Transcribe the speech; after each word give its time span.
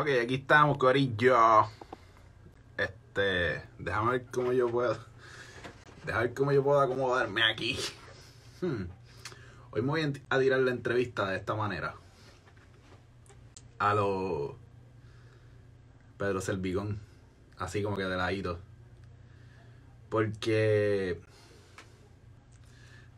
Ok, 0.00 0.10
aquí 0.22 0.36
estamos, 0.36 0.78
Corillo. 0.78 1.68
Este, 2.76 3.64
déjame 3.80 4.12
ver 4.12 4.26
cómo 4.30 4.52
yo 4.52 4.70
puedo. 4.70 4.96
Déjame 6.06 6.26
ver 6.26 6.34
cómo 6.34 6.52
yo 6.52 6.62
puedo 6.62 6.80
acomodarme 6.80 7.42
aquí. 7.42 7.76
Hmm. 8.60 8.84
Hoy 9.72 9.82
me 9.82 9.88
voy 9.88 10.20
a 10.28 10.38
tirar 10.38 10.60
la 10.60 10.70
entrevista 10.70 11.28
de 11.28 11.38
esta 11.38 11.56
manera. 11.56 11.96
A 13.80 13.92
lo 13.94 14.56
Pedro 16.16 16.40
Selvigón. 16.42 17.00
Así 17.56 17.82
como 17.82 17.96
que 17.96 18.04
de 18.04 18.16
ladito. 18.16 18.60
Porque 20.10 21.20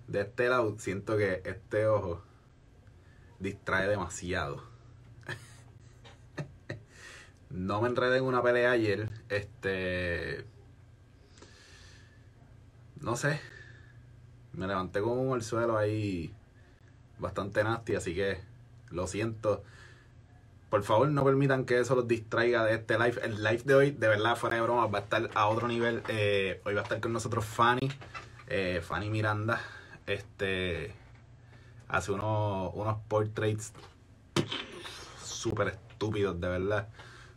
de 0.08 0.20
este 0.22 0.48
lado 0.48 0.76
siento 0.78 1.18
que 1.18 1.42
este 1.44 1.86
ojo 1.86 2.22
distrae 3.38 3.86
demasiado. 3.86 4.69
No 7.50 7.80
me 7.80 7.88
enredé 7.88 8.18
en 8.18 8.24
una 8.24 8.42
pelea 8.42 8.70
ayer. 8.72 9.10
Este. 9.28 10.44
No 13.00 13.16
sé. 13.16 13.40
Me 14.52 14.66
levanté 14.66 15.00
con 15.00 15.30
el 15.32 15.42
suelo 15.42 15.76
ahí 15.76 16.32
bastante 17.18 17.62
nasty, 17.62 17.96
así 17.96 18.14
que 18.14 18.40
lo 18.90 19.06
siento. 19.06 19.62
Por 20.70 20.84
favor, 20.84 21.08
no 21.08 21.24
permitan 21.24 21.64
que 21.64 21.80
eso 21.80 21.96
los 21.96 22.06
distraiga 22.06 22.64
de 22.64 22.74
este 22.74 22.98
live. 22.98 23.20
El 23.24 23.42
live 23.42 23.62
de 23.64 23.74
hoy, 23.74 23.90
de 23.90 24.08
verdad, 24.08 24.36
fuera 24.36 24.56
de 24.56 24.62
broma, 24.62 24.86
va 24.86 25.00
a 25.00 25.02
estar 25.02 25.28
a 25.34 25.48
otro 25.48 25.66
nivel. 25.66 26.02
Eh, 26.08 26.60
hoy 26.64 26.74
va 26.74 26.80
a 26.80 26.84
estar 26.84 27.00
con 27.00 27.12
nosotros 27.12 27.44
Fanny, 27.44 27.90
eh, 28.46 28.80
Fanny 28.82 29.10
Miranda. 29.10 29.60
Este 30.06 30.94
hace 31.88 32.12
unos, 32.12 32.70
unos 32.74 32.98
portraits 33.08 33.72
súper 35.24 35.68
estúpidos, 35.68 36.40
de 36.40 36.48
verdad. 36.48 36.88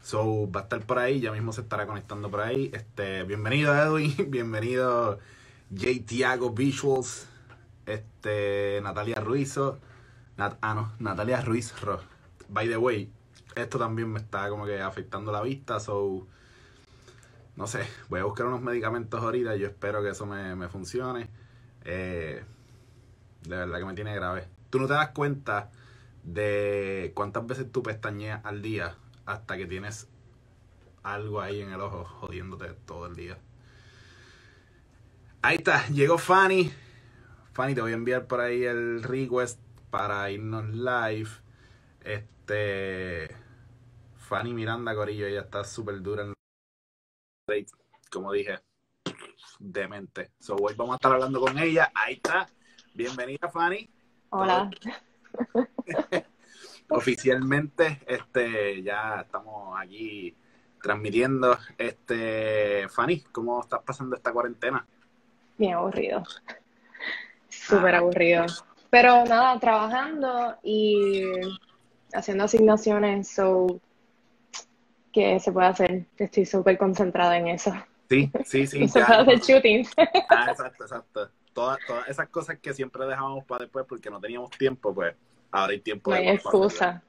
So, 0.04 0.52
va 0.52 0.60
a 0.60 0.64
estar 0.64 0.86
por 0.86 1.00
ahí, 1.00 1.22
ya 1.22 1.32
mismo 1.32 1.54
se 1.54 1.62
estará 1.62 1.88
conectando 1.88 2.30
por 2.30 2.42
ahí. 2.42 2.70
Este, 2.74 3.24
bienvenido 3.24 3.74
Edwin, 3.74 4.14
bienvenido 4.30 5.20
J. 5.74 6.06
Tiago 6.06 6.50
Visuals, 6.50 7.26
este, 7.86 8.82
Natalia 8.84 9.22
Ruizo, 9.22 9.80
ah 10.38 10.74
no, 10.76 10.92
Natalia 11.00 11.40
Ruiz 11.40 11.74
By 12.50 12.68
the 12.68 12.76
way, 12.76 13.10
esto 13.56 13.80
también 13.80 14.12
me 14.12 14.20
está 14.20 14.50
como 14.50 14.66
que 14.66 14.82
afectando 14.82 15.32
la 15.32 15.42
vista, 15.42 15.80
so, 15.80 16.28
no 17.56 17.66
sé, 17.66 17.88
voy 18.10 18.20
a 18.20 18.26
buscar 18.26 18.48
unos 18.48 18.62
medicamentos 18.62 19.22
ahorita, 19.22 19.56
yo 19.56 19.68
espero 19.68 20.04
que 20.04 20.10
eso 20.10 20.26
me, 20.26 20.54
me 20.58 20.68
funcione. 20.68 21.30
Eh, 21.86 22.44
de 23.44 23.56
verdad 23.56 23.80
que 23.80 23.86
me 23.86 23.94
tiene 23.94 24.14
grave. 24.14 24.50
Tú 24.70 24.82
no 24.82 24.88
te 24.88 24.96
das 24.96 25.12
cuenta 25.12 25.72
de 26.26 27.14
cuántas 27.16 27.48
veces 27.48 27.72
tú 27.72 27.82
pestañeas 27.84 28.44
al 28.44 28.62
día 28.62 28.98
hasta 29.26 29.58
que 29.58 29.66
tienes 29.66 30.08
algo 31.04 31.42
ahí 31.42 31.62
en 31.62 31.72
el 31.72 31.82
ojo 31.82 32.06
jodiéndote 32.06 32.74
todo 32.86 33.08
el 33.08 33.16
día. 33.16 33.38
Ahí 35.42 35.58
está, 35.58 35.88
llegó 35.88 36.18
Fanny. 36.18 36.72
Fanny, 37.54 37.76
te 37.76 37.82
voy 37.82 37.92
a 37.92 37.96
enviar 37.96 38.28
por 38.28 38.40
ahí 38.40 38.64
el 38.64 39.04
request 39.04 39.60
para 39.90 40.30
irnos 40.32 40.70
live. 40.70 41.30
Este. 42.02 43.36
Fanny 44.18 44.54
Miranda 44.54 44.96
Corillo, 44.96 45.28
ella 45.28 45.42
está 45.42 45.64
súper 45.64 46.02
dura 46.02 46.24
en 46.24 46.34
como 48.10 48.32
dije, 48.32 48.60
demente. 49.60 50.32
So, 50.40 50.56
hoy 50.56 50.74
vamos 50.76 50.94
a 50.94 50.96
estar 50.96 51.12
hablando 51.12 51.42
con 51.42 51.58
ella. 51.58 51.92
Ahí 51.94 52.14
está. 52.14 52.48
Bienvenida, 52.94 53.50
Fanny. 53.50 53.90
Hola. 54.30 54.70
Oficialmente, 56.94 58.02
este, 58.06 58.82
ya 58.84 59.22
estamos 59.22 59.80
aquí 59.80 60.36
transmitiendo. 60.82 61.58
Este, 61.78 62.88
Fanny, 62.90 63.22
¿cómo 63.32 63.62
estás 63.62 63.82
pasando 63.84 64.16
esta 64.16 64.32
cuarentena? 64.32 64.86
Bien 65.58 65.74
aburrido. 65.74 66.24
Súper 67.50 67.96
ah. 67.96 68.00
aburrido. 68.00 68.46
Pero 68.90 69.26
nada, 69.26 69.60
trabajando 69.60 70.58
y 70.64 71.24
haciendo 72.14 72.44
asignaciones, 72.44 73.28
so 73.30 73.80
que 75.12 75.40
se 75.40 75.52
puede 75.52 75.68
hacer. 75.68 76.06
Estoy 76.18 76.46
súper 76.46 76.78
concentrada 76.78 77.38
en 77.38 77.48
eso. 77.48 77.74
Sí, 78.10 78.32
sí, 78.46 78.68
sí. 78.68 78.88
se 78.90 79.04
puede 79.04 79.22
hacer 79.22 79.40
shooting. 79.40 79.88
Ah, 80.30 80.48
exacto, 80.52 80.84
exacto 80.84 81.30
todas, 81.54 81.80
todas 81.88 82.08
esas 82.10 82.28
cosas 82.30 82.60
que 82.60 82.74
siempre 82.74 83.06
dejábamos 83.06 83.46
para 83.46 83.64
después 83.64 83.86
porque 83.88 84.10
no 84.10 84.20
teníamos 84.20 84.50
tiempo, 84.52 84.94
pues 84.94 85.16
ahora 85.54 85.72
hay 85.72 85.80
tiempo. 85.80 86.12
No 86.12 86.18
hay 86.18 86.30
excusa. 86.30 87.02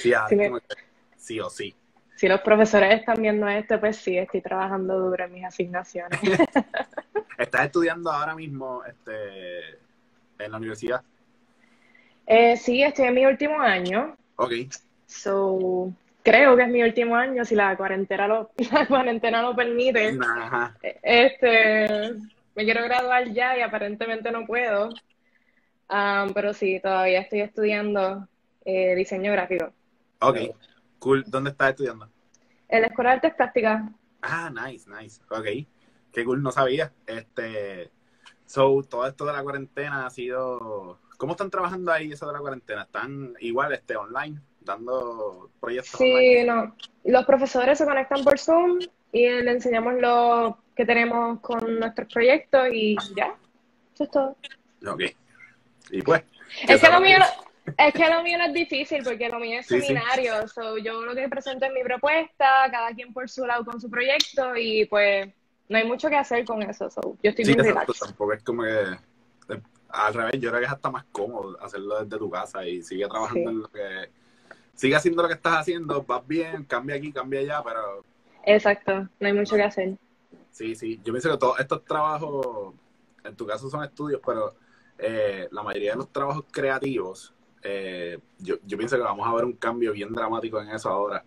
Sí, 0.00 0.12
sí 1.16 1.40
o 1.40 1.50
sí. 1.50 1.74
Si 2.14 2.28
los 2.28 2.42
profesores 2.42 3.00
están 3.00 3.22
viendo 3.22 3.48
esto, 3.48 3.80
pues 3.80 3.96
sí, 3.96 4.18
estoy 4.18 4.42
trabajando 4.42 4.98
duro 4.98 5.24
en 5.24 5.32
mis 5.32 5.44
asignaciones. 5.44 6.20
¿Estás 7.38 7.64
estudiando 7.64 8.12
ahora 8.12 8.34
mismo 8.34 8.84
este, 8.84 9.78
en 10.38 10.50
la 10.52 10.58
universidad? 10.58 11.02
Eh, 12.26 12.58
sí, 12.58 12.82
estoy 12.82 13.06
en 13.06 13.14
mi 13.14 13.24
último 13.24 13.58
año. 13.58 14.16
Ok. 14.36 14.52
So, 15.06 15.90
creo 16.22 16.56
que 16.56 16.64
es 16.64 16.68
mi 16.68 16.82
último 16.82 17.16
año, 17.16 17.42
si 17.46 17.54
la 17.54 17.74
cuarentena 17.74 18.28
lo, 18.28 18.50
la 18.70 18.86
cuarentena 18.86 19.40
lo 19.40 19.56
permite. 19.56 20.14
Ajá. 20.20 20.76
Este, 21.02 22.12
me 22.54 22.64
quiero 22.64 22.84
graduar 22.84 23.32
ya 23.32 23.56
y 23.56 23.62
aparentemente 23.62 24.30
no 24.30 24.44
puedo. 24.44 24.90
Um, 25.90 26.32
pero 26.32 26.54
sí, 26.54 26.78
todavía 26.80 27.20
estoy 27.20 27.40
estudiando 27.40 28.28
eh, 28.64 28.94
diseño 28.94 29.32
gráfico. 29.32 29.72
Ok, 30.20 30.38
cool. 31.00 31.24
¿Dónde 31.26 31.50
estás 31.50 31.70
estudiando? 31.70 32.08
En 32.68 32.82
la 32.82 32.86
Escuela 32.86 33.10
de 33.10 33.16
Artes 33.16 33.34
Plásticas. 33.34 33.82
Ah, 34.22 34.50
nice, 34.50 34.88
nice. 34.88 35.20
Ok, 35.30 35.66
qué 36.12 36.24
cool, 36.24 36.42
no 36.42 36.52
sabía. 36.52 36.92
Este, 37.06 37.90
so, 38.46 38.82
todo 38.88 39.06
esto 39.06 39.24
de 39.24 39.32
la 39.32 39.42
cuarentena 39.42 40.06
ha 40.06 40.10
sido... 40.10 41.00
¿Cómo 41.16 41.32
están 41.32 41.50
trabajando 41.50 41.92
ahí 41.92 42.12
eso 42.12 42.26
de 42.26 42.34
la 42.34 42.38
cuarentena? 42.38 42.82
¿Están 42.82 43.34
igual 43.40 43.72
este, 43.72 43.96
online, 43.96 44.40
dando 44.60 45.50
proyectos 45.60 45.98
Sí, 45.98 46.44
no. 46.44 46.74
Los 47.04 47.26
profesores 47.26 47.78
se 47.78 47.84
conectan 47.84 48.22
por 48.22 48.38
Zoom 48.38 48.78
y 49.12 49.28
le 49.28 49.50
enseñamos 49.50 49.94
lo 49.94 50.58
que 50.76 50.86
tenemos 50.86 51.40
con 51.40 51.80
nuestros 51.80 52.12
proyectos 52.12 52.68
y 52.72 52.96
ya, 53.16 53.34
eso 53.92 54.04
es 54.04 54.10
todo. 54.10 54.36
Ok. 54.86 55.02
Y 55.90 56.02
pues. 56.02 56.22
Es 56.68 56.80
que, 56.80 56.88
lo 56.88 57.00
mío, 57.00 57.18
es 57.78 57.94
que 57.94 58.08
lo 58.08 58.22
mío 58.22 58.38
no 58.38 58.44
es 58.44 58.52
difícil 58.52 59.02
porque 59.04 59.28
lo 59.28 59.38
mío 59.38 59.60
es 59.60 59.66
seminario. 59.66 60.34
yo 60.82 61.04
lo 61.04 61.14
que 61.14 61.28
presento 61.28 61.66
es 61.66 61.72
mi 61.72 61.82
propuesta, 61.82 62.68
cada 62.70 62.92
quien 62.94 63.12
por 63.12 63.28
su 63.28 63.46
lado 63.46 63.64
con 63.64 63.80
su 63.80 63.88
proyecto 63.88 64.56
y 64.56 64.84
pues 64.86 65.28
no 65.68 65.78
hay 65.78 65.84
mucho 65.84 66.08
que 66.08 66.16
hacer 66.16 66.44
con 66.44 66.62
eso. 66.62 66.88
yo 67.22 67.30
estoy 67.30 67.44
bien 67.44 67.58
relax. 67.58 67.98
Tampoco 67.98 68.32
es 68.32 68.42
como 68.42 68.62
que. 68.62 68.82
Eh, 69.50 69.60
al 69.88 70.14
revés, 70.14 70.40
yo 70.40 70.50
creo 70.50 70.60
que 70.60 70.66
es 70.66 70.72
hasta 70.72 70.90
más 70.90 71.04
cómodo 71.10 71.60
hacerlo 71.60 72.02
desde 72.02 72.18
tu 72.18 72.30
casa 72.30 72.64
y 72.64 72.82
sigue 72.82 73.06
trabajando 73.08 73.50
en 73.50 73.58
lo 73.60 73.68
que. 73.68 74.10
Sigue 74.74 74.96
haciendo 74.96 75.22
lo 75.22 75.28
que 75.28 75.34
estás 75.34 75.58
haciendo, 75.58 76.02
vas 76.04 76.26
bien, 76.26 76.64
cambia 76.64 76.96
aquí, 76.96 77.12
cambia 77.12 77.40
allá, 77.40 77.62
pero 77.62 78.02
Exacto, 78.44 79.08
no 79.18 79.26
hay 79.26 79.32
mucho 79.32 79.56
que 79.56 79.62
hacer. 79.62 79.96
Sí, 80.50 80.74
sí, 80.74 81.00
yo 81.04 81.12
pienso 81.12 81.30
que 81.30 81.38
todos 81.38 81.60
estos 81.60 81.84
trabajos, 81.84 82.74
en 83.24 83.36
tu 83.36 83.46
caso 83.46 83.68
son 83.68 83.84
estudios, 83.84 84.20
pero 84.24 84.54
eh, 85.02 85.48
la 85.50 85.62
mayoría 85.62 85.92
de 85.92 85.98
los 85.98 86.08
trabajos 86.08 86.44
creativos, 86.50 87.34
eh, 87.62 88.18
yo, 88.38 88.56
yo 88.66 88.78
pienso 88.78 88.96
que 88.96 89.02
vamos 89.02 89.26
a 89.26 89.34
ver 89.34 89.44
un 89.44 89.54
cambio 89.54 89.92
bien 89.92 90.12
dramático 90.12 90.60
en 90.60 90.70
eso 90.70 90.88
ahora. 90.88 91.24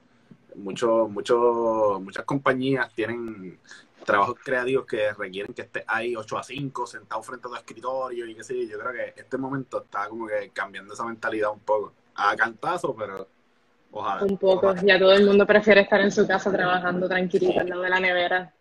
Mucho, 0.56 1.07
mucho, 1.07 2.00
muchas 2.03 2.25
compañías 2.25 2.94
tienen 2.94 3.59
trabajos 4.06 4.35
creativos 4.44 4.85
que 4.85 5.13
requieren 5.13 5.53
que 5.53 5.63
estés 5.63 5.83
ahí 5.88 6.16
8 6.16 6.38
a 6.38 6.44
5, 6.44 6.85
sentado 6.88 7.23
frente 7.23 7.47
a 7.47 7.50
tu 7.50 7.56
escritorio 7.56 8.28
y 8.28 8.35
qué 8.35 8.44
sé 8.44 8.56
yo. 8.56 8.73
Yo 8.73 8.79
creo 8.79 8.91
que 8.91 9.19
este 9.19 9.38
momento 9.38 9.83
está 9.83 10.07
como 10.07 10.28
que 10.28 10.51
cambiando 10.53 10.94
esa 10.94 11.06
mentalidad 11.06 11.51
un 11.51 11.59
poco. 11.59 11.94
A 12.16 12.35
cantazo, 12.35 12.95
pero 12.95 13.28
un 14.21 14.38
poco, 14.38 14.74
ya 14.83 14.98
todo 14.98 15.13
el 15.13 15.25
mundo 15.25 15.45
prefiere 15.45 15.81
estar 15.81 16.01
en 16.01 16.12
su 16.12 16.25
casa 16.25 16.51
trabajando 16.51 17.07
tranquilito 17.07 17.59
al 17.59 17.69
lado 17.69 17.81
de 17.83 17.89
la 17.89 18.00
nevera. 18.00 18.53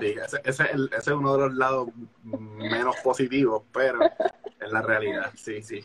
Sí, 0.00 0.14
ese, 0.24 0.40
ese, 0.44 0.64
es 0.96 1.08
uno 1.08 1.32
de 1.34 1.38
los 1.48 1.54
lados 1.54 1.88
menos 2.22 2.96
positivos, 3.02 3.62
pero 3.72 4.00
es 4.04 4.72
la 4.72 4.82
realidad, 4.82 5.32
sí, 5.34 5.62
sí. 5.62 5.84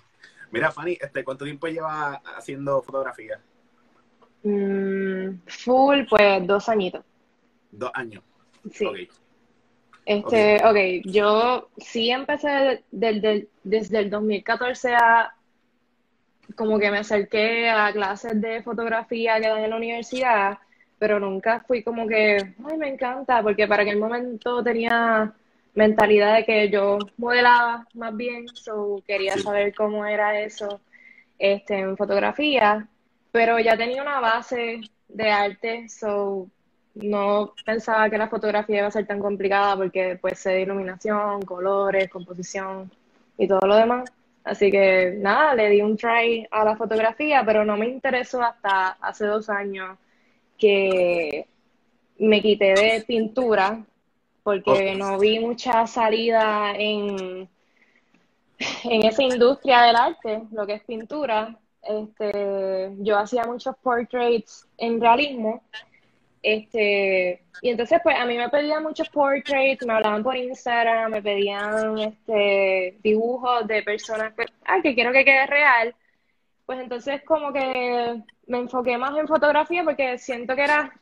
Mira, 0.51 0.71
Fanny, 0.71 0.97
este, 0.99 1.23
¿cuánto 1.23 1.45
tiempo 1.45 1.67
llevas 1.67 2.19
haciendo 2.38 2.81
fotografía? 2.81 3.39
Mm, 4.43 5.39
full, 5.47 5.99
pues 6.09 6.45
dos 6.45 6.67
añitos. 6.67 7.03
Dos 7.71 7.91
años. 7.93 8.23
Sí. 8.71 9.09
Este, 10.05 10.57
okay. 10.65 10.99
ok, 10.99 11.05
yo 11.05 11.69
sí 11.77 12.09
empecé 12.09 12.83
desde 12.91 13.47
el 13.63 14.09
2014 14.09 14.95
a 14.95 15.35
como 16.55 16.79
que 16.79 16.91
me 16.91 16.99
acerqué 16.99 17.69
a 17.69 17.91
clases 17.93 18.39
de 18.41 18.61
fotografía 18.63 19.39
que 19.39 19.47
dan 19.47 19.63
en 19.63 19.69
la 19.69 19.77
universidad, 19.77 20.59
pero 21.01 21.19
nunca 21.19 21.62
fui 21.62 21.81
como 21.81 22.07
que, 22.07 22.38
ay, 22.63 22.77
me 22.77 22.88
encanta, 22.88 23.42
porque 23.42 23.68
para 23.68 23.81
aquel 23.81 23.98
momento 23.98 24.63
tenía 24.63 25.33
mentalidad 25.74 26.36
de 26.36 26.45
que 26.45 26.69
yo 26.69 27.00
modelaba 27.18 27.88
más 27.95 28.15
bien, 28.15 28.48
so 28.50 29.01
quería 29.07 29.36
saber 29.36 29.74
cómo 29.74 30.06
era 30.06 30.39
eso 30.39 30.80
este, 31.39 31.80
en 31.80 31.98
fotografía. 31.98 32.88
pero 33.31 33.57
ya 33.59 33.75
tenía 33.75 34.03
una 34.03 34.19
base 34.19 34.81
de 35.07 35.30
arte, 35.31 35.89
so 35.89 36.48
no 36.94 37.56
pensaba 37.65 38.07
que 38.12 38.19
la 38.19 38.30
fotografía 38.30 38.80
iba 38.80 38.88
a 38.88 38.92
ser 38.92 39.07
tan 39.07 39.19
complicada 39.19 39.75
porque 39.77 40.19
pues 40.21 40.38
sé 40.38 40.51
de 40.51 40.62
iluminación, 40.62 41.42
colores, 41.42 42.12
composición 42.12 42.92
y 43.39 43.48
todo 43.48 43.62
lo 43.68 43.75
demás. 43.75 44.12
Así 44.44 44.69
que 44.69 45.15
nada, 45.18 45.56
le 45.56 45.69
di 45.69 45.81
un 45.81 45.98
try 45.98 46.48
a 46.51 46.63
la 46.63 46.75
fotografía, 46.75 47.44
pero 47.44 47.65
no 47.65 47.75
me 47.75 47.88
interesó 47.88 48.44
hasta 48.44 48.98
hace 49.01 49.25
dos 49.25 49.50
años 49.50 49.98
que 50.61 51.47
me 52.19 52.41
quité 52.41 52.73
de 52.73 53.03
pintura 53.05 53.83
porque 54.43 54.95
no 54.95 55.19
vi 55.19 55.39
mucha 55.39 55.85
salida 55.87 56.73
en, 56.77 57.49
en 58.83 59.05
esa 59.05 59.23
industria 59.23 59.81
del 59.81 59.95
arte, 59.95 60.43
lo 60.51 60.65
que 60.65 60.73
es 60.75 60.83
pintura. 60.83 61.57
Este, 61.83 62.91
yo 62.99 63.17
hacía 63.17 63.43
muchos 63.45 63.75
portraits 63.81 64.67
en 64.77 65.01
realismo 65.01 65.63
este, 66.43 67.43
y 67.61 67.69
entonces, 67.69 67.99
pues 68.03 68.15
a 68.17 68.25
mí 68.25 68.37
me 68.37 68.49
pedían 68.49 68.83
muchos 68.83 69.09
portraits, 69.09 69.85
me 69.85 69.93
hablaban 69.93 70.23
por 70.23 70.35
Instagram, 70.35 71.11
me 71.11 71.21
pedían 71.21 71.97
este 71.99 72.97
dibujos 73.03 73.67
de 73.67 73.83
personas 73.83 74.33
que, 74.33 74.45
ah, 74.65 74.81
que 74.81 74.95
quiero 74.95 75.11
que 75.11 75.23
quede 75.23 75.45
real. 75.45 75.95
Pues 76.71 76.83
entonces, 76.83 77.21
como 77.25 77.51
que 77.51 78.23
me 78.47 78.59
enfoqué 78.59 78.97
más 78.97 79.13
en 79.18 79.27
fotografía 79.27 79.83
porque 79.83 80.18
siento 80.18 80.56
que 80.56 80.63
era 80.63 80.97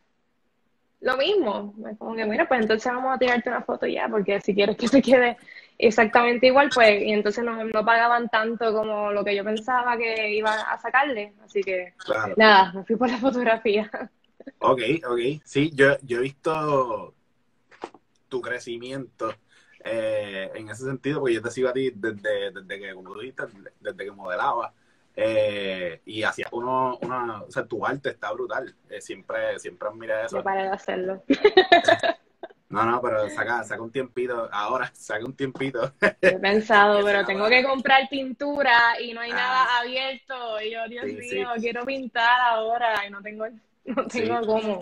lo 1.01 1.15
mismo. 1.15 1.75
Como 1.99 2.15
que, 2.15 2.25
mira, 2.25 2.47
pues 2.47 2.61
entonces 2.61 2.91
vamos 2.91 3.13
a 3.13 3.19
tirarte 3.19 3.49
una 3.49 3.61
foto 3.61 3.85
ya, 3.85 4.07
porque 4.09 4.41
si 4.41 4.55
quieres 4.55 4.75
que 4.75 4.87
te 4.89 4.99
quede 4.99 5.37
exactamente 5.77 6.47
igual, 6.47 6.71
pues, 6.73 7.03
y 7.03 7.11
entonces 7.11 7.43
no, 7.43 7.63
no 7.65 7.85
pagaban 7.85 8.29
tanto 8.29 8.73
como 8.73 9.11
lo 9.11 9.23
que 9.23 9.35
yo 9.35 9.43
pensaba 9.43 9.95
que 9.95 10.31
iba 10.33 10.51
a 10.51 10.79
sacarle. 10.79 11.35
Así 11.43 11.61
que, 11.61 11.93
nada, 12.35 12.73
me 12.73 12.83
fui 12.83 12.95
por 12.95 13.07
la 13.07 13.17
fotografía. 13.19 13.91
Ok, 14.57 14.81
ok. 15.07 15.19
Sí, 15.45 15.69
yo, 15.75 15.97
yo 16.01 16.17
he 16.17 16.21
visto 16.21 17.13
tu 18.27 18.41
crecimiento 18.41 19.35
eh, 19.85 20.49
en 20.55 20.67
ese 20.67 20.85
sentido, 20.85 21.19
porque 21.19 21.35
yo 21.35 21.43
te 21.43 21.51
sigo 21.51 21.69
a 21.69 21.73
ti 21.73 21.91
desde, 21.93 22.49
desde 22.49 22.79
que, 22.79 22.95
como 22.95 23.13
dijiste, 23.19 23.43
desde 23.79 24.03
que 24.03 24.11
modelaba. 24.11 24.73
Eh, 25.21 26.01
y 26.05 26.23
hacías 26.23 26.49
uno, 26.53 26.97
una, 27.01 27.41
o 27.41 27.51
sea, 27.51 27.65
tu 27.65 27.85
arte 27.85 28.09
está 28.11 28.31
brutal. 28.31 28.73
Eh, 28.89 29.01
siempre, 29.01 29.59
siempre 29.59 29.89
admiré 29.89 30.25
eso. 30.25 30.37
No 30.37 30.43
paré 30.43 30.63
de 30.63 30.69
hacerlo. 30.69 31.23
No, 32.71 32.85
no, 32.85 33.01
pero 33.01 33.27
saca, 33.31 33.63
saca 33.63 33.81
un 33.81 33.91
tiempito, 33.91 34.47
ahora 34.51 34.91
saca 34.93 35.25
un 35.25 35.33
tiempito. 35.35 35.91
He 36.21 36.37
pensado, 36.37 37.03
pero 37.03 37.25
tengo 37.25 37.49
que 37.49 37.63
comprar 37.63 38.07
pintura 38.09 39.01
y 39.01 39.11
no 39.11 39.21
hay 39.21 39.31
nada 39.31 39.63
ah. 39.63 39.79
abierto. 39.79 40.61
Y 40.61 40.73
yo, 40.73 40.87
Dios 40.87 41.05
mío, 41.05 41.49
quiero 41.57 41.83
pintar 41.83 42.39
ahora 42.41 43.07
y 43.07 43.09
no 43.09 43.23
tengo 43.23 43.47
no 43.85 44.05
tengo 44.05 44.41
cómo. 44.41 44.79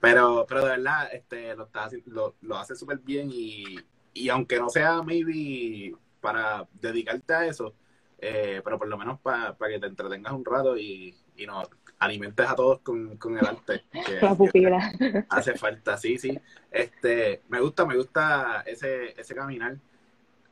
Pero, 0.00 0.46
pero 0.48 0.64
de 0.64 0.70
verdad, 0.70 1.10
este, 1.12 1.54
lo, 1.54 1.64
está, 1.64 1.90
lo, 2.06 2.36
lo 2.40 2.56
hace 2.56 2.74
súper 2.74 2.96
bien 3.00 3.28
y, 3.30 3.78
y 4.14 4.30
aunque 4.30 4.58
no 4.58 4.70
sea 4.70 5.02
maybe 5.02 5.94
para 6.22 6.66
dedicarte 6.72 7.34
a 7.34 7.44
eso, 7.44 7.74
eh, 8.26 8.62
pero 8.64 8.78
por 8.78 8.88
lo 8.88 8.96
menos 8.96 9.20
para 9.20 9.54
que 9.68 9.78
te 9.78 9.86
entretengas 9.86 10.32
un 10.32 10.44
rato 10.44 10.78
y, 10.78 11.14
y 11.36 11.46
nos 11.46 11.68
alimentes 11.98 12.48
a 12.48 12.54
todos 12.54 12.80
con, 12.80 13.18
con 13.18 13.36
el 13.36 13.46
arte. 13.46 13.84
Que, 13.92 14.18
La 14.22 14.34
pupila. 14.34 14.92
hace 15.28 15.54
falta, 15.54 15.98
sí, 15.98 16.16
sí. 16.16 16.38
Este, 16.70 17.42
me 17.48 17.60
gusta, 17.60 17.84
me 17.84 17.96
gusta 17.96 18.62
ese, 18.66 19.20
ese 19.20 19.34
caminar. 19.34 19.76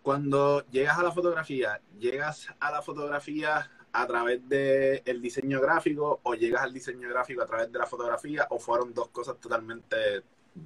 Cuando 0.02 0.66
llegas 0.66 0.98
a 0.98 1.02
la 1.02 1.12
fotografía, 1.12 1.80
llegas 1.98 2.48
a 2.60 2.70
la 2.70 2.82
fotografía 2.82 3.70
a 3.92 4.06
través 4.06 4.46
del 4.48 5.02
el 5.06 5.22
diseño 5.22 5.58
gráfico 5.60 6.20
o 6.24 6.34
llegas 6.34 6.62
al 6.64 6.74
diseño 6.74 7.08
gráfico 7.08 7.42
a 7.42 7.46
través 7.46 7.72
de 7.72 7.78
la 7.78 7.86
fotografía 7.86 8.46
o 8.50 8.58
fueron 8.58 8.92
dos 8.92 9.08
cosas 9.08 9.38
totalmente 9.38 10.22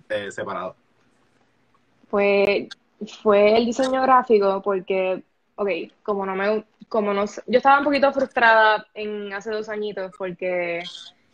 eh, 0.08 0.32
separadas? 0.32 0.74
Pues 2.10 2.68
fue 3.22 3.56
el 3.56 3.66
diseño 3.66 4.02
gráfico 4.02 4.60
porque, 4.62 5.22
ok, 5.56 5.70
como 6.02 6.24
no 6.24 6.36
me, 6.36 6.64
como 6.88 7.12
no, 7.12 7.24
yo 7.24 7.56
estaba 7.58 7.78
un 7.78 7.84
poquito 7.84 8.12
frustrada 8.12 8.86
en 8.94 9.32
hace 9.32 9.50
dos 9.50 9.68
añitos 9.68 10.12
porque, 10.16 10.82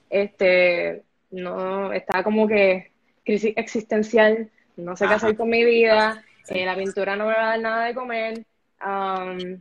este, 0.09 1.03
no, 1.31 1.93
estaba 1.93 2.23
como 2.23 2.49
que 2.49 2.91
crisis 3.25 3.53
existencial, 3.57 4.51
no 4.77 4.97
sé 4.97 5.07
qué 5.07 5.15
hacer 5.15 5.37
con 5.37 5.51
mi 5.51 5.65
vida, 5.65 6.25
eh, 6.49 6.65
la 6.65 6.77
pintura 6.77 7.17
no 7.17 7.27
me 7.27 7.35
va 7.35 7.45
a 7.45 7.51
dar 7.51 7.61
nada 7.61 7.85
de 7.87 7.95
comer, 7.95 8.45
um, 8.85 9.61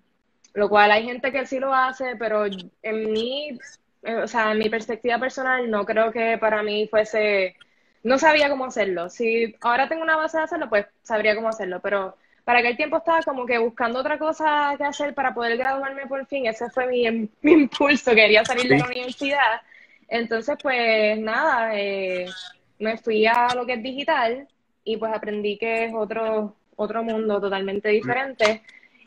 lo 0.54 0.70
cual 0.70 0.92
hay 0.92 1.04
gente 1.04 1.32
que 1.32 1.46
sí 1.46 1.60
lo 1.60 1.74
hace, 1.74 2.16
pero 2.18 2.46
en 2.46 3.12
mi, 3.12 3.58
eh, 4.04 4.16
o 4.16 4.28
sea, 4.28 4.52
en 4.52 4.60
mi 4.60 4.70
perspectiva 4.70 5.20
personal 5.20 5.70
no 5.70 5.86
creo 5.86 6.12
que 6.12 6.38
para 6.38 6.64
mí 6.64 6.88
fuese, 6.88 7.56
no 8.04 8.18
sabía 8.18 8.50
cómo 8.50 8.66
hacerlo. 8.66 9.10
Si 9.10 9.56
ahora 9.62 9.88
tengo 9.88 10.04
una 10.04 10.18
base 10.18 10.38
de 10.38 10.44
hacerlo, 10.44 10.70
pues 10.70 10.88
sabría 11.04 11.36
cómo 11.36 11.50
hacerlo, 11.50 11.80
pero 11.82 12.16
para 12.52 12.60
aquel 12.60 12.76
tiempo 12.76 12.98
estaba 12.98 13.22
como 13.22 13.46
que 13.46 13.58
buscando 13.60 14.00
otra 14.00 14.20
cosa 14.20 14.76
que 14.78 14.84
hacer 14.84 15.14
para 15.14 15.34
poder 15.34 15.56
graduarme 15.58 16.06
por 16.06 16.26
fin, 16.26 16.48
ese 16.48 16.70
fue 16.70 16.86
mi, 16.86 17.10
mi 17.42 17.52
impulso, 17.54 18.14
quería 18.14 18.44
salir 18.44 18.68
de 18.68 18.78
la 18.78 18.88
universidad. 18.88 19.62
Entonces, 20.10 20.58
pues 20.62 21.18
nada, 21.18 21.80
eh, 21.80 22.26
me 22.78 22.98
fui 22.98 23.26
a 23.26 23.56
lo 23.56 23.66
que 23.66 23.76
es 23.76 23.82
digital 23.82 24.50
y 24.84 24.98
pues 24.98 25.14
aprendí 25.14 25.58
que 25.58 25.86
es 25.86 25.94
otro, 25.96 26.58
otro 26.76 27.04
mundo 27.04 27.40
totalmente 27.40 27.88
diferente. 27.88 28.64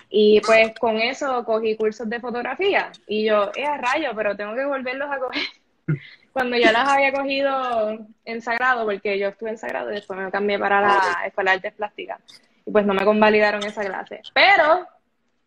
Y 0.08 0.41
pues 0.41 0.73
con 0.79 0.96
eso 0.96 1.44
cogí 1.44 1.76
cursos 1.76 2.08
de 2.08 2.20
fotografía. 2.20 2.93
Y 3.06 3.26
yo, 3.26 3.52
eh, 3.56 3.67
a 3.67 3.76
rayo, 3.76 4.12
pero 4.17 4.35
tengo 4.35 4.55
que 4.55 4.64
volverlos 4.64 5.11
a 5.12 5.19
coger. 5.19 5.43
Cuando 6.32 6.56
ya 6.56 6.73
las 6.73 6.88
había 6.88 7.12
cogido 7.12 8.06
en 8.25 8.41
Sagrado, 8.41 8.87
porque 8.87 9.19
yo 9.19 9.29
estuve 9.29 9.50
en 9.50 9.58
Sagrado 9.58 9.91
y 9.93 9.96
después 9.96 10.19
me 10.19 10.31
cambié 10.31 10.58
para 10.58 10.81
la 10.81 11.26
Escuela 11.26 11.50
de 11.50 11.56
Artes 11.56 11.75
Plásticas. 11.75 12.23
Y 12.67 12.71
pues 12.71 12.87
no 12.87 12.95
me 12.95 13.05
convalidaron 13.05 13.65
esa 13.65 13.85
clase. 13.85 14.23
Pero, 14.33 14.87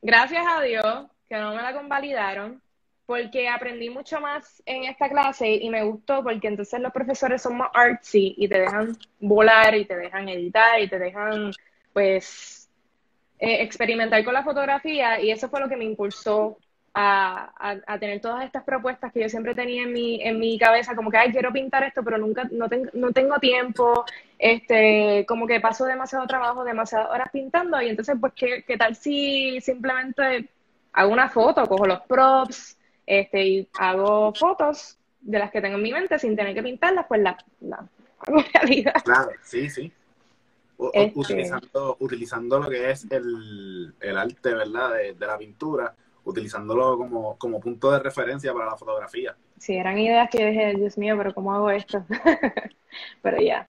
gracias 0.01 0.45
a 0.47 0.61
Dios, 0.61 1.07
que 1.27 1.37
no 1.37 1.55
me 1.55 1.61
la 1.61 1.73
convalidaron, 1.73 2.61
porque 3.05 3.47
aprendí 3.47 3.89
mucho 3.89 4.19
más 4.19 4.61
en 4.65 4.83
esta 4.83 5.09
clase 5.09 5.49
y 5.49 5.69
me 5.69 5.83
gustó 5.83 6.21
porque 6.23 6.47
entonces 6.47 6.79
los 6.81 6.91
profesores 6.91 7.41
son 7.41 7.57
más 7.57 7.69
artsy 7.73 8.35
y 8.37 8.49
te 8.49 8.59
dejan 8.59 8.97
volar 9.19 9.75
y 9.75 9.85
te 9.85 9.95
dejan 9.95 10.27
editar 10.27 10.79
y 10.81 10.89
te 10.89 10.99
dejan, 10.99 11.51
pues, 11.93 12.69
eh, 13.39 13.63
experimentar 13.63 14.23
con 14.25 14.33
la 14.33 14.43
fotografía 14.43 15.21
y 15.21 15.31
eso 15.31 15.47
fue 15.47 15.61
lo 15.61 15.69
que 15.69 15.77
me 15.77 15.85
impulsó 15.85 16.57
a, 16.99 17.77
a, 17.85 17.99
tener 17.99 18.19
todas 18.21 18.43
estas 18.43 18.63
propuestas 18.63 19.13
que 19.13 19.21
yo 19.21 19.29
siempre 19.29 19.53
tenía 19.53 19.83
en 19.83 19.93
mi, 19.93 20.19
en 20.23 20.39
mi 20.39 20.57
cabeza, 20.57 20.95
como 20.95 21.11
que, 21.11 21.17
ay, 21.17 21.31
quiero 21.31 21.53
pintar 21.53 21.83
esto, 21.83 22.03
pero 22.03 22.17
nunca, 22.17 22.49
no, 22.51 22.67
no 22.93 23.11
tengo 23.11 23.35
tiempo, 23.37 24.03
este, 24.39 25.23
como 25.27 25.45
que 25.45 25.59
paso 25.59 25.85
demasiado 25.85 26.25
trabajo, 26.25 26.63
demasiadas 26.63 27.11
horas 27.11 27.29
pintando 27.31 27.79
y 27.79 27.89
entonces, 27.89 28.15
pues, 28.19 28.33
¿qué, 28.35 28.63
qué 28.65 28.77
tal 28.77 28.95
si 28.95 29.61
simplemente 29.61 30.49
hago 30.93 31.13
una 31.13 31.29
foto, 31.29 31.67
cojo 31.67 31.85
los 31.85 32.01
props, 32.01 32.79
este, 33.05 33.45
y 33.45 33.69
hago 33.77 34.33
fotos 34.33 34.97
de 35.21 35.37
las 35.37 35.51
que 35.51 35.61
tengo 35.61 35.75
en 35.75 35.83
mi 35.83 35.91
mente 35.91 36.17
sin 36.17 36.35
tener 36.35 36.55
que 36.55 36.63
pintarlas, 36.63 37.05
pues 37.07 37.21
la, 37.21 37.37
la 37.61 37.87
hago 38.25 38.43
realidad. 38.53 38.95
Claro, 39.03 39.29
sí, 39.43 39.69
sí. 39.69 39.93
Este. 40.93 41.19
utilizando, 41.19 41.97
utilizando 41.99 42.59
lo 42.59 42.69
que 42.69 42.91
es 42.91 43.05
el, 43.11 43.93
arte, 44.17 44.53
¿verdad? 44.53 44.93
De, 44.95 45.25
la 45.25 45.37
pintura, 45.37 45.95
utilizándolo 46.27 46.97
como, 46.97 47.37
como 47.37 47.59
punto 47.59 47.89
de 47.91 47.99
referencia 47.99 48.53
para 48.53 48.65
la 48.65 48.75
fotografía. 48.75 49.35
Sí, 49.57 49.75
eran 49.75 49.97
ideas 49.97 50.29
que 50.29 50.39
yo 50.39 50.47
dije, 50.47 50.73
Dios 50.75 50.97
mío, 50.97 51.15
pero 51.17 51.33
¿cómo 51.33 51.53
hago 51.53 51.71
esto? 51.71 52.05
pero 53.21 53.41
ya. 53.41 53.65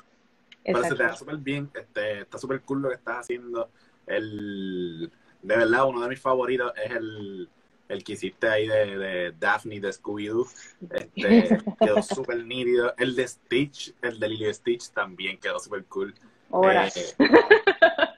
Pero 0.64 0.82
se 0.82 0.94
te 0.96 1.02
da 1.04 1.14
súper 1.14 1.36
bien, 1.36 1.70
este, 1.72 2.22
está 2.22 2.36
súper 2.36 2.60
cool 2.62 2.82
lo 2.82 2.88
que 2.88 2.96
estás 2.96 3.20
haciendo. 3.20 3.70
El, 4.06 5.10
de 5.40 5.56
verdad, 5.56 5.86
uno 5.86 6.00
de 6.00 6.08
mis 6.08 6.20
favoritos 6.20 6.72
es 6.84 6.90
el, 6.90 7.48
el 7.88 8.04
que 8.04 8.12
hiciste 8.14 8.48
ahí 8.48 8.66
de, 8.66 8.98
de 8.98 9.32
Daphne 9.38 9.80
de 9.80 9.90
Scooby-Doo. 9.90 10.46
Este, 10.90 11.58
quedó 11.80 12.02
súper 12.02 12.44
nítido. 12.44 12.92
El 12.98 13.14
de 13.14 13.28
Stitch, 13.28 13.94
el 14.02 14.18
de 14.18 14.28
Lily 14.28 14.52
Stitch 14.52 14.90
también 14.90 15.38
quedó 15.38 15.60
súper 15.60 15.84
cool. 15.84 16.12
Horas. 16.50 16.96
Eh, 16.96 17.28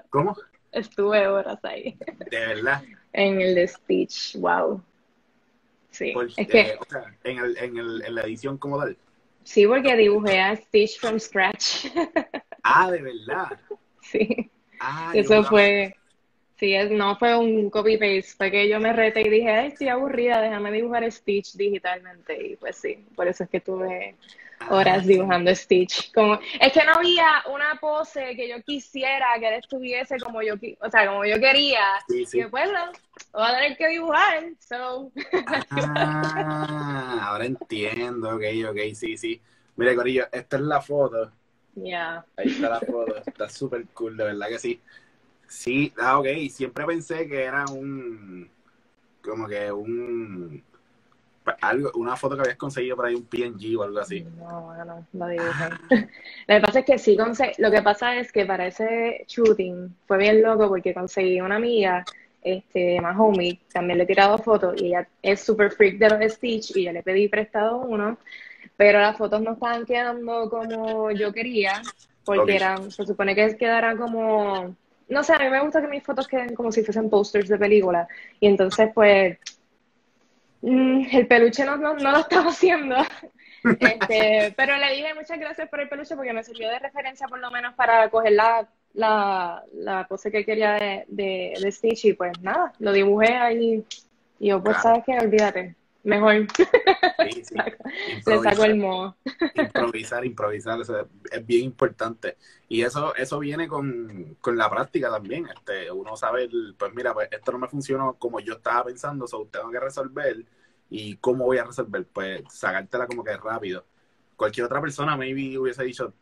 ¿Cómo? 0.09 0.35
Estuve 0.73 1.29
horas 1.29 1.63
ahí. 1.65 1.99
De 2.31 2.39
verdad. 2.47 2.83
En 3.13 3.41
el 3.41 3.55
de 3.55 3.67
Stitch, 3.67 4.37
wow. 4.39 4.83
Sí. 5.91 6.13
es 6.37 6.49
que, 6.49 6.77
o 6.79 6.85
sea, 6.85 7.15
en, 7.25 7.39
el, 7.39 7.57
en, 7.59 7.77
el, 7.77 8.03
en 8.07 8.15
la 8.15 8.23
edición 8.23 8.57
como 8.57 8.79
tal. 8.79 8.97
Sí, 9.43 9.67
porque 9.67 9.97
dibujé 9.97 10.39
a 10.39 10.55
Stitch 10.57 11.01
from 11.01 11.19
scratch. 11.19 11.87
ah, 12.63 12.91
de 12.91 13.03
verdad. 13.03 13.59
Sí. 14.03 14.51
Ah, 14.79 15.13
Eso 15.15 15.43
fue. 15.45 15.95
Sí, 16.57 16.75
no 16.91 17.17
fue 17.17 17.37
un 17.39 17.71
copy-paste, 17.71 18.35
fue 18.37 18.51
que 18.51 18.69
yo 18.69 18.79
me 18.81 18.93
reté 18.93 19.23
y 19.23 19.31
dije, 19.31 19.51
ay, 19.51 19.69
estoy 19.69 19.89
aburrida, 19.89 20.43
déjame 20.43 20.71
dibujar 20.71 21.11
Stitch 21.11 21.55
digitalmente. 21.55 22.49
Y 22.49 22.57
pues 22.57 22.77
sí, 22.77 23.07
por 23.17 23.27
eso 23.27 23.45
es 23.45 23.51
que 23.51 23.61
tuve 23.61 24.15
horas 24.69 25.07
dibujando 25.07 25.55
Stitch. 25.55 26.13
Como, 26.13 26.39
es 26.61 26.73
que 26.73 26.85
no 26.85 26.93
había 26.95 27.43
una 27.53 27.79
pose 27.81 28.35
que 28.37 28.49
yo 28.49 28.63
quisiera 28.63 29.27
que 29.39 29.49
él 29.49 29.55
estuviese 29.55 30.19
como 30.19 30.43
yo, 30.43 30.55
o 30.81 30.91
sea, 30.91 31.07
como 31.07 31.25
yo 31.25 31.39
quería. 31.39 31.85
Sí, 32.09 32.27
sí. 32.27 32.41
Y 32.41 32.45
pues 32.47 32.71
no, 32.73 32.93
voy 33.33 33.49
a 33.49 33.55
tener 33.55 33.77
que 33.77 33.89
dibujar. 33.89 34.45
So. 34.59 35.13
Ah, 35.71 37.29
ahora 37.29 37.47
entiendo, 37.47 38.37
ok, 38.37 38.43
ok, 38.71 38.79
sí, 38.95 39.17
sí. 39.17 39.41
Mire, 39.77 39.97
Corillo, 39.97 40.27
esta 40.31 40.57
es 40.57 40.63
la 40.63 40.81
foto. 40.81 41.33
Yeah. 41.75 42.25
Ahí 42.37 42.49
está 42.49 42.69
la 42.69 42.81
foto, 42.81 43.17
está 43.25 43.49
súper 43.49 43.87
cool, 43.95 44.17
de 44.17 44.25
verdad 44.25 44.49
que 44.49 44.59
sí. 44.59 44.81
Sí, 45.47 45.93
ah, 45.99 46.19
ok, 46.19 46.27
siempre 46.51 46.85
pensé 46.85 47.27
que 47.27 47.43
era 47.43 47.65
un, 47.67 48.49
como 49.23 49.49
que 49.49 49.73
un, 49.73 50.63
algo, 51.61 51.91
una 51.95 52.17
foto 52.17 52.37
que 52.37 52.43
habías 52.43 52.57
conseguido 52.57 52.97
por 52.97 53.07
ahí, 53.07 53.15
un 53.15 53.25
PNG 53.25 53.79
o 53.79 53.83
algo 53.83 53.99
así. 53.99 54.25
No, 54.39 54.63
bueno, 54.63 55.07
lo 55.13 55.27
dibujé. 55.29 55.69
Lo 56.47 56.55
que 56.55 56.61
pasa 56.61 56.79
es 56.81 56.85
que 56.85 56.99
sí 56.99 57.17
conseguí, 57.17 57.53
lo 57.59 57.71
que 57.71 57.83
pasa 57.83 58.17
es 58.17 58.33
que 58.33 58.45
para 58.45 58.67
ese 58.67 59.25
shooting 59.29 59.95
fue 60.07 60.19
bien 60.19 60.43
loco 60.43 60.69
porque 60.69 60.93
conseguí 60.93 61.41
una 61.41 61.57
amiga, 61.57 62.05
este, 62.43 63.01
más 63.01 63.17
homie, 63.19 63.61
también 63.73 63.99
le 63.99 64.05
he 64.05 64.07
tirado 64.07 64.39
fotos 64.39 64.81
y 64.81 64.87
ella 64.87 65.07
es 65.23 65.41
super 65.41 65.71
freak 65.71 65.99
de 65.99 66.11
los 66.11 66.33
Stitch 66.33 66.77
y 66.77 66.85
yo 66.85 66.93
le 66.93 67.03
pedí 67.03 67.29
prestado 67.29 67.79
uno, 67.79 68.19
pero 68.77 68.99
las 68.99 69.17
fotos 69.17 69.41
no 69.43 69.53
estaban 69.53 69.85
quedando 69.85 70.49
como 70.49 71.11
yo 71.11 71.33
quería, 71.33 71.83
porque 72.25 72.57
eran, 72.57 72.91
se 72.91 73.07
supone 73.07 73.35
que 73.35 73.57
quedaran 73.57 73.97
como, 73.97 74.75
no 75.09 75.23
sé, 75.23 75.35
a 75.35 75.39
mí 75.39 75.51
me 75.51 75.63
gusta 75.63 75.81
que 75.81 75.89
mis 75.89 76.03
fotos 76.03 76.27
queden 76.27 76.55
como 76.55 76.73
si 76.73 76.83
fuesen 76.83 77.11
posters 77.11 77.49
de 77.49 77.59
película, 77.59 78.09
y 78.41 78.49
entonces 78.49 78.91
pues 78.95 79.39
mm, 80.63 81.07
el 81.13 81.27
peluche 81.27 81.65
no, 81.65 81.77
no, 81.77 81.95
no 81.95 82.11
lo 82.13 82.19
estaba 82.19 82.51
haciendo. 82.51 82.97
Este, 83.63 84.55
pero 84.57 84.75
le 84.79 84.95
dije 84.95 85.13
muchas 85.13 85.39
gracias 85.39 85.69
por 85.69 85.81
el 85.81 85.89
peluche 85.91 86.17
porque 86.17 86.33
me 86.33 86.43
sirvió 86.43 86.71
de 86.71 86.79
referencia 86.79 87.29
por 87.29 87.39
lo 87.41 87.51
menos 87.51 87.75
para 87.75 88.09
coger 88.09 88.33
la, 88.33 88.67
la, 88.95 89.63
la 89.75 90.07
pose 90.09 90.31
que 90.33 90.47
quería 90.47 90.73
de, 90.73 91.05
de, 91.09 91.53
de 91.61 91.71
Stitch 91.71 92.07
y 92.07 92.13
pues 92.15 92.41
nada, 92.41 92.73
lo 92.79 92.91
dibujé 92.91 93.35
ahí 93.37 93.85
y 94.39 94.49
yo 94.49 94.63
pues 94.63 94.79
Claro. 94.79 95.03
sabes 95.03 95.05
que 95.05 95.13
olvídate, 95.27 95.75
mejor 96.05 96.47
Sí, 97.21 97.45
sí. 97.45 97.65
le 98.27 98.39
saco 98.41 98.65
el 98.65 98.77
modo. 98.77 99.17
improvisar, 99.53 100.25
improvisar, 100.25 100.81
eso 100.81 101.01
es, 101.33 101.47
bien 101.47 101.65
importante. 101.65 102.37
Y 102.69 102.83
eso, 102.83 103.15
eso 103.17 103.39
viene 103.39 103.69
con, 103.69 104.37
con 104.41 104.57
la 104.57 104.71
práctica 104.71 105.11
también. 105.11 105.49
Este, 105.49 105.91
uno 105.91 106.17
sabe, 106.17 106.45
el- 106.45 106.75
pues 106.79 106.93
mira, 106.95 107.13
pues 107.15 107.29
esto 107.33 107.53
no 107.53 107.59
me 107.59 107.69
funcionó 107.69 108.15
como 108.15 108.41
yo 108.41 108.55
estaba 108.55 108.85
pensando, 108.85 109.27
so 109.27 109.47
tengo 109.51 109.71
que 109.71 109.81
resolver. 109.81 110.45
¿Y 110.89 111.17
cómo 111.17 111.45
voy 111.47 111.59
a 111.59 111.65
resolver? 111.65 112.07
Pues 112.13 112.43
sacártela 112.49 113.07
como 113.07 113.25
que 113.25 113.37
rápido. 113.37 113.85
Cualquier 114.37 114.67
otra 114.67 114.81
persona 114.81 115.17
maybe 115.17 115.59
hubiese 115.59 115.85
dicho, 115.85 116.15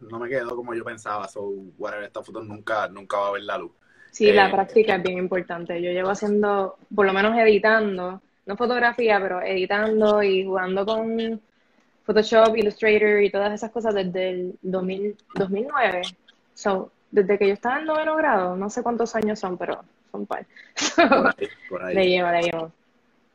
no 0.00 0.18
me 0.18 0.28
quedó 0.28 0.56
como 0.56 0.74
yo 0.74 0.84
pensaba, 0.84 1.28
so 1.28 1.42
whatever, 1.78 2.04
esta 2.06 2.22
foto 2.22 2.42
nunca, 2.42 2.88
nunca 2.88 3.18
va 3.18 3.28
a 3.28 3.32
ver 3.32 3.42
la 3.42 3.58
luz. 3.58 3.72
Sí, 4.10 4.32
la 4.32 4.50
Eh, 4.50 4.50
práctica 4.50 4.96
es 4.96 5.02
bien 5.02 5.18
importante. 5.18 5.80
Yo 5.82 5.90
llevo 5.90 6.10
haciendo, 6.10 6.78
por 6.94 7.06
lo 7.06 7.12
menos 7.12 7.36
editando, 7.38 8.20
no 8.48 8.56
fotografía, 8.56 9.20
pero 9.20 9.42
editando 9.42 10.22
y 10.22 10.44
jugando 10.44 10.84
con 10.86 11.40
Photoshop, 12.04 12.56
Illustrator 12.56 13.22
y 13.22 13.30
todas 13.30 13.52
esas 13.52 13.70
cosas 13.70 13.94
desde 13.94 14.30
el 14.30 14.58
2000, 14.62 15.16
2009. 15.34 16.02
So, 16.54 16.90
desde 17.10 17.38
que 17.38 17.46
yo 17.48 17.52
estaba 17.54 17.78
en 17.78 17.84
noveno 17.84 18.16
grado, 18.16 18.56
no 18.56 18.70
sé 18.70 18.82
cuántos 18.82 19.14
años 19.14 19.38
son, 19.38 19.58
pero 19.58 19.84
son 20.10 20.26
par. 20.26 20.46
Por 20.96 21.26
ahí, 21.26 21.48
por 21.68 21.82
ahí. 21.82 21.94
Le 21.94 22.08
llevo, 22.08 22.30
le 22.30 22.42
llevo. 22.42 22.72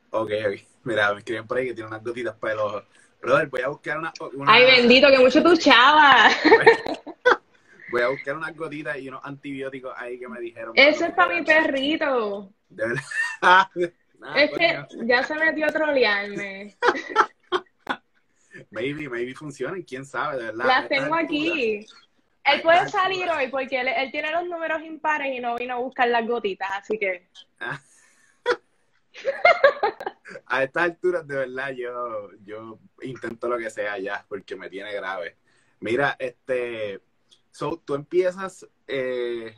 Ok, 0.09 0.31
ok. 0.47 0.59
Mira, 0.85 1.13
me 1.13 1.19
escriben 1.19 1.45
por 1.47 1.57
ahí 1.59 1.67
que 1.67 1.73
tiene 1.75 1.87
unas 1.87 2.03
gotitas 2.03 2.35
para 2.35 2.53
el 2.53 2.59
ojo. 2.59 2.81
Brother, 3.21 3.47
voy 3.47 3.61
a 3.61 3.67
buscar 3.69 3.99
una, 3.99 4.11
una- 4.33 4.53
Ay, 4.53 4.65
bendito, 4.65 5.07
que 5.09 5.19
mucho 5.19 5.41
tu 5.43 5.55
chava. 5.55 6.27
Voy 7.87 8.01
a 8.01 8.07
buscar 8.07 8.35
unas 8.35 8.55
gotitas 8.57 8.97
y 8.97 9.07
unos 9.07 9.21
antibióticos 9.23 9.93
ahí 9.95 10.17
que 10.17 10.27
me 10.27 10.39
dijeron. 10.39 10.73
Ese 10.75 11.05
es 11.05 11.13
para 11.13 11.35
mi 11.35 11.43
perrito. 11.43 12.51
De 12.69 12.87
verdad. 12.87 13.03
Ah, 14.23 14.41
Es 14.41 14.51
que 14.51 14.85
coño. 14.87 15.03
ya 15.05 15.23
se 15.23 15.35
metió 15.35 15.65
a 15.65 15.69
trolearme. 15.69 16.75
Maybe, 18.69 19.09
maybe 19.09 19.33
funcionen, 19.33 19.81
quién 19.81 20.05
sabe, 20.05 20.37
de 20.37 20.43
verdad. 20.45 20.65
Las 20.65 20.87
tengo 20.87 21.15
aquí. 21.15 21.85
Él 22.43 22.61
puede 22.61 22.87
salir 22.87 23.27
hoy 23.29 23.47
porque 23.47 23.81
él, 23.81 23.87
él 23.87 24.11
tiene 24.11 24.31
los 24.31 24.45
números 24.45 24.81
impares 24.83 25.35
y 25.35 25.39
no 25.39 25.55
vino 25.55 25.75
a 25.75 25.77
buscar 25.77 26.07
las 26.09 26.27
gotitas, 26.27 26.69
así 26.71 26.99
que 26.99 27.27
A 30.47 30.63
estas 30.63 30.83
alturas, 30.83 31.27
de 31.27 31.35
verdad, 31.35 31.71
yo, 31.71 32.29
yo 32.43 32.79
intento 33.01 33.47
lo 33.47 33.57
que 33.57 33.69
sea 33.69 33.97
ya, 33.97 34.25
porque 34.27 34.55
me 34.55 34.69
tiene 34.69 34.93
grave. 34.93 35.37
Mira, 35.79 36.15
este, 36.19 37.01
so, 37.51 37.77
tú 37.77 37.95
empiezas 37.95 38.67
eh, 38.87 39.55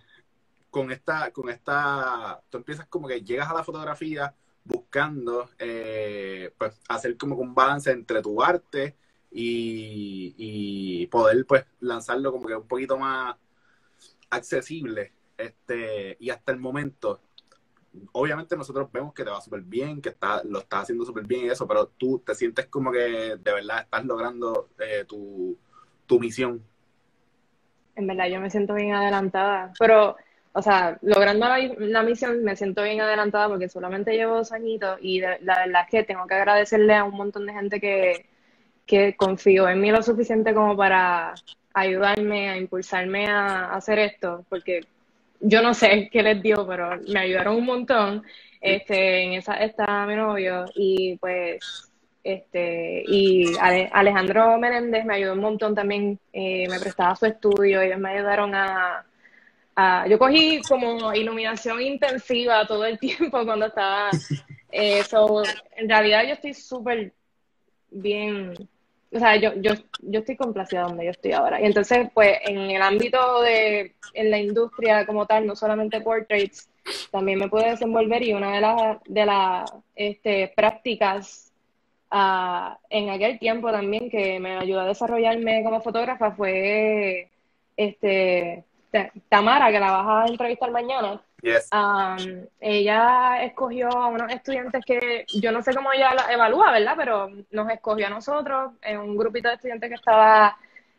con 0.69 0.91
esta, 0.91 1.31
con 1.31 1.49
esta, 1.49 2.41
tú 2.49 2.57
empiezas 2.57 2.85
como 2.87 3.07
que 3.07 3.21
llegas 3.21 3.49
a 3.49 3.53
la 3.53 3.63
fotografía 3.63 4.33
buscando, 4.65 5.49
eh, 5.59 6.51
pues, 6.57 6.79
hacer 6.89 7.17
como 7.17 7.35
un 7.37 7.55
balance 7.55 7.91
entre 7.91 8.21
tu 8.21 8.41
arte 8.43 8.95
y, 9.31 10.35
y 10.37 11.07
poder, 11.07 11.45
pues, 11.45 11.65
lanzarlo 11.79 12.31
como 12.31 12.47
que 12.47 12.55
un 12.55 12.67
poquito 12.67 12.97
más 12.97 13.35
accesible, 14.29 15.13
este, 15.37 16.17
y 16.19 16.29
hasta 16.29 16.51
el 16.51 16.59
momento, 16.59 17.21
obviamente 18.13 18.57
nosotros 18.57 18.91
vemos 18.91 19.13
que 19.13 19.23
te 19.23 19.29
va 19.29 19.41
súper 19.41 19.61
bien, 19.61 20.01
que 20.01 20.09
está, 20.09 20.43
lo 20.43 20.59
estás 20.59 20.83
haciendo 20.83 21.05
súper 21.05 21.25
bien 21.25 21.45
y 21.45 21.49
eso, 21.49 21.67
pero 21.67 21.87
tú 21.87 22.21
te 22.25 22.35
sientes 22.35 22.67
como 22.67 22.91
que 22.91 22.99
de 22.99 23.37
verdad 23.53 23.81
estás 23.83 24.05
logrando 24.05 24.69
eh, 24.79 25.05
tu, 25.07 25.57
tu 26.05 26.19
misión. 26.19 26.61
en 27.95 28.07
verdad 28.07 28.27
yo 28.27 28.41
me 28.41 28.49
siento 28.49 28.73
bien 28.73 28.93
adelantada. 28.93 29.73
Pero, 29.79 30.17
o 30.57 30.61
sea, 30.61 30.97
logrando 31.01 31.47
la, 31.79 32.01
misión 32.03 32.41
me 32.41 32.55
siento 32.55 32.81
bien 32.81 33.01
adelantada 33.01 33.49
porque 33.49 33.67
solamente 33.67 34.13
llevo 34.13 34.35
dos 34.35 34.53
añitos 34.53 34.97
y 35.01 35.19
de- 35.19 35.37
la 35.41 35.59
verdad 35.65 35.81
es 35.83 35.89
que 35.91 36.03
tengo 36.03 36.25
que 36.27 36.35
agradecerle 36.35 36.95
a 36.95 37.03
un 37.03 37.13
montón 37.13 37.45
de 37.45 37.51
gente 37.53 37.81
que, 37.81 38.25
que 38.85 39.15
confió 39.17 39.67
en 39.67 39.81
mí 39.81 39.91
lo 39.91 40.01
suficiente 40.01 40.53
como 40.53 40.77
para 40.77 41.33
ayudarme, 41.73 42.49
a 42.49 42.57
impulsarme 42.57 43.27
a, 43.27 43.73
hacer 43.75 43.99
esto, 43.99 44.45
porque 44.47 44.85
yo 45.41 45.61
no 45.61 45.73
sé 45.73 46.09
qué 46.09 46.23
les 46.23 46.41
dio, 46.41 46.65
pero 46.65 47.01
me 47.09 47.19
ayudaron 47.19 47.57
un 47.57 47.65
montón. 47.65 48.23
Este, 48.61 49.23
en 49.23 49.33
esa 49.33 49.55
está 49.55 50.05
mi 50.07 50.15
novio 50.15 50.65
y 50.73 51.17
pues 51.17 51.91
este 52.23 53.03
y 53.05 53.57
Ale- 53.59 53.89
Alejandro 53.91 54.57
Menéndez 54.57 55.03
me 55.05 55.15
ayudó 55.15 55.33
un 55.33 55.41
montón 55.41 55.75
también, 55.75 56.17
eh, 56.31 56.65
me 56.69 56.79
prestaba 56.79 57.13
su 57.17 57.25
estudio, 57.25 57.81
ellos 57.81 57.99
me 57.99 58.11
ayudaron 58.11 58.55
a, 58.55 59.05
a- 59.75 60.07
yo 60.07 60.17
cogí 60.17 60.61
como 60.67 61.13
iluminación 61.13 61.81
intensiva 61.81 62.65
todo 62.67 62.85
el 62.85 62.99
tiempo 62.99 63.43
cuando 63.45 63.67
estaba 63.67 64.09
eh, 64.71 65.03
en 65.77 65.89
realidad 65.89 66.23
yo 66.27 66.33
estoy 66.33 66.53
súper 66.53 67.13
bien, 67.89 68.53
o 69.13 69.19
sea, 69.19 69.37
yo, 69.37 69.53
yo, 69.55 69.71
yo 70.01 70.19
estoy 70.19 70.35
complacida 70.35 70.81
donde 70.81 71.05
yo 71.05 71.11
estoy 71.11 71.31
ahora. 71.31 71.61
Y 71.61 71.65
entonces, 71.65 72.09
pues, 72.13 72.39
en 72.45 72.57
el 72.71 72.81
ámbito 72.81 73.41
de, 73.41 73.93
en 74.13 74.31
la 74.31 74.37
industria 74.37 75.05
como 75.05 75.25
tal, 75.25 75.47
no 75.47 75.55
solamente 75.55 76.01
portraits, 76.01 76.69
también 77.11 77.39
me 77.39 77.47
puedo 77.47 77.65
desenvolver 77.65 78.21
y 78.23 78.33
una 78.33 78.53
de 78.53 78.61
las, 78.61 78.97
de 79.05 79.25
las, 79.25 79.73
este, 79.95 80.51
prácticas 80.55 81.53
ah, 82.11 82.77
en 82.89 83.09
aquel 83.09 83.39
tiempo 83.39 83.71
también 83.71 84.09
que 84.09 84.39
me 84.39 84.57
ayudó 84.57 84.81
a 84.81 84.87
desarrollarme 84.87 85.63
como 85.63 85.81
fotógrafa 85.81 86.31
fue, 86.31 87.29
este, 87.77 88.65
Tamara, 89.29 89.71
que 89.71 89.79
la 89.79 89.91
vas 89.91 90.07
a 90.07 90.31
entrevistar 90.31 90.71
mañana. 90.71 91.21
Yes. 91.41 91.69
Um, 91.71 92.45
ella 92.59 93.43
escogió 93.43 93.89
a 93.89 94.07
unos 94.07 94.31
estudiantes 94.31 94.83
que 94.83 95.25
yo 95.33 95.51
no 95.51 95.61
sé 95.61 95.75
cómo 95.75 95.91
ella 95.93 96.13
la 96.13 96.33
evalúa, 96.33 96.71
¿verdad? 96.71 96.95
Pero 96.97 97.29
nos 97.51 97.69
escogió 97.69 98.07
a 98.07 98.09
nosotros, 98.09 98.73
en 98.81 98.99
un 98.99 99.15
grupito 99.15 99.49
de 99.49 99.55
estudiantes 99.55 99.89
que 99.89 99.95
estaba 99.95 100.57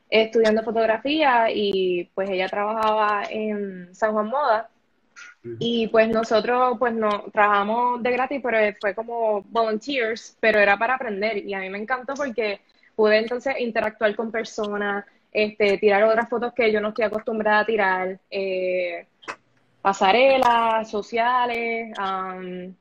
estudiando 0.09 0.63
fotografía 0.63 1.51
y 1.51 2.11
pues 2.15 2.31
ella 2.31 2.49
trabajaba 2.49 3.25
en 3.29 3.93
San 3.95 4.13
Juan 4.13 4.29
Moda 4.29 4.71
y 5.59 5.89
pues 5.89 6.09
nosotros 6.09 6.77
pues 6.79 6.93
no 6.93 7.25
trabajamos 7.33 8.03
de 8.03 8.11
gratis, 8.13 8.41
pero 8.43 8.59
fue 8.81 8.95
como 8.95 9.43
volunteers, 9.43 10.37
pero 10.41 10.59
era 10.59 10.77
para 10.77 10.95
aprender 10.95 11.39
y 11.39 11.55
a 11.55 11.61
mí 11.61 11.71
me 11.71 11.79
encantó 11.79 12.15
porque 12.15 12.61
pude 12.95 13.19
entonces 13.19 13.55
interactuar 13.59 14.15
con 14.17 14.31
personas, 14.31 15.05
este, 15.37 15.77
tirar 15.77 16.03
otras 16.05 16.31
fotos 16.31 16.55
que 16.55 16.73
yo 16.73 16.81
no 16.81 16.89
estoy 16.89 17.05
acostumbrada 17.05 17.59
a 17.59 17.67
tirar, 17.67 18.19
eh, 18.31 19.07
pasarelas 19.83 20.91
sociales, 20.91 21.95
um, 21.99 22.75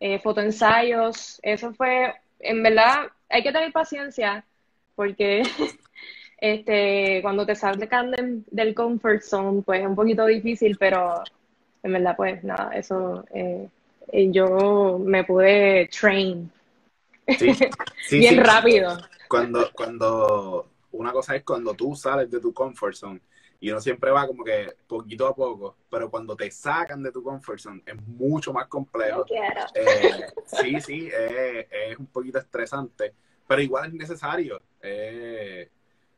eh, 0.00 0.18
fotoensayos, 0.20 1.38
eso 1.42 1.74
fue, 1.74 2.14
en 2.40 2.62
verdad, 2.62 3.08
hay 3.28 3.42
que 3.42 3.52
tener 3.52 3.70
paciencia 3.72 4.42
porque 4.96 5.42
este, 6.40 7.20
cuando 7.20 7.44
te 7.44 7.54
sacan 7.54 8.10
del, 8.12 8.42
del 8.50 8.74
comfort 8.74 9.20
zone, 9.20 9.60
pues 9.60 9.82
es 9.82 9.86
un 9.86 9.94
poquito 9.94 10.24
difícil, 10.24 10.78
pero 10.80 11.22
en 11.82 11.92
verdad, 11.92 12.16
pues 12.16 12.42
nada, 12.42 12.70
eso, 12.72 13.22
eh, 13.34 13.68
yo 14.32 14.98
me 14.98 15.24
pude 15.24 15.88
train. 15.88 16.50
Bien 18.10 18.42
rápido. 18.42 18.96
Cuando, 19.28 19.70
cuando, 19.74 20.66
una 20.92 21.12
cosa 21.12 21.36
es 21.36 21.44
cuando 21.44 21.74
tú 21.74 21.94
sales 21.94 22.30
de 22.30 22.40
tu 22.40 22.52
comfort 22.52 22.94
zone 22.94 23.20
y 23.60 23.70
uno 23.70 23.80
siempre 23.80 24.10
va 24.10 24.26
como 24.26 24.44
que 24.44 24.76
poquito 24.86 25.26
a 25.26 25.34
poco, 25.34 25.76
pero 25.90 26.10
cuando 26.10 26.36
te 26.36 26.50
sacan 26.50 27.02
de 27.02 27.10
tu 27.10 27.22
comfort 27.22 27.58
zone 27.58 27.82
es 27.84 27.96
mucho 28.06 28.52
más 28.52 28.68
complejo. 28.68 29.24
Eh, 29.74 30.26
sí, 30.46 30.80
sí, 30.80 31.10
es 31.10 31.98
un 31.98 32.06
poquito 32.06 32.38
estresante, 32.38 33.14
pero 33.46 33.60
igual 33.60 33.86
es 33.86 33.94
necesario. 33.94 34.62
Eh, 34.80 35.68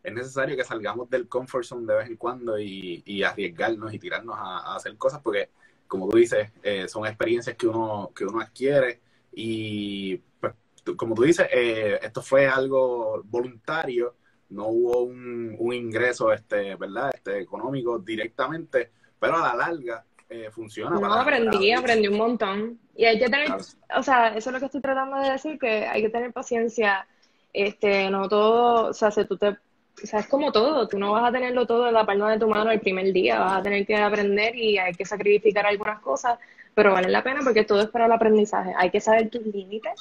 es 0.02 0.12
necesario 0.12 0.56
que 0.56 0.64
salgamos 0.64 1.08
del 1.08 1.28
comfort 1.28 1.64
zone 1.64 1.86
de 1.86 1.98
vez 1.98 2.08
en 2.08 2.16
cuando 2.16 2.58
y, 2.58 3.22
arriesgarnos 3.22 3.92
y 3.94 3.98
tirarnos 3.98 4.36
a, 4.38 4.76
hacer 4.76 4.96
cosas 4.96 5.20
porque, 5.22 5.48
como 5.88 6.08
tú 6.08 6.18
dices, 6.18 6.50
eh, 6.62 6.88
son 6.88 7.06
experiencias 7.06 7.56
que 7.56 7.66
uno, 7.66 8.10
que 8.14 8.26
uno 8.26 8.40
adquiere 8.40 9.00
y, 9.32 10.16
pues, 10.40 10.52
como 10.96 11.14
tú 11.14 11.22
dices, 11.22 11.46
esto 11.50 12.20
fue 12.20 12.46
algo 12.48 13.22
voluntario 13.24 14.14
no 14.50 14.68
hubo 14.68 15.02
un, 15.02 15.72
ingreso, 15.72 16.32
este, 16.32 16.74
¿verdad? 16.76 17.10
Este, 17.14 17.40
económico 17.40 17.98
directamente, 17.98 18.90
pero 19.18 19.36
a 19.36 19.48
la 19.48 19.54
larga 19.54 20.04
eh, 20.28 20.48
funciona. 20.50 20.98
No, 20.98 21.12
aprendí, 21.12 21.72
aprendí 21.72 22.08
un 22.08 22.18
montón. 22.18 22.78
Y 22.94 23.04
hay 23.04 23.18
que 23.18 23.28
tener, 23.28 23.50
o 23.96 24.02
sea, 24.02 24.28
eso 24.28 24.50
es 24.50 24.52
lo 24.52 24.58
que 24.58 24.66
estoy 24.66 24.80
tratando 24.80 25.18
de 25.18 25.30
decir, 25.30 25.58
que 25.58 25.86
hay 25.86 26.02
que 26.02 26.10
tener 26.10 26.32
paciencia. 26.32 27.06
Este, 27.52 28.10
no 28.10 28.28
todo, 28.28 28.90
o 28.90 28.92
sea, 28.92 29.10
si 29.10 29.24
tú 29.24 29.36
te, 29.36 29.48
o 30.02 30.06
sea, 30.06 30.20
es 30.20 30.28
como 30.28 30.52
todo, 30.52 30.88
tú 30.88 30.98
no 30.98 31.12
vas 31.12 31.28
a 31.28 31.32
tenerlo 31.32 31.66
todo 31.66 31.88
en 31.88 31.94
la 31.94 32.06
palma 32.06 32.32
de 32.32 32.38
tu 32.38 32.48
mano 32.48 32.70
el 32.70 32.80
primer 32.80 33.12
día, 33.12 33.40
vas 33.40 33.54
a 33.54 33.62
tener 33.62 33.86
que 33.86 33.96
aprender 33.96 34.54
y 34.56 34.78
hay 34.78 34.94
que 34.94 35.04
sacrificar 35.04 35.66
algunas 35.66 36.00
cosas, 36.00 36.38
pero 36.74 36.92
vale 36.92 37.08
la 37.08 37.22
pena 37.22 37.40
porque 37.42 37.64
todo 37.64 37.80
es 37.80 37.88
para 37.88 38.06
el 38.06 38.12
aprendizaje. 38.12 38.72
Hay 38.78 38.90
que 38.90 39.00
saber 39.00 39.28
tus 39.28 39.44
límites, 39.44 40.00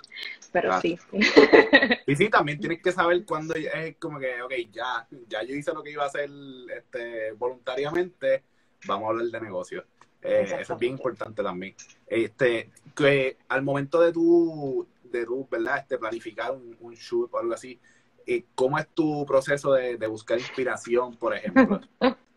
pero 0.51 0.79
sí. 0.81 0.97
Y 2.07 2.15
sí, 2.15 2.29
también 2.29 2.59
tienes 2.59 2.81
que 2.81 2.91
saber 2.91 3.23
cuándo 3.25 3.53
es 3.53 3.95
como 3.97 4.19
que, 4.19 4.41
ok, 4.41 4.53
ya, 4.71 5.07
ya 5.27 5.43
yo 5.43 5.55
hice 5.55 5.73
lo 5.73 5.83
que 5.83 5.91
iba 5.91 6.03
a 6.03 6.07
hacer 6.07 6.29
este, 6.75 7.31
voluntariamente, 7.33 8.43
vamos 8.85 9.07
a 9.07 9.09
hablar 9.11 9.27
de 9.27 9.41
negocio. 9.41 9.85
Eh, 10.21 10.47
eso 10.59 10.73
es 10.73 10.79
bien 10.79 10.93
importante 10.93 11.43
también. 11.43 11.75
Este, 12.07 12.71
que 12.95 13.37
al 13.47 13.61
momento 13.61 14.01
de 14.01 14.11
tu, 14.11 14.87
de 15.03 15.25
tu 15.25 15.47
¿verdad? 15.49 15.77
Este, 15.77 15.97
planificar 15.97 16.51
un, 16.51 16.93
shoot 16.95 17.33
o 17.33 17.37
algo 17.37 17.53
así, 17.53 17.79
eh, 18.25 18.45
¿cómo 18.55 18.79
es 18.79 18.87
tu 18.89 19.25
proceso 19.25 19.73
de, 19.73 19.97
de 19.97 20.07
buscar 20.07 20.39
inspiración, 20.39 21.15
por 21.15 21.35
ejemplo? 21.35 21.79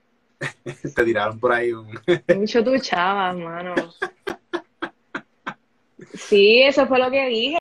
Te 0.94 1.04
tiraron 1.04 1.38
por 1.38 1.52
ahí 1.52 1.72
un... 1.72 1.88
Mucho 2.36 2.64
tu 2.64 2.76
chava, 2.78 3.32
mano. 3.32 3.74
Sí, 6.14 6.62
eso 6.62 6.86
fue 6.86 6.98
lo 6.98 7.10
que 7.10 7.26
dije. 7.26 7.58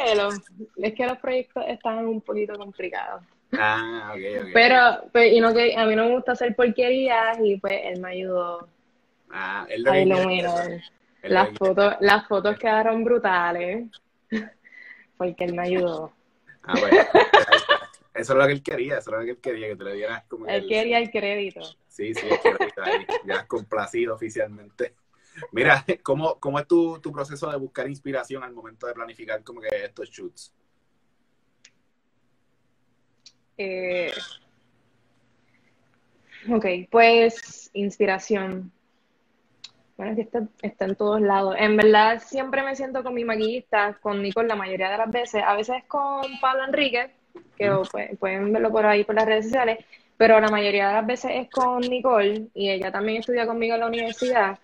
es 0.78 0.94
que 0.94 1.06
los 1.06 1.18
proyectos 1.18 1.64
están 1.68 2.06
un 2.06 2.22
poquito 2.22 2.56
complicados. 2.56 3.24
Ah, 3.54 4.14
ok, 4.14 4.44
ok. 4.44 4.50
Pero, 4.54 4.78
pues, 5.12 5.34
y 5.34 5.40
no 5.40 5.54
que 5.54 5.76
a 5.76 5.86
mí 5.86 5.96
no 5.96 6.06
me 6.06 6.16
gusta 6.16 6.34
hacer 6.34 6.56
porquerías 6.56 7.38
y 7.44 7.58
pues 7.58 7.74
él 7.84 8.00
me 8.00 8.12
ayudó 8.12 8.68
ah, 9.32 9.66
él 9.70 9.82
iluminar. 9.82 10.82
Las 11.24 11.56
fotos, 11.58 11.96
las 12.00 12.28
fotos 12.28 12.58
quedaron 12.58 13.04
brutales 13.04 13.88
porque 15.18 15.44
él 15.44 15.54
me 15.54 15.64
ayudó. 15.64 16.12
Ah, 16.64 16.74
bueno. 16.80 16.98
Eso 18.14 18.34
es 18.34 18.40
lo 18.40 18.46
que 18.46 18.52
él 18.54 18.64
quería, 18.64 18.98
eso 18.98 19.12
es 19.12 19.18
lo 19.18 19.24
que 19.24 19.32
él 19.32 19.38
quería, 19.40 19.68
que 19.70 19.76
te 19.78 19.84
le 19.86 19.94
dieras 19.94 20.24
como 20.28 20.46
Él 20.46 20.68
quería 20.68 21.00
el 21.00 21.10
crédito. 21.10 21.62
Sí, 21.88 22.14
sí, 22.14 22.28
el 22.30 22.40
crédito 22.40 22.84
ahí, 22.84 23.06
ya 23.26 23.36
has 23.36 23.46
complacido 23.46 24.16
oficialmente. 24.16 24.96
Mira, 25.52 25.86
¿cómo, 26.04 26.40
cómo 26.40 26.60
es 26.60 26.68
tu, 26.68 27.00
tu, 27.00 27.12
proceso 27.12 27.50
de 27.50 27.58
buscar 27.58 27.88
inspiración 27.88 28.44
al 28.44 28.54
momento 28.54 28.88
de 28.88 28.94
planificar 28.94 29.44
como 29.44 29.62
que 29.62 29.70
estos 29.86 30.10
shoots? 30.10 30.54
Eh, 33.58 34.12
ok, 36.50 36.66
pues 36.90 37.70
inspiración. 37.74 38.72
Bueno, 39.98 40.14
es 40.14 40.16
que 40.16 40.24
está, 40.24 40.48
está, 40.62 40.86
en 40.86 40.96
todos 40.96 41.22
lados. 41.22 41.56
En 41.60 41.78
verdad, 41.78 42.22
siempre 42.26 42.64
me 42.64 42.76
siento 42.76 43.04
con 43.04 43.14
mi 43.14 43.24
maquillista, 43.24 44.00
con 44.02 44.22
Nicole 44.22 44.48
la 44.48 44.56
mayoría 44.56 44.90
de 44.90 44.98
las 44.98 45.12
veces. 45.12 45.44
A 45.46 45.56
veces 45.56 45.84
con 45.88 46.24
Pablo 46.40 46.64
Enrique, 46.64 47.12
que 47.56 47.72
pueden 48.20 48.52
verlo 48.52 48.72
por 48.72 48.86
ahí 48.86 49.04
por 49.04 49.16
las 49.16 49.26
redes 49.26 49.46
sociales, 49.46 49.86
pero 50.18 50.40
la 50.40 50.50
mayoría 50.50 50.88
de 50.88 50.94
las 50.94 51.06
veces 51.06 51.32
es 51.36 51.50
con 51.50 51.82
Nicole 51.82 52.48
y 52.56 52.70
ella 52.70 52.92
también 52.92 53.20
estudia 53.20 53.46
conmigo 53.46 53.76
en 53.76 53.82
la 53.82 53.88
universidad. 53.88 54.58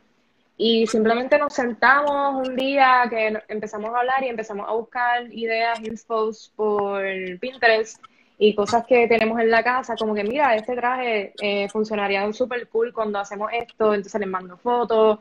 Y 0.60 0.88
simplemente 0.88 1.38
nos 1.38 1.54
sentamos 1.54 2.48
un 2.48 2.56
día 2.56 3.06
que 3.10 3.40
empezamos 3.48 3.94
a 3.94 4.00
hablar 4.00 4.24
y 4.24 4.30
empezamos 4.30 4.68
a 4.68 4.74
buscar 4.74 5.32
ideas, 5.32 5.80
infos 5.82 6.52
por 6.56 7.04
Pinterest 7.40 8.04
y 8.40 8.56
cosas 8.56 8.86
que 8.88 9.08
tenemos 9.08 9.40
en 9.40 9.52
la 9.52 9.64
casa, 9.64 9.96
como 9.96 10.16
que 10.16 10.24
mira, 10.24 10.56
este 10.56 10.76
traje 10.76 11.34
eh, 11.42 11.70
funcionaría 11.70 12.32
súper 12.34 12.68
cool 12.70 12.92
cuando 12.92 13.20
hacemos 13.20 13.52
esto, 13.54 13.94
entonces 13.94 14.20
les 14.20 14.30
mando 14.30 14.58
fotos. 14.58 15.20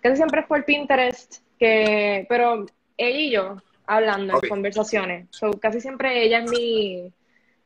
Casi 0.00 0.16
siempre 0.16 0.42
es 0.42 0.46
por 0.46 0.64
Pinterest, 0.64 1.42
que, 1.58 2.24
pero 2.28 2.64
ella 2.96 3.18
y 3.18 3.30
yo 3.30 3.56
hablando 3.86 4.38
en 4.40 4.48
conversaciones. 4.48 5.26
So, 5.30 5.52
casi 5.52 5.80
siempre 5.80 6.22
ella 6.22 6.40
es 6.40 6.50
mi, 6.50 7.12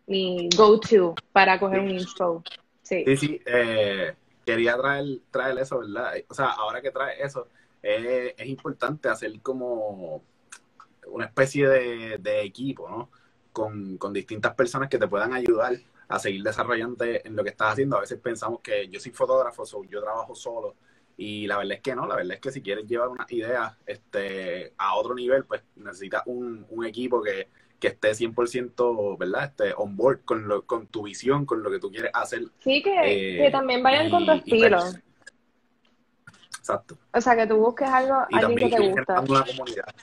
mi 0.06 0.48
go-to 0.56 1.14
para 1.32 1.58
coger 1.58 1.80
un 1.80 1.90
info. 1.90 2.42
Sí, 2.82 3.04
sí, 3.06 3.16
sí 3.16 3.40
eh, 3.44 4.14
quería 4.44 4.76
traer, 4.76 5.20
traer 5.30 5.58
eso, 5.58 5.80
¿verdad? 5.80 6.14
O 6.28 6.34
sea, 6.34 6.46
ahora 6.50 6.80
que 6.80 6.90
trae 6.90 7.22
eso, 7.22 7.48
es 7.82 8.46
importante 8.46 9.08
hacer 9.08 9.40
como 9.40 10.22
una 11.06 11.26
especie 11.26 11.68
de, 11.68 12.42
equipo, 12.42 12.88
¿no? 12.88 13.10
Con, 13.52 13.98
con, 13.98 14.12
distintas 14.12 14.54
personas 14.54 14.88
que 14.88 14.98
te 14.98 15.08
puedan 15.08 15.32
ayudar 15.34 15.74
a 16.08 16.18
seguir 16.18 16.42
desarrollando 16.42 17.04
en 17.04 17.36
lo 17.36 17.44
que 17.44 17.50
estás 17.50 17.72
haciendo. 17.72 17.96
A 17.96 18.00
veces 18.00 18.18
pensamos 18.18 18.60
que 18.60 18.88
yo 18.88 18.98
soy 19.00 19.12
fotógrafo, 19.12 19.66
so 19.66 19.84
yo 19.84 20.00
trabajo 20.02 20.34
solo, 20.34 20.76
y 21.16 21.46
la 21.46 21.58
verdad 21.58 21.74
es 21.74 21.82
que 21.82 21.94
no, 21.94 22.06
la 22.06 22.16
verdad 22.16 22.34
es 22.34 22.40
que 22.40 22.50
si 22.50 22.62
quieres 22.62 22.86
llevar 22.86 23.08
una 23.08 23.26
idea 23.28 23.76
este, 23.86 24.72
a 24.78 24.94
otro 24.94 25.14
nivel, 25.14 25.44
pues 25.44 25.62
necesitas 25.76 26.22
un 26.26 26.84
equipo 26.86 27.22
que, 27.22 27.48
que 27.82 27.88
esté 27.88 28.12
100%, 28.12 29.18
¿verdad? 29.18 29.46
Este, 29.46 29.74
on 29.76 29.96
board 29.96 30.20
con, 30.24 30.46
lo, 30.46 30.64
con 30.64 30.86
tu 30.86 31.02
visión, 31.02 31.44
con 31.44 31.64
lo 31.64 31.70
que 31.70 31.80
tú 31.80 31.90
quieres 31.90 32.12
hacer. 32.14 32.44
Sí, 32.60 32.80
que, 32.80 33.44
eh, 33.44 33.50
también 33.50 33.82
vayan 33.82 34.08
con 34.08 34.24
tu 34.24 34.30
estilo. 34.30 34.78
Exacto. 36.58 36.96
O 37.12 37.20
sea, 37.20 37.34
que 37.34 37.48
tú 37.48 37.56
busques 37.56 37.88
algo, 37.88 38.24
y 38.30 38.36
alguien 38.36 38.70
que 38.70 38.76
te 38.76 38.88
gusta. 38.88 39.20
Una 39.22 39.44
comunidad. 39.44 39.94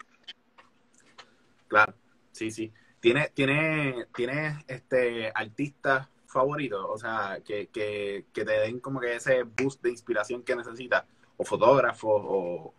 Claro, 1.69 1.93
sí, 2.33 2.51
sí. 2.51 2.73
¿Tienes 2.99 3.33
tiene, 3.33 4.07
tiene, 4.13 4.65
este, 4.67 5.31
artistas 5.33 6.09
favoritos? 6.25 6.85
O 6.85 6.97
sea, 6.97 7.39
que, 7.45 7.67
que, 7.67 8.25
que 8.33 8.43
te 8.43 8.59
den 8.59 8.81
como 8.81 8.99
que 8.99 9.15
ese 9.15 9.43
boost 9.43 9.81
de 9.81 9.91
inspiración 9.91 10.43
que 10.43 10.53
necesitas. 10.53 11.05
O 11.37 11.45
fotógrafos, 11.45 12.21
o 12.25 12.73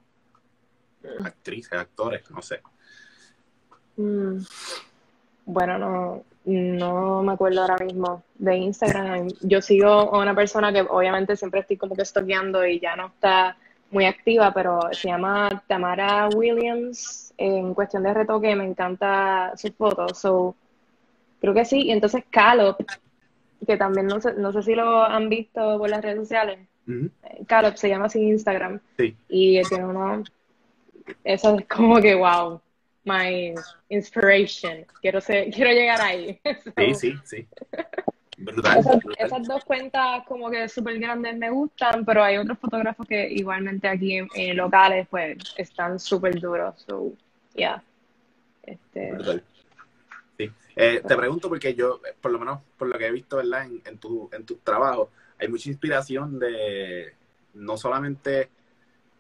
mm. 1.04 1.24
actrices, 1.24 1.72
actores, 1.72 2.30
no 2.30 2.42
sé. 2.42 2.60
Mm. 3.96 4.40
Bueno, 5.44 5.79
no, 5.79 6.22
no 6.44 7.22
me 7.22 7.33
acuerdo 7.33 7.62
ahora 7.62 7.85
mismo 7.85 8.22
de 8.38 8.57
Instagram. 8.57 9.29
Yo 9.42 9.61
sigo 9.61 9.88
a 9.88 10.18
una 10.18 10.35
persona 10.35 10.72
que 10.72 10.81
obviamente 10.83 11.37
siempre 11.37 11.61
estoy 11.61 11.76
como 11.76 11.94
que 11.94 12.03
estoqueando 12.03 12.66
y 12.66 12.81
ya 12.81 12.96
no 12.96 13.09
está 13.09 13.57
muy 13.90 14.05
activa, 14.05 14.53
pero 14.55 14.81
se 14.92 15.09
llama 15.09 15.62
Tamara 15.66 16.29
Williams. 16.35 17.33
En 17.37 17.74
cuestión 17.74 18.03
de 18.03 18.14
retoque, 18.14 18.55
me 18.55 18.64
encanta 18.64 19.53
sus 19.57 19.72
fotos. 19.72 20.18
So, 20.18 20.55
creo 21.40 21.55
que 21.55 21.64
sí. 21.64 21.83
Y 21.87 21.90
entonces 21.90 22.24
Calop, 22.31 22.81
que 23.66 23.76
también 23.76 24.07
no 24.07 24.20
sé, 24.20 24.35
no 24.35 24.53
sé 24.53 24.62
si 24.62 24.74
lo 24.74 25.05
han 25.05 25.29
visto 25.29 25.79
por 25.79 25.90
las 25.90 26.03
redes 26.03 26.18
sociales. 26.18 26.59
Calop 27.46 27.76
se 27.76 27.88
llama 27.88 28.07
así 28.07 28.20
Instagram. 28.20 28.81
Sí. 28.96 29.16
Y 29.29 29.62
tiene 29.62 29.85
uno. 29.85 30.24
Eso 31.24 31.59
es 31.59 31.66
como 31.66 32.00
que 32.00 32.14
wow 32.14 32.61
my 33.04 33.54
inspiration. 33.88 34.86
Quiero 35.00 35.20
ser, 35.20 35.50
quiero 35.50 35.70
llegar 35.70 36.00
ahí. 36.00 36.40
sí, 36.76 36.94
sí, 36.94 37.14
sí. 37.24 37.48
Esas, 39.18 39.46
dos 39.46 39.64
cuentas 39.64 40.24
como 40.26 40.50
que 40.50 40.66
súper 40.68 40.98
grandes 40.98 41.36
me 41.36 41.50
gustan, 41.50 42.04
pero 42.06 42.24
hay 42.24 42.38
otros 42.38 42.58
fotógrafos 42.58 43.06
que 43.06 43.30
igualmente 43.30 43.86
aquí 43.86 44.16
en, 44.16 44.56
locales 44.56 45.06
pues 45.10 45.36
están 45.56 46.00
súper 46.00 46.40
duros. 46.40 46.74
So, 46.86 47.12
yeah. 47.54 47.82
Este... 48.62 49.18
Sí. 50.38 50.50
Eh, 50.74 51.02
te 51.06 51.16
pregunto 51.16 51.48
porque 51.50 51.74
yo, 51.74 52.00
por 52.20 52.30
lo 52.30 52.38
menos 52.38 52.60
por 52.78 52.88
lo 52.88 52.96
que 52.96 53.06
he 53.06 53.12
visto 53.12 53.36
¿verdad? 53.36 53.66
En, 53.66 53.82
en, 53.84 53.98
tu, 53.98 54.30
en 54.32 54.46
tus 54.46 54.60
trabajos, 54.60 55.10
hay 55.38 55.48
mucha 55.48 55.68
inspiración 55.68 56.38
de 56.38 57.12
no 57.54 57.76
solamente 57.76 58.48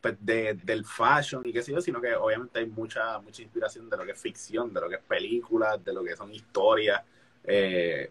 pues, 0.00 0.16
de, 0.20 0.54
del 0.54 0.84
fashion 0.84 1.42
y 1.44 1.52
qué 1.52 1.62
sé 1.62 1.72
yo, 1.72 1.80
sino 1.80 2.00
que 2.00 2.14
obviamente 2.14 2.58
hay 2.60 2.66
mucha, 2.66 3.18
mucha 3.20 3.42
inspiración 3.42 3.88
de 3.90 3.96
lo 3.96 4.04
que 4.04 4.12
es 4.12 4.20
ficción, 4.20 4.72
de 4.72 4.80
lo 4.80 4.88
que 4.88 4.96
es 4.96 5.02
películas, 5.02 5.84
de 5.84 5.92
lo 5.92 6.02
que 6.02 6.16
son 6.16 6.32
historias, 6.32 7.02
eh, 7.44 8.10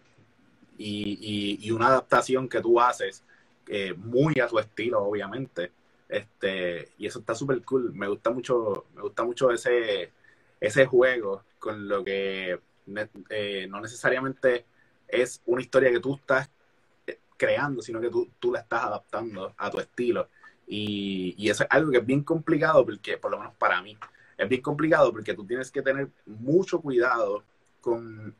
y, 0.78 1.58
y, 1.60 1.70
una 1.72 1.88
adaptación 1.88 2.48
que 2.48 2.60
tú 2.60 2.80
haces 2.80 3.22
eh, 3.66 3.92
muy 3.94 4.40
a 4.40 4.46
tu 4.48 4.58
estilo, 4.58 5.02
obviamente, 5.02 5.72
Este, 6.08 6.88
y 6.98 7.06
eso 7.06 7.20
está 7.20 7.34
súper 7.34 7.62
cool. 7.64 7.92
Me 7.94 8.08
gusta 8.08 8.30
mucho, 8.30 8.86
me 8.94 9.02
gusta 9.02 9.22
mucho 9.24 9.50
ese, 9.52 10.12
ese 10.60 10.86
juego 10.86 11.44
con 11.58 11.88
lo 11.88 12.02
que 12.04 12.58
eh, 13.30 13.66
no 13.68 13.80
necesariamente 13.80 14.66
es 15.08 15.42
una 15.46 15.62
historia 15.62 15.90
que 15.90 16.00
tú 16.00 16.14
estás 16.16 16.50
creando, 17.36 17.80
sino 17.82 18.00
que 18.00 18.10
tú, 18.10 18.28
tú 18.38 18.52
la 18.52 18.60
estás 18.60 18.84
adaptando 18.84 19.54
a 19.56 19.70
tu 19.70 19.80
estilo. 19.80 20.28
Y, 20.72 21.34
y, 21.36 21.50
eso 21.50 21.64
es 21.64 21.68
algo 21.72 21.90
que 21.90 21.98
es 21.98 22.06
bien 22.06 22.22
complicado, 22.22 22.86
porque, 22.86 23.18
por 23.18 23.32
lo 23.32 23.38
menos 23.38 23.54
para 23.56 23.82
mí, 23.82 23.98
es 24.38 24.48
bien 24.48 24.62
complicado 24.62 25.10
porque 25.10 25.34
tú 25.34 25.44
tienes 25.44 25.68
que 25.68 25.82
tener 25.82 26.08
mucho 26.26 26.80
cuidado 26.80 27.42
con, 27.80 28.36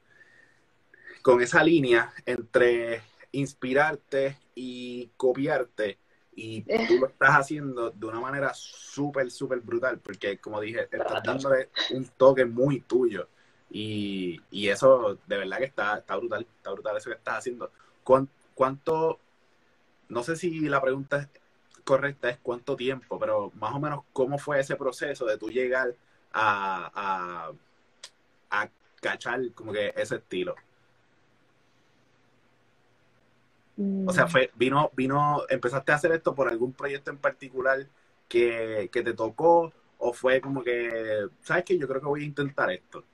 con 1.22 1.42
esa 1.42 1.64
línea 1.64 2.12
entre 2.24 3.02
inspirarte 3.32 4.38
y 4.54 5.10
copiarte. 5.16 5.98
Y 6.36 6.62
tú 6.62 7.00
lo 7.00 7.08
estás 7.08 7.30
haciendo 7.30 7.90
de 7.90 8.06
una 8.06 8.20
manera 8.20 8.52
súper, 8.54 9.28
súper 9.28 9.58
brutal, 9.58 9.98
porque 9.98 10.38
como 10.38 10.60
dije, 10.60 10.88
estás 10.90 11.24
dándole 11.24 11.68
un 11.90 12.06
toque 12.16 12.44
muy 12.44 12.80
tuyo. 12.80 13.26
Y, 13.70 14.40
y, 14.52 14.68
eso 14.68 15.18
de 15.26 15.36
verdad 15.36 15.58
que 15.58 15.64
está, 15.64 15.98
está 15.98 16.14
brutal, 16.14 16.46
está 16.56 16.70
brutal 16.70 16.96
eso 16.96 17.10
que 17.10 17.16
estás 17.16 17.38
haciendo. 17.38 17.72
¿Cuánto, 18.54 19.18
no 20.08 20.22
sé 20.22 20.36
si 20.36 20.60
la 20.60 20.80
pregunta 20.80 21.28
correcta 21.84 22.30
es 22.30 22.38
cuánto 22.42 22.76
tiempo, 22.76 23.18
pero 23.18 23.52
más 23.56 23.74
o 23.74 23.80
menos 23.80 24.04
cómo 24.12 24.38
fue 24.38 24.60
ese 24.60 24.76
proceso 24.76 25.26
de 25.26 25.38
tú 25.38 25.50
llegar 25.50 25.94
a, 26.32 27.50
a, 28.50 28.62
a 28.62 28.68
cachar 29.00 29.40
como 29.54 29.72
que 29.72 29.92
ese 29.96 30.16
estilo? 30.16 30.54
O 34.06 34.12
sea, 34.12 34.26
mm. 34.26 34.28
fue, 34.28 34.50
vino, 34.56 34.90
vino, 34.94 35.42
empezaste 35.48 35.92
a 35.92 35.94
hacer 35.94 36.12
esto 36.12 36.34
por 36.34 36.48
algún 36.48 36.72
proyecto 36.72 37.10
en 37.10 37.16
particular 37.16 37.86
que, 38.28 38.90
que 38.92 39.02
te 39.02 39.14
tocó, 39.14 39.72
o 39.98 40.12
fue 40.12 40.40
como 40.40 40.62
que, 40.62 41.26
¿sabes 41.42 41.64
qué? 41.64 41.78
Yo 41.78 41.88
creo 41.88 42.00
que 42.00 42.06
voy 42.06 42.22
a 42.22 42.26
intentar 42.26 42.70
esto. 42.70 43.04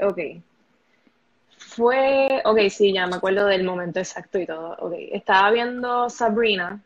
Ok. 0.00 0.18
Fue, 1.78 2.42
ok, 2.44 2.58
sí, 2.70 2.92
ya 2.92 3.06
me 3.06 3.16
acuerdo 3.16 3.46
del 3.46 3.62
momento 3.62 4.00
exacto 4.00 4.36
y 4.40 4.46
todo. 4.46 4.74
Ok, 4.80 4.94
estaba 5.12 5.52
viendo 5.52 6.10
Sabrina. 6.10 6.82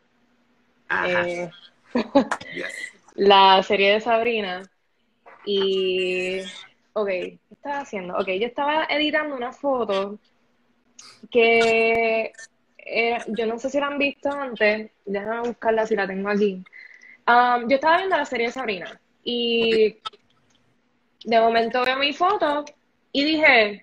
Eh, 1.07 1.51
la 3.15 3.63
serie 3.63 3.95
de 3.95 4.01
Sabrina. 4.03 4.71
Y, 5.47 6.41
ok, 6.93 7.09
¿qué 7.09 7.39
estaba 7.53 7.79
haciendo? 7.81 8.19
Ok, 8.19 8.27
yo 8.39 8.47
estaba 8.47 8.85
editando 8.85 9.35
una 9.35 9.51
foto 9.51 10.19
que 11.31 12.31
eh, 12.77 13.19
yo 13.29 13.47
no 13.47 13.59
sé 13.59 13.71
si 13.71 13.81
la 13.81 13.87
han 13.87 13.99
visto 13.99 14.31
antes, 14.31 14.91
déjame 15.07 15.49
buscarla 15.49 15.87
si 15.87 15.97
la 15.97 16.07
tengo 16.07 16.29
aquí. 16.29 16.63
Um, 17.27 17.67
yo 17.67 17.77
estaba 17.77 17.97
viendo 17.97 18.19
la 18.19 18.27
serie 18.27 18.49
de 18.49 18.53
Sabrina 18.53 19.01
y 19.25 19.97
de 21.25 21.41
momento 21.41 21.83
veo 21.83 21.97
mi 21.97 22.13
foto 22.13 22.67
y 23.11 23.25
dije, 23.25 23.83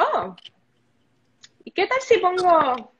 oh, 0.00 0.36
¿y 1.64 1.70
qué 1.70 1.86
tal 1.86 2.00
si 2.00 2.18
pongo 2.18 2.92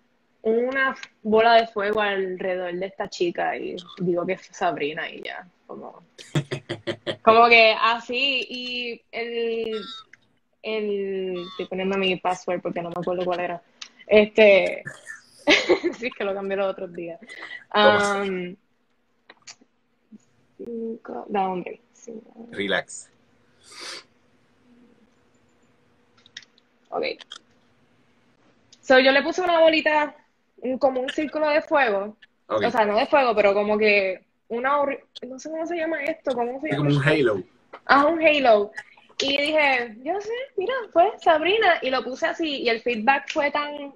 una 0.43 0.97
bola 1.23 1.55
de 1.55 1.67
fuego 1.67 2.01
alrededor 2.01 2.75
de 2.75 2.87
esta 2.87 3.09
chica 3.09 3.57
y 3.57 3.77
digo 3.99 4.25
que 4.27 4.35
es 4.35 4.49
Sabrina 4.53 5.09
y 5.11 5.23
ya, 5.23 5.47
como, 5.67 6.03
como 7.23 7.49
que 7.49 7.75
así 7.79 8.47
y 8.49 9.03
el, 9.13 9.81
el, 10.63 11.45
estoy 11.51 11.67
poniendo 11.67 11.99
mi 11.99 12.17
password 12.17 12.63
porque 12.63 12.83
no 12.83 12.91
me 12.91 13.01
acuerdo 13.01 13.25
cuál 13.25 13.41
era, 13.41 13.63
este, 14.07 14.83
sí, 15.99 16.07
es 16.07 16.15
que 16.15 16.25
lo 16.25 16.35
cambié 16.35 16.57
los 16.57 16.71
otros 16.71 16.93
días. 16.93 17.21
Um, 17.75 18.57
cinco, 20.57 21.27
Relax. 22.51 23.11
Ok. 26.90 27.05
So, 28.81 28.98
yo 28.98 29.12
le 29.12 29.22
puse 29.22 29.40
una 29.40 29.61
bolita, 29.61 30.14
como 30.79 31.00
un 31.00 31.09
círculo 31.09 31.48
de 31.48 31.62
fuego. 31.62 32.16
O 32.48 32.70
sea, 32.70 32.85
no 32.85 32.96
de 32.96 33.07
fuego, 33.07 33.35
pero 33.35 33.55
como 33.55 33.79
que 33.79 34.24
una. 34.48 34.72
No 35.22 35.38
sé 35.38 35.50
cómo 35.50 35.66
se 35.66 35.76
llama 35.76 36.03
esto. 36.03 36.33
¿Cómo 36.35 36.61
se 36.61 36.70
llama? 36.70 36.88
Como 36.88 36.98
un 36.98 37.09
halo. 37.09 37.42
Ah, 37.87 38.07
un 38.07 38.20
halo. 38.20 38.72
Y 39.20 39.37
dije, 39.37 39.96
yo 40.03 40.20
sé, 40.20 40.33
mira, 40.57 40.74
fue 40.92 41.12
Sabrina. 41.18 41.79
Y 41.83 41.90
lo 41.90 42.03
puse 42.03 42.26
así. 42.26 42.62
Y 42.62 42.68
el 42.68 42.81
feedback 42.81 43.31
fue 43.31 43.50
tan. 43.50 43.94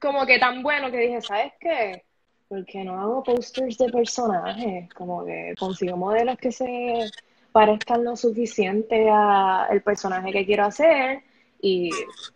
Como 0.00 0.24
que 0.24 0.38
tan 0.38 0.62
bueno 0.62 0.90
que 0.90 0.98
dije, 0.98 1.20
¿sabes 1.20 1.52
qué? 1.60 2.04
Porque 2.48 2.82
no 2.84 2.98
hago 2.98 3.22
posters 3.22 3.76
de 3.76 3.90
personajes. 3.90 4.88
Como 4.94 5.26
que 5.26 5.54
consigo 5.58 5.98
modelos 5.98 6.38
que 6.38 6.52
se 6.52 7.10
parezcan 7.52 8.04
lo 8.04 8.16
suficiente 8.16 9.10
al 9.10 9.82
personaje 9.82 10.32
que 10.32 10.46
quiero 10.46 10.64
hacer 10.64 11.22
y 11.60 11.90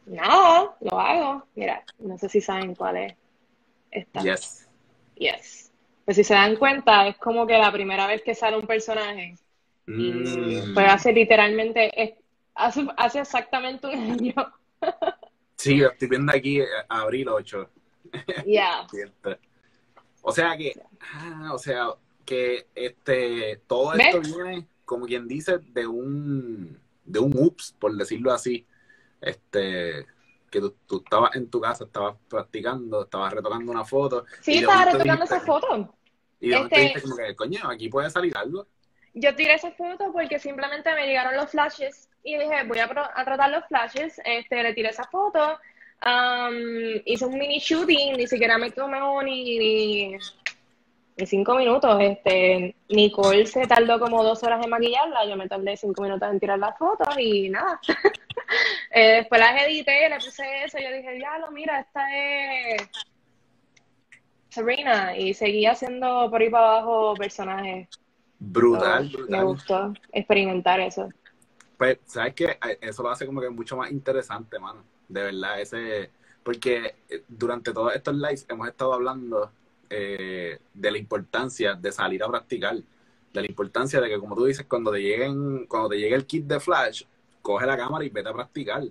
nada, 0.07 0.77
lo 0.81 0.99
hago. 0.99 1.47
Mira, 1.55 1.85
no 1.99 2.19
sé 2.19 2.29
si 2.29 2.41
saben 2.41 2.75
cuál 2.75 2.97
es 2.97 3.15
esta. 3.91 4.23
Yes. 4.23 4.69
Yes. 5.15 5.73
Pues 6.05 6.17
si 6.17 6.25
se 6.25 6.35
dan 6.35 6.57
cuenta, 6.57 7.07
es 7.07 7.17
como 7.19 7.47
que 7.47 7.57
la 7.57 7.71
primera 7.71 8.07
vez 8.07 8.23
que 8.23 8.35
sale 8.35 8.57
un 8.57 8.67
personaje. 8.67 9.37
Mm. 9.85 10.75
pues 10.75 10.87
hace 10.89 11.13
literalmente, 11.13 12.17
hace, 12.55 12.87
hace 12.97 13.21
exactamente 13.21 13.89
un 13.89 14.13
año. 14.13 14.35
sí, 15.57 15.83
estoy 15.83 16.09
viendo 16.09 16.33
aquí 16.33 16.61
eh, 16.61 16.67
abril 16.89 17.29
8. 17.29 17.71
Ya. 18.47 18.87
o 20.21 20.33
sea 20.33 20.57
que, 20.57 20.75
ah, 21.01 21.51
o 21.55 21.59
sea, 21.59 21.89
que 22.27 22.67
este, 22.75 23.61
todo 23.67 23.95
esto 23.95 24.21
viene, 24.21 24.67
como 24.85 25.07
quien 25.07 25.27
dice, 25.27 25.59
de 25.59 25.87
un, 25.87 26.79
de 27.05 27.19
un 27.19 27.33
ups, 27.35 27.75
por 27.79 27.97
decirlo 27.97 28.33
así 28.33 28.67
este 29.23 30.07
que 30.51 30.61
tú, 30.87 31.03
estabas 31.03 31.35
en 31.35 31.49
tu 31.49 31.61
casa, 31.61 31.85
estabas 31.85 32.17
practicando, 32.29 33.05
estabas 33.05 33.33
retocando 33.33 33.73
una 33.73 33.85
foto. 33.85 34.27
Sí, 34.43 34.59
estaba 34.59 34.85
retocando 34.85 35.25
esa 35.25 35.41
foto. 35.41 35.95
Y 36.39 36.51
de 36.51 36.57
este, 36.57 36.81
dijiste 36.81 37.03
como 37.03 37.17
que, 37.17 37.35
coño, 37.35 37.61
aquí 37.71 37.89
puede 37.89 38.11
salir 38.11 38.37
algo. 38.37 38.67
Yo 39.15 39.35
tiré 39.35 39.55
esa 39.55 39.71
foto 39.73 40.13
porque 40.13 40.39
simplemente 40.39 40.95
me 40.95 41.07
llegaron 41.07 41.37
los 41.37 41.51
flashes 41.51 42.11
y 42.23 42.37
dije, 42.37 42.65
voy 42.67 42.79
a, 42.79 42.85
a 42.85 43.25
tratar 43.25 43.51
los 43.51 43.65
flashes, 43.67 44.21
este, 44.25 44.63
le 44.63 44.75
tiré 44.75 44.91
esa 44.91 45.05
foto, 45.05 45.59
um, 46.05 47.01
hice 47.05 47.25
un 47.25 47.39
mini 47.39 47.59
shooting, 47.59 48.17
ni 48.17 48.27
siquiera 48.27 48.59
me 48.59 48.71
tomé 48.71 48.99
ni, 49.25 49.59
ni, 49.59 50.17
en 51.17 51.27
cinco 51.27 51.55
minutos. 51.55 51.97
Este, 52.01 52.75
Nicole 52.89 53.47
se 53.47 53.67
tardó 53.67 53.99
como 53.99 54.23
dos 54.23 54.43
horas 54.43 54.65
en 54.65 54.71
maquillarla, 54.71 55.27
yo 55.27 55.37
me 55.37 55.49
tardé 55.49 55.77
cinco 55.77 56.03
minutos 56.03 56.29
en 56.31 56.41
tirar 56.41 56.59
las 56.59 56.77
fotos 56.79 57.15
y 57.19 57.49
nada. 57.49 57.81
eh, 58.91 59.17
después 59.17 59.41
las 59.41 59.63
edité, 59.63 60.09
le 60.09 60.17
puse 60.17 60.65
eso, 60.65 60.79
y 60.79 60.85
yo 60.85 60.93
dije, 60.93 61.13
diablo, 61.15 61.51
mira, 61.51 61.81
esta 61.81 62.05
es 62.17 62.89
Sabrina, 64.49 65.17
y 65.17 65.33
seguí 65.35 65.67
haciendo 65.67 66.29
por 66.31 66.41
ahí 66.41 66.51
para 66.51 66.77
abajo 66.79 67.15
personajes. 67.15 67.89
Brutal, 68.39 69.09
brutal. 69.09 69.31
Me 69.31 69.45
gustó 69.45 69.95
experimentar 70.13 70.81
eso. 70.81 71.09
Pues, 71.79 71.99
¿sabes 72.05 72.35
qué? 72.35 72.59
Eso 72.81 73.03
lo 73.03 73.11
hace 73.11 73.25
como 73.25 73.41
que 73.41 73.51
mucho 73.51 73.77
más 73.77 73.91
interesante, 73.91 74.59
mano. 74.59 74.85
De 75.09 75.23
verdad, 75.23 75.61
ese... 75.61 76.11
Porque 76.43 76.97
eh, 77.09 77.23
durante 77.29 77.73
todos 77.73 77.95
estos 77.95 78.15
lives 78.15 78.47
hemos 78.49 78.69
estado 78.69 78.93
hablando 78.95 79.51
eh, 79.89 80.59
de 80.75 80.91
la 80.91 80.99
importancia 80.99 81.75
de 81.75 81.93
salir 81.93 82.23
a 82.23 82.29
practicar, 82.29 82.77
de 82.77 83.41
la 83.41 83.47
importancia 83.47 84.01
de 84.01 84.09
que, 84.09 84.19
como 84.19 84.35
tú 84.35 84.45
dices, 84.45 84.67
cuando 84.69 84.91
te 84.91 85.01
lleguen, 85.01 85.67
cuando 85.67 85.89
te 85.89 85.99
llegue 85.99 86.15
el 86.15 86.27
kit 86.27 86.45
de 86.45 86.61
Flash, 86.61 87.05
coge 87.43 87.67
la 87.67 87.77
cámara 87.77 88.05
y 88.05 88.09
vete 88.09 88.29
a 88.29 88.33
practicar. 88.33 88.83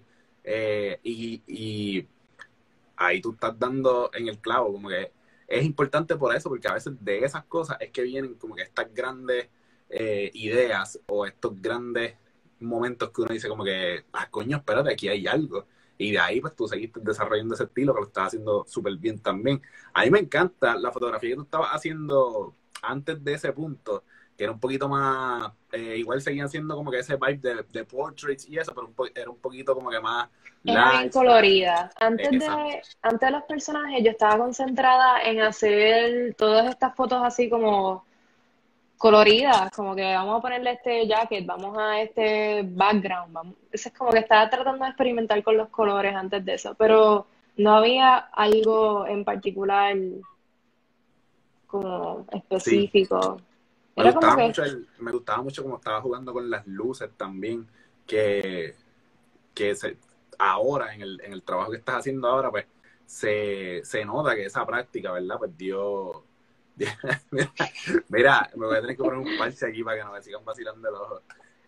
Eh, 0.44 1.00
y, 1.04 2.08
ahí 2.98 3.22
tú 3.22 3.32
estás 3.32 3.58
dando 3.58 4.12
en 4.14 4.28
el 4.28 4.40
clavo, 4.40 4.72
como 4.74 4.90
que 4.90 5.12
es 5.48 5.66
importante 5.66 6.16
por 6.16 6.36
eso, 6.36 6.50
porque 6.50 6.68
a 6.68 6.74
veces 6.74 6.94
de 7.00 7.20
esas 7.26 7.44
cosas 7.46 7.78
es 7.80 7.90
que 7.92 8.04
vienen 8.04 8.36
como 8.36 8.56
que 8.56 8.62
estas 8.62 8.94
grandes 8.94 9.50
eh, 9.90 10.30
ideas 10.36 11.00
o 11.08 11.26
estos 11.26 11.60
grandes 11.62 12.16
momentos 12.60 13.10
que 13.10 13.22
uno 13.22 13.34
dice 13.34 13.50
como 13.50 13.64
que, 13.64 14.06
ah, 14.14 14.30
coño, 14.30 14.58
espérate, 14.58 14.94
aquí 14.94 15.08
hay 15.10 15.28
algo. 15.28 15.66
Y 15.98 16.12
de 16.12 16.20
ahí, 16.20 16.42
pues 16.42 16.56
tú 16.56 16.68
seguiste 16.68 17.00
desarrollando 17.02 17.54
ese 17.54 17.66
estilo 17.66 17.94
que 17.94 18.02
lo 18.02 18.08
estás 18.08 18.28
haciendo 18.28 18.66
súper 18.68 18.96
bien 18.98 19.20
también. 19.20 19.62
A 19.94 20.04
mí 20.04 20.10
me 20.12 20.20
encanta 20.20 20.76
la 20.76 20.92
fotografía 20.92 21.32
que 21.32 21.36
tú 21.36 21.42
estabas 21.44 21.70
haciendo 21.72 22.56
antes 22.82 23.24
de 23.24 23.34
ese 23.34 23.54
punto, 23.54 24.04
que 24.38 24.44
era 24.46 24.54
un 24.54 24.60
poquito 24.60 24.90
más, 24.90 25.52
eh, 25.72 25.96
igual 25.98 26.22
seguían 26.22 26.50
siendo 26.50 26.76
como 26.76 26.92
que 26.92 27.00
ese 27.00 27.16
vibe 27.16 27.64
de, 27.72 27.86
portraits 27.86 28.48
y 28.50 28.58
eso, 28.58 28.74
pero 28.74 29.10
era 29.16 29.30
un 29.30 29.38
poquito 29.38 29.74
como 29.74 29.90
que 29.90 30.00
más... 30.00 30.30
Era 30.64 31.00
bien 31.00 31.10
colorida. 31.10 31.92
Antes 32.00 32.32
de, 32.32 32.82
antes 33.02 33.20
de 33.20 33.32
los 33.32 33.44
personajes 33.44 34.04
yo 34.04 34.12
estaba 34.12 34.38
concentrada 34.38 35.24
en 35.24 35.42
hacer 35.42 36.36
todas 36.36 36.70
estas 36.70 36.96
fotos 36.96 37.22
así 37.24 37.50
como 37.50 38.06
coloridas, 38.98 39.72
como 39.72 39.96
que 39.96 40.04
vamos 40.04 40.38
a 40.38 40.42
ponerle 40.42 40.74
este 40.74 41.08
jacket, 41.08 41.46
vamos 41.46 41.76
a 41.76 42.02
este 42.02 42.62
background, 42.64 43.34
vamos. 43.34 43.56
es 43.72 43.92
como 43.98 44.12
que 44.12 44.20
estaba 44.20 44.48
tratando 44.48 44.84
de 44.84 44.92
experimentar 44.92 45.42
con 45.42 45.58
los 45.58 45.70
colores 45.70 46.14
antes 46.14 46.46
de 46.46 46.54
eso, 46.54 46.76
pero 46.76 47.26
no 47.58 47.74
había 47.78 48.18
algo 48.18 49.08
en 49.08 49.26
particular 49.26 49.98
como 51.66 52.28
específico. 52.32 53.42
Me 53.96 54.12
gustaba, 54.12 54.38
mucho 54.38 54.64
me 55.00 55.12
gustaba 55.12 55.42
mucho 55.44 55.64
como 55.64 55.76
estaba 55.76 56.02
jugando 56.02 56.34
con 56.34 56.50
las 56.50 56.66
luces 56.66 57.10
también, 57.18 57.68
que, 58.08 58.76
que 59.54 59.76
se, 59.76 59.98
ahora, 60.40 60.94
en 60.94 61.02
el, 61.02 61.22
en 61.24 61.34
el 61.34 61.44
trabajo 61.44 61.72
que 61.72 61.78
estás 61.78 61.98
haciendo 61.98 62.28
ahora, 62.28 62.50
pues 62.50 62.66
se, 63.06 63.82
se 63.84 64.06
nota 64.06 64.36
que 64.36 64.46
esa 64.46 64.66
práctica, 64.66 65.12
¿verdad? 65.12 65.38
Pues 65.38 65.58
dio... 65.58 66.26
mira, 68.10 68.50
me 68.56 68.66
voy 68.66 68.78
a 68.78 68.82
tener 68.82 68.96
que 68.96 69.04
poner 69.04 69.20
un 69.20 69.38
parche 69.38 69.68
aquí 69.68 69.84
para 69.84 69.98
que 69.98 70.04
no 70.04 70.14
me 70.14 70.22
sigan 70.22 70.44
vacilando 70.44 70.90
el 70.90 70.96
ojo. 70.96 71.22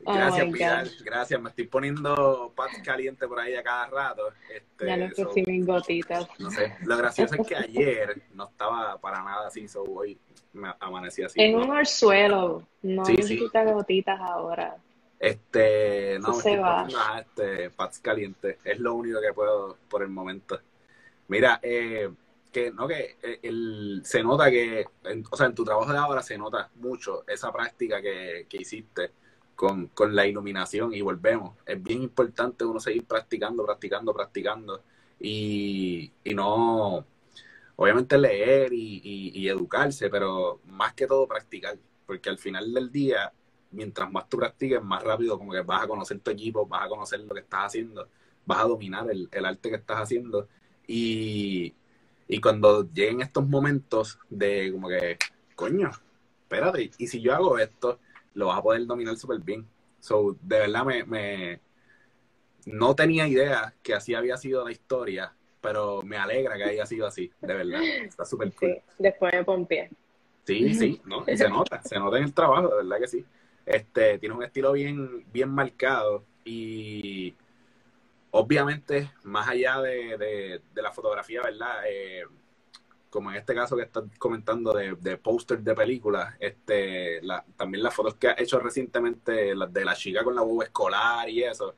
Oh 0.06 0.14
gracias, 0.14 0.52
Pilar. 0.52 0.88
Gracias. 1.04 1.42
Me 1.42 1.50
estoy 1.50 1.68
poniendo 1.68 2.52
paz 2.56 2.72
caliente 2.84 3.28
por 3.28 3.40
ahí 3.40 3.56
a 3.56 3.64
cada 3.64 3.88
rato. 3.88 4.30
Este, 4.54 4.88
ya 4.88 4.98
no 4.98 5.10
sé 5.14 5.44
mis 5.46 5.66
gotitas. 5.66 6.28
No 6.40 6.50
sé. 6.50 6.76
Lo 6.84 6.98
gracioso 6.98 7.36
es 7.36 7.48
que 7.48 7.56
ayer 7.56 8.22
no 8.34 8.50
estaba 8.50 9.00
para 9.00 9.24
nada 9.24 9.48
así, 9.48 9.68
so 9.68 9.84
hoy 9.84 10.20
me 10.54 10.74
amanecí 10.80 11.24
así. 11.24 11.42
En 11.42 11.56
un 11.56 11.86
suelo. 11.86 12.68
No 12.82 13.04
necesitas 13.04 13.72
gotitas 13.72 14.20
ahora. 14.20 14.76
Este, 15.20 16.20
no, 16.20 16.32
estoy 16.32 16.58
poniendo 16.58 16.98
este, 17.20 17.70
paz 17.70 18.00
caliente. 18.00 18.60
Es 18.63 18.80
lo 18.80 18.94
único 18.94 19.22
que 19.22 19.34
puedo 19.34 19.78
por 19.89 20.04
el 20.04 20.10
momento. 20.10 20.60
Mira, 21.28 21.60
eh, 21.63 22.10
que 22.52 22.72
no 22.72 22.88
que 22.88 23.18
eh, 23.24 23.39
el, 23.42 24.02
se 24.04 24.22
nota 24.22 24.52
que, 24.52 24.86
o 25.32 25.36
sea, 25.36 25.48
en 25.48 25.56
tu 25.56 25.63
trabajo 25.63 25.92
de 25.92 25.98
ahora 25.98 26.22
se 26.22 26.38
nota 26.38 26.70
mucho 26.76 27.24
esa 27.28 27.52
práctica 27.52 28.02
que, 28.02 28.46
que 28.50 28.58
hiciste 28.58 29.12
con, 29.56 29.88
con, 29.88 30.16
la 30.16 30.28
iluminación 30.28 30.94
y 30.94 31.02
volvemos. 31.02 31.56
Es 31.66 31.82
bien 31.82 32.04
importante 32.04 32.66
uno 32.66 32.80
seguir 32.80 33.06
practicando, 33.06 33.66
practicando, 33.66 34.13
practicando 34.13 34.82
y, 35.20 36.12
y 36.24 36.34
no, 36.34 37.06
obviamente 37.76 38.18
leer 38.18 38.72
y, 38.74 39.48
educarse, 39.48 40.10
pero 40.10 40.62
más 40.68 40.94
que 40.94 41.08
todo 41.08 41.28
practicar, 41.28 41.78
porque 42.06 42.30
al 42.30 42.38
final 42.38 42.74
del 42.74 42.92
día, 42.92 43.32
mientras 43.72 44.12
más 44.12 44.30
tú 44.30 44.38
practiques, 44.38 44.82
más 44.82 45.04
rápido 45.04 45.38
como 45.38 45.52
que 45.52 45.62
vas 45.62 45.84
a 45.84 45.88
conocer 45.88 46.20
tu 46.20 46.32
equipo, 46.32 46.66
vas 46.66 46.86
a 46.86 46.90
conocer 46.90 47.20
lo 47.20 47.34
que 47.34 47.42
estás 47.42 47.66
haciendo, 47.66 48.08
vas 48.46 48.60
a 48.60 48.64
dominar 48.64 49.08
el, 49.10 49.46
arte 49.46 49.70
que 49.70 49.76
estás 49.76 50.00
haciendo 50.00 50.48
y, 50.88 51.74
cuando 52.42 52.90
lleguen 52.92 53.22
estos 53.22 53.48
momentos 53.48 54.18
de 54.30 54.72
como 54.72 54.88
que, 54.90 55.18
coño, 55.56 55.92
espérate, 56.44 56.92
y 56.98 57.08
si 57.08 57.22
yo 57.22 57.34
hago 57.34 57.60
esto, 57.60 58.00
lo 58.34 58.48
vas 58.48 58.58
a 58.58 58.64
poder 58.64 58.86
dominar 58.88 59.16
súper 59.18 59.40
bien. 59.40 59.68
So, 60.00 60.36
de 60.42 60.60
verdad 60.60 60.84
me, 61.06 61.62
no 62.66 62.96
tenía 62.96 63.28
idea 63.28 63.74
que 63.84 63.94
así 63.94 64.16
había 64.16 64.38
sido 64.38 64.66
la 64.66 64.72
historia, 64.72 65.34
pero 65.63 66.02
me 66.04 66.17
alegra 66.17 66.58
que 66.58 66.65
haya 66.65 66.86
sido 66.86 67.08
así, 67.08 67.32
de 67.39 67.54
verdad. 67.54 67.82
Está 67.82 68.26
súper 68.26 68.52
cool. 68.54 68.73
Sí, 68.76 68.82
después 68.99 69.34
me 69.34 69.45
pompié. 69.45 69.89
Sí, 70.43 70.73
sí, 70.73 71.02
¿no? 71.06 71.23
se 71.26 71.49
nota, 71.49 71.82
se 71.82 71.97
nota 71.97 72.17
en 72.17 72.26
el 72.26 72.34
trabajo, 72.34 72.67
de 72.67 72.84
verdad 72.84 72.99
que 72.99 73.08
sí. 73.08 73.26
Este, 73.65 74.19
tiene 74.19 74.36
un 74.36 74.43
estilo 74.43 74.73
bien, 74.73 75.26
bien 75.32 75.49
marcado 75.49 76.26
y 76.43 77.34
obviamente, 78.32 79.10
más 79.23 79.47
allá 79.47 79.80
de, 79.82 80.17
de, 80.17 80.62
de 80.73 80.82
la 80.82 80.91
fotografía, 80.91 81.41
¿verdad? 81.41 81.84
Eh, 81.88 82.26
como 83.10 83.32
en 83.32 83.38
este 83.38 83.56
caso 83.56 83.78
que 83.78 83.84
estás 83.84 84.04
comentando 84.17 84.73
de, 84.73 84.95
de 84.99 85.15
póster 85.15 85.60
de 85.60 85.73
películas, 85.73 86.36
este, 86.41 87.21
la, 87.21 87.45
también 87.56 87.84
las 87.84 87.93
fotos 87.93 88.15
que 88.15 88.28
has 88.28 88.41
hecho 88.41 88.60
recientemente, 88.60 89.56
las 89.56 89.71
de 89.71 89.86
la 89.86 89.95
chica 89.95 90.26
con 90.26 90.36
la 90.36 90.41
boba 90.41 90.65
escolar 90.65 91.30
y 91.30 91.41
eso, 91.41 91.73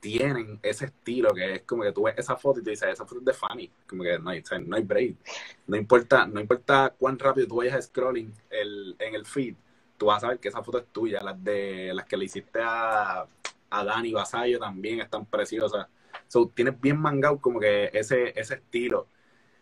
tienen 0.00 0.58
ese 0.62 0.86
estilo 0.86 1.34
que 1.34 1.54
es 1.54 1.62
como 1.62 1.82
que 1.82 1.92
tú 1.92 2.04
ves 2.04 2.14
esa 2.18 2.36
foto 2.36 2.60
y 2.60 2.62
te 2.62 2.70
dices, 2.70 2.88
esa 2.92 3.04
foto 3.04 3.20
es 3.20 3.26
de 3.26 3.32
Fanny, 3.34 3.70
como 3.88 4.02
que 4.02 4.18
no 4.18 4.30
hay, 4.30 4.42
no 4.66 4.76
hay 4.76 4.82
break. 4.82 5.16
No 5.66 5.76
importa, 5.76 6.26
no 6.26 6.40
importa 6.40 6.94
cuán 6.98 7.18
rápido 7.18 7.48
tú 7.48 7.56
vayas 7.56 7.84
scrolling 7.86 8.32
el, 8.50 8.96
en 8.98 9.14
el 9.14 9.26
feed, 9.26 9.54
tú 9.96 10.06
vas 10.06 10.18
a 10.18 10.20
saber 10.20 10.38
que 10.38 10.48
esa 10.48 10.62
foto 10.62 10.78
es 10.78 10.86
tuya. 10.92 11.20
Las 11.22 11.42
de 11.42 11.92
las 11.94 12.06
que 12.06 12.16
le 12.16 12.26
hiciste 12.26 12.60
a, 12.62 13.26
a 13.70 13.84
Dani 13.84 14.12
Basayo 14.12 14.58
también 14.58 15.00
están 15.00 15.26
preciosas. 15.26 15.86
So, 16.28 16.48
tienes 16.54 16.80
bien 16.80 16.98
mangado 16.98 17.38
como 17.38 17.60
que 17.60 17.90
ese, 17.92 18.38
ese 18.38 18.54
estilo 18.54 19.08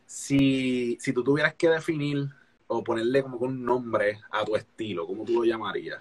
si, 0.07 0.97
si 1.01 1.13
tú 1.13 1.23
tuvieras 1.23 1.55
que 1.55 1.69
definir 1.69 2.29
o 2.69 2.83
ponerle 2.83 3.23
como 3.23 3.39
un 3.39 3.65
nombre 3.65 4.21
a 4.31 4.45
tu 4.45 4.57
estilo, 4.57 5.07
¿cómo 5.07 5.25
tú 5.25 5.35
lo 5.35 5.45
llamarías? 5.45 6.01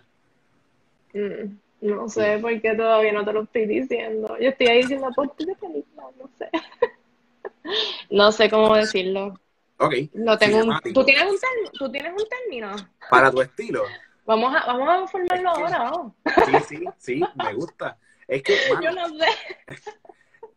Mm, 1.13 1.57
no 1.81 2.09
sé, 2.09 2.39
porque 2.41 2.73
todavía 2.75 3.11
no 3.13 3.25
te 3.25 3.33
lo 3.33 3.43
estoy 3.43 3.65
diciendo. 3.65 4.37
Yo 4.39 4.49
estoy 4.49 4.67
ahí 4.67 4.81
diciendo 4.81 5.09
ti 5.37 5.45
de 5.45 5.55
película, 5.55 6.03
no 6.17 6.29
sé. 6.37 6.49
no 8.09 8.31
sé 8.31 8.49
cómo 8.49 8.75
decirlo. 8.75 9.39
Ok. 9.77 9.93
No 10.13 10.37
tengo 10.37 10.79
¿tú, 10.93 11.03
tienes 11.03 11.25
un 11.25 11.37
¿Tú 11.73 11.91
tienes 11.91 12.13
un 12.13 12.27
término? 12.29 12.75
Para 13.09 13.31
tu 13.31 13.41
estilo. 13.41 13.83
Vamos 14.25 14.55
a, 14.55 14.65
vamos 14.65 14.89
a 14.89 15.07
formarlo 15.07 15.49
ahora, 15.49 15.79
vamos. 15.79 16.13
Sí, 16.45 16.53
sí, 16.67 16.85
sí, 16.97 17.23
me 17.35 17.53
gusta. 17.53 17.97
Es 18.27 18.41
que, 18.41 18.55
yo 18.81 18.91
no 18.91 19.07
sé. 19.09 19.27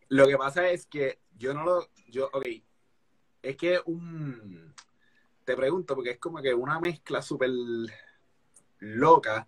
Lo 0.09 0.27
que 0.27 0.37
pasa 0.37 0.67
es 0.69 0.87
que 0.87 1.19
yo 1.37 1.53
no 1.53 1.63
lo, 1.63 1.87
yo, 2.07 2.29
ok, 2.33 2.47
es 3.43 3.55
que 3.55 3.79
un, 3.85 4.73
te 5.45 5.55
pregunto, 5.55 5.93
porque 5.93 6.11
es 6.11 6.17
como 6.17 6.41
que 6.41 6.53
una 6.53 6.79
mezcla 6.79 7.21
súper 7.21 7.51
loca 8.79 9.47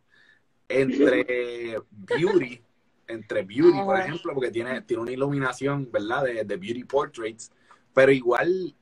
entre 0.79 1.79
beauty, 1.91 2.61
entre 3.07 3.43
beauty, 3.43 3.79
por 3.83 3.99
ejemplo, 3.99 4.33
porque 4.33 4.51
tiene, 4.51 4.81
tiene 4.81 5.03
una 5.03 5.11
iluminación, 5.11 5.89
¿verdad? 5.91 6.23
De, 6.23 6.43
de, 6.43 6.57
beauty 6.57 6.83
portraits, 6.83 7.51
pero 7.93 8.11
igual 8.11 8.75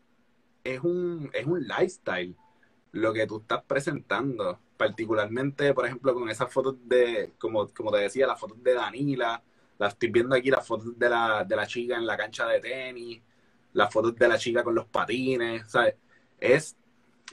es 0.63 0.80
un, 0.82 1.30
es 1.34 1.45
un 1.45 1.62
lifestyle 1.62 2.36
lo 2.91 3.13
que 3.13 3.28
tú 3.28 3.39
estás 3.39 3.63
presentando, 3.63 4.60
particularmente, 4.78 5.73
por 5.73 5.86
ejemplo, 5.86 6.13
con 6.13 6.30
esas 6.30 6.52
fotos 6.52 6.75
de, 6.86 7.34
como, 7.38 7.67
como 7.69 7.91
te 7.91 7.99
decía, 7.99 8.28
las 8.28 8.39
fotos 8.39 8.62
de 8.63 8.73
Danila, 8.73 9.43
las 9.78 9.93
estoy 9.93 10.10
viendo 10.10 10.36
aquí, 10.36 10.49
las 10.49 10.65
fotos 10.65 10.97
de 10.97 11.10
la, 11.10 11.43
de 11.43 11.56
la 11.56 11.67
chica 11.67 11.97
en 11.97 12.06
la 12.06 12.17
cancha 12.17 12.47
de 12.47 12.60
tenis, 12.60 13.21
las 13.73 13.91
fotos 13.91 14.15
de 14.15 14.28
la 14.28 14.38
chica 14.38 14.63
con 14.63 14.75
los 14.75 14.88
patines, 14.88 15.69
¿sabes? 15.69 15.95
Es, 16.39 16.75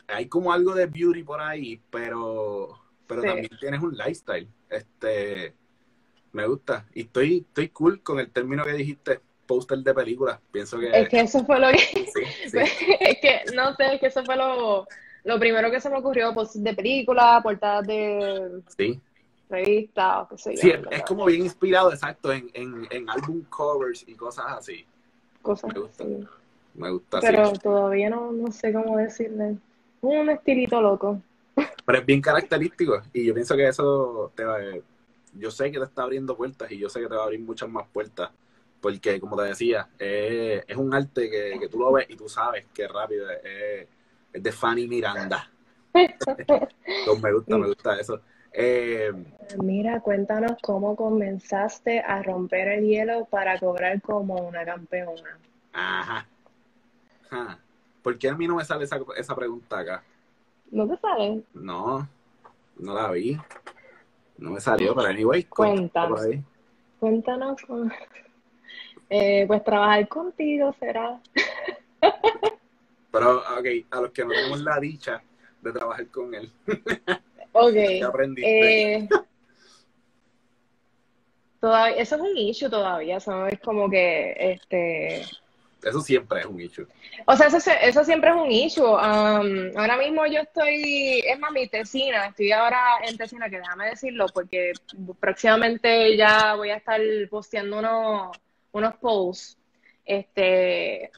hay 0.09 0.29
como 0.29 0.53
algo 0.53 0.75
de 0.75 0.87
beauty 0.87 1.23
por 1.23 1.41
ahí, 1.41 1.81
pero, 1.91 2.79
pero 3.07 3.23
también 3.23 3.49
tienes 3.61 3.83
un 3.83 3.97
lifestyle. 3.97 4.49
Este, 4.69 5.55
me 6.33 6.47
gusta. 6.47 6.87
Y 6.95 7.03
estoy, 7.03 7.45
estoy 7.49 7.69
cool 7.71 8.03
con 8.03 8.19
el 8.21 8.31
término 8.31 8.65
que 8.65 8.73
dijiste, 8.73 9.21
póster 9.47 9.79
de 9.79 9.95
película. 9.95 10.41
Pienso 10.51 10.79
que... 10.79 10.91
Es 10.91 11.09
que 11.09 11.21
eso 11.21 11.45
fue 11.45 11.59
lo 11.59 11.69
que... 11.69 11.77
es 13.01 13.19
que, 13.21 13.41
no 13.55 13.75
sé, 13.75 13.95
es 13.95 14.01
que 14.01 14.07
eso 14.07 14.25
fue 14.25 14.37
lo, 14.37 14.87
lo 15.25 15.39
primero 15.39 15.71
que 15.71 15.81
se 15.81 15.91
me 15.91 15.99
ocurrió, 15.99 16.35
póster 16.35 16.63
de 16.63 16.75
película, 16.75 17.41
portadas 17.43 17.87
de... 17.87 18.63
Sí. 18.77 19.01
Revistas, 19.49 20.25
o 20.25 20.29
qué 20.29 20.39
sé 20.39 20.57
yo. 20.57 20.61
Sí, 20.61 20.73
es, 20.91 21.03
como 21.03 21.25
bien 21.27 21.43
inspirado, 21.43 21.93
exacto, 21.93 22.33
en, 22.33 22.51
en, 22.53 22.89
en 22.91 23.09
álbum 23.09 23.45
covers 23.45 24.05
y 24.09 24.15
cosas 24.15 24.47
así 24.49 24.85
cosas. 25.47 25.73
Me 25.73 25.81
gusta. 25.81 26.05
Me 26.75 26.91
gusta 26.91 27.21
Pero 27.21 27.53
todavía 27.53 28.11
no, 28.11 28.33
no 28.33 28.51
sé 28.51 28.73
cómo 28.73 28.99
decirle. 28.99 29.57
Un 30.03 30.29
estilito 30.29 30.81
loco. 30.81 31.21
Pero 31.85 31.99
es 31.99 32.07
bien 32.07 32.21
característico 32.21 33.03
y 33.13 33.27
yo 33.27 33.35
pienso 33.35 33.57
que 33.57 33.69
eso 33.69 34.33
te 34.35 34.45
va, 34.45 34.59
yo 35.35 35.51
sé 35.51 35.71
que 35.71 35.79
te 35.79 35.85
está 35.85 36.03
abriendo 36.03 36.37
puertas 36.37 36.71
y 36.71 36.79
yo 36.79 36.89
sé 36.89 37.01
que 37.01 37.09
te 37.09 37.15
va 37.15 37.23
a 37.23 37.25
abrir 37.25 37.41
muchas 37.41 37.69
más 37.69 37.87
puertas 37.93 38.31
porque 38.81 39.19
como 39.21 39.37
te 39.37 39.45
decía, 39.45 39.89
es 39.99 40.77
un 40.77 40.95
arte 40.95 41.31
que, 41.31 41.59
que, 41.59 41.69
tú 41.69 41.79
lo 41.79 41.93
ves 41.93 42.07
y 42.09 42.17
tú 42.17 42.29
sabes 42.29 42.67
que 42.73 42.87
rápido 42.87 43.29
es, 43.31 43.89
es 44.33 44.43
de 44.43 44.53
Fanny 44.53 44.87
Miranda. 44.87 45.51
Entonces 45.95 47.23
me 47.23 47.33
gusta, 47.33 47.59
me 47.59 47.67
gusta 47.67 47.99
eso. 47.99 48.21
Eh, 48.53 49.13
Mira, 49.63 50.01
cuéntanos 50.01 50.53
cómo 50.63 50.97
comenzaste 50.97 52.01
a 52.01 52.23
romper 52.23 52.69
el 52.69 52.87
hielo 52.87 53.27
para 53.27 53.59
cobrar 53.59 54.01
como 54.01 54.35
una 54.37 54.65
campeona. 54.65 55.39
Ajá. 55.73 56.27
¿Por 58.03 58.19
qué 58.19 58.29
a 58.29 58.35
mí 58.35 58.47
no 58.47 58.57
me 58.57 58.65
sale 58.65 58.85
esa, 58.85 58.99
esa 59.17 59.35
pregunta 59.35 59.79
acá? 59.79 60.03
¿No 60.71 60.89
te 60.89 60.97
sale? 60.99 61.43
No, 61.55 62.09
no 62.79 62.95
la 62.95 63.11
vi. 63.13 63.37
No 64.39 64.51
me 64.51 64.61
salió, 64.61 64.95
pero 64.95 65.09
anyway, 65.09 65.45
cuéntanos. 65.45 66.21
Cuéntanos. 66.99 67.57
Eh, 69.09 69.45
pues 69.47 69.63
trabajar 69.65 70.09
contigo 70.09 70.75
será. 70.79 71.21
pero, 73.11 73.39
ok, 73.39 73.67
a 73.91 74.01
los 74.01 74.11
que 74.11 74.25
no 74.25 74.31
tenemos 74.31 74.61
la 74.61 74.81
dicha 74.81 75.23
de 75.63 75.73
trabajar 75.73 76.07
con 76.09 76.35
él. 76.35 76.51
Ok. 77.59 77.75
Eh, 77.75 79.09
todavía, 81.59 81.97
eso 81.97 82.17
es 82.17 82.21
un 82.21 82.37
issue 82.37 82.69
todavía, 82.69 83.17
eso 83.17 83.47
es 83.47 83.59
como 83.61 83.89
que, 83.89 84.37
este... 84.39 85.25
Eso 85.87 86.01
siempre 86.01 86.41
es 86.41 86.47
un 86.47 86.61
issue. 86.61 86.87
O 87.27 87.37
sea, 87.37 87.47
eso, 87.47 87.71
eso 87.81 88.05
siempre 88.05 88.31
es 88.31 88.37
un 88.37 88.51
issue. 88.51 88.85
Um, 88.85 89.77
ahora 89.77 89.97
mismo 89.97 90.27
yo 90.27 90.41
estoy, 90.41 91.23
es 91.25 91.39
más, 91.39 91.53
mi 91.53 91.69
tesina, 91.69 92.27
estoy 92.27 92.51
ahora 92.53 92.99
en 93.07 93.17
tesina, 93.17 93.49
que 93.49 93.59
déjame 93.59 93.91
decirlo, 93.91 94.27
porque 94.35 94.73
próximamente 95.21 96.17
ya 96.17 96.55
voy 96.57 96.71
a 96.71 96.77
estar 96.77 97.01
posteando 97.31 97.79
unos, 97.79 98.37
unos 98.73 98.95
posts. 98.97 99.59
Este, 100.05 101.11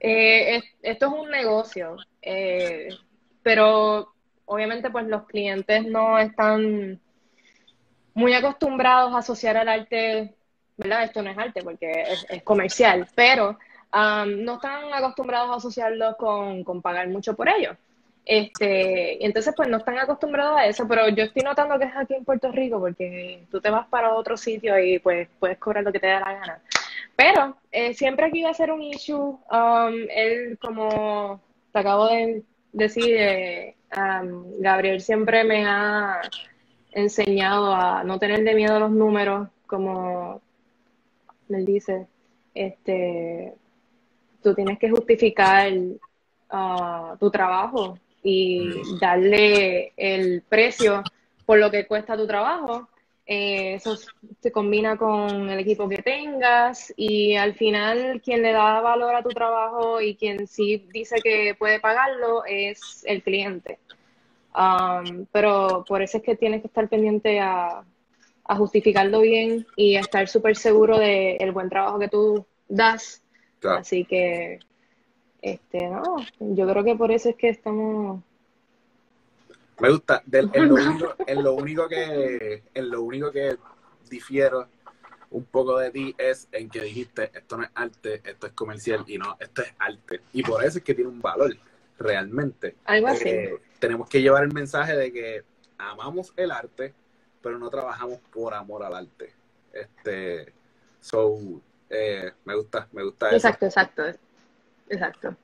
eh, 0.00 0.62
esto 0.82 1.06
es 1.06 1.12
un 1.12 1.30
negocio. 1.30 1.96
Eh, 2.20 2.88
pero 3.42 4.12
obviamente 4.46 4.90
pues 4.90 5.06
los 5.06 5.26
clientes 5.26 5.84
no 5.86 6.18
están 6.18 7.00
muy 8.14 8.32
acostumbrados 8.32 9.14
a 9.14 9.18
asociar 9.18 9.56
al 9.56 9.68
arte, 9.68 10.35
¿verdad? 10.76 11.04
Esto 11.04 11.22
no 11.22 11.30
es 11.30 11.38
arte 11.38 11.62
porque 11.62 12.04
es, 12.28 12.42
comercial, 12.42 13.06
pero 13.14 13.58
um, 13.92 14.44
no 14.44 14.54
están 14.54 14.92
acostumbrados 14.92 15.50
a 15.50 15.56
asociarlo 15.56 16.16
con, 16.16 16.64
con 16.64 16.82
pagar 16.82 17.08
mucho 17.08 17.34
por 17.34 17.48
ello. 17.48 17.76
Este, 18.26 19.24
entonces, 19.24 19.54
pues 19.56 19.68
no 19.68 19.76
están 19.76 19.98
acostumbrados 19.98 20.58
a 20.58 20.66
eso, 20.66 20.88
pero 20.88 21.08
yo 21.08 21.24
estoy 21.24 21.42
notando 21.42 21.78
que 21.78 21.84
es 21.84 21.96
aquí 21.96 22.14
en 22.14 22.24
Puerto 22.24 22.50
Rico 22.50 22.80
porque 22.80 23.46
tú 23.52 23.60
te 23.60 23.70
vas 23.70 23.86
para 23.86 24.14
otro 24.14 24.36
sitio 24.36 24.76
y 24.80 24.98
pues 24.98 25.28
puedes 25.38 25.58
cobrar 25.58 25.84
lo 25.84 25.92
que 25.92 26.00
te 26.00 26.08
dé 26.08 26.14
la 26.14 26.32
gana. 26.32 26.60
Pero 27.14 27.56
eh, 27.70 27.94
siempre 27.94 28.26
aquí 28.26 28.42
va 28.42 28.50
a 28.50 28.54
ser 28.54 28.72
un 28.72 28.82
issue. 28.82 29.38
Um, 29.50 29.94
él, 30.10 30.58
como 30.60 31.40
te 31.72 31.78
acabo 31.78 32.08
de 32.08 32.42
decir, 32.72 33.16
eh, 33.16 33.76
um, 33.96 34.60
Gabriel 34.60 35.00
siempre 35.00 35.44
me 35.44 35.64
ha 35.64 36.20
enseñado 36.90 37.74
a 37.74 38.02
no 38.02 38.18
tenerle 38.18 38.54
miedo 38.54 38.76
a 38.76 38.80
los 38.80 38.90
números, 38.90 39.48
como 39.66 40.42
él 41.48 41.64
dice, 41.64 42.06
este, 42.54 43.54
tú 44.42 44.54
tienes 44.54 44.78
que 44.78 44.90
justificar 44.90 45.72
uh, 45.72 47.16
tu 47.18 47.30
trabajo 47.30 47.98
y 48.22 48.70
darle 49.00 49.92
el 49.96 50.42
precio 50.48 51.02
por 51.44 51.58
lo 51.58 51.70
que 51.70 51.86
cuesta 51.86 52.16
tu 52.16 52.26
trabajo. 52.26 52.88
Eh, 53.28 53.74
eso 53.74 53.96
se 54.40 54.52
combina 54.52 54.96
con 54.96 55.50
el 55.50 55.58
equipo 55.58 55.88
que 55.88 55.98
tengas 55.98 56.94
y 56.96 57.34
al 57.34 57.54
final 57.54 58.20
quien 58.24 58.40
le 58.42 58.52
da 58.52 58.80
valor 58.80 59.16
a 59.16 59.22
tu 59.22 59.30
trabajo 59.30 60.00
y 60.00 60.14
quien 60.14 60.46
sí 60.46 60.86
dice 60.92 61.16
que 61.22 61.56
puede 61.58 61.80
pagarlo 61.80 62.44
es 62.44 63.04
el 63.04 63.22
cliente. 63.22 63.78
Um, 64.56 65.26
pero 65.32 65.84
por 65.86 66.02
eso 66.02 66.18
es 66.18 66.22
que 66.22 66.36
tienes 66.36 66.62
que 66.62 66.68
estar 66.68 66.88
pendiente 66.88 67.40
a, 67.40 67.84
justificarlo 68.54 69.20
bien 69.20 69.66
y 69.74 69.96
a 69.96 70.00
estar 70.00 70.28
súper 70.28 70.56
seguro 70.56 70.98
del 70.98 71.50
buen 71.50 71.68
trabajo 71.68 71.98
que 71.98 72.08
tú 72.08 72.46
das. 72.68 73.22
Así 73.64 74.04
que 74.04 74.60
este, 75.42 75.88
no, 75.88 76.16
yo 76.40 76.68
creo 76.68 76.84
que 76.84 76.96
por 76.96 77.12
eso 77.12 77.28
es 77.28 77.36
que 77.36 77.48
estamos. 77.48 78.22
Me 79.78 79.90
gusta. 79.90 80.22
en, 80.30 80.68
lo 80.68 80.74
único, 80.74 81.14
en, 81.26 81.42
lo 81.42 81.54
único, 81.54 81.88
que 81.88 82.62
en 82.74 82.90
lo 82.90 83.02
único 83.02 83.30
que 83.30 83.56
difiero 84.08 84.68
un 85.30 85.44
poco 85.44 85.78
de 85.78 85.90
ti 85.90 86.14
es 86.16 86.48
en 86.52 86.70
que 86.70 86.80
dijiste 86.82 87.30
esto 87.34 87.56
no 87.56 87.64
es 87.64 87.70
arte, 87.74 88.22
esto 88.24 88.46
es 88.46 88.52
comercial 88.52 89.04
y 89.06 89.18
no, 89.18 89.36
esto 89.38 89.62
es 89.62 89.74
arte. 89.78 90.20
Y 90.32 90.42
por 90.42 90.64
eso 90.64 90.78
es 90.78 90.84
que 90.84 90.94
tiene 90.94 91.10
un 91.10 91.20
valor 91.20 91.56
realmente. 91.98 92.76
Algo 92.84 93.08
así. 93.08 93.28
Eh, 93.28 93.54
tenemos 93.78 94.08
que 94.08 94.22
llevar 94.22 94.44
el 94.44 94.52
mensaje 94.52 94.96
de 94.96 95.12
que 95.12 95.44
amamos 95.78 96.32
el 96.36 96.50
arte, 96.50 96.94
pero 97.42 97.58
no 97.58 97.70
trabajamos 97.70 98.18
por 98.32 98.54
amor 98.54 98.84
al 98.84 98.94
arte. 98.94 99.32
Este, 99.72 100.52
so, 101.00 101.38
eh, 101.90 102.32
me 102.44 102.54
gusta, 102.54 102.88
me 102.92 103.04
gusta 103.04 103.28
eso. 103.28 103.36
Exacto, 103.36 103.66
exacto. 103.66 104.02
Exacto. 104.88 105.36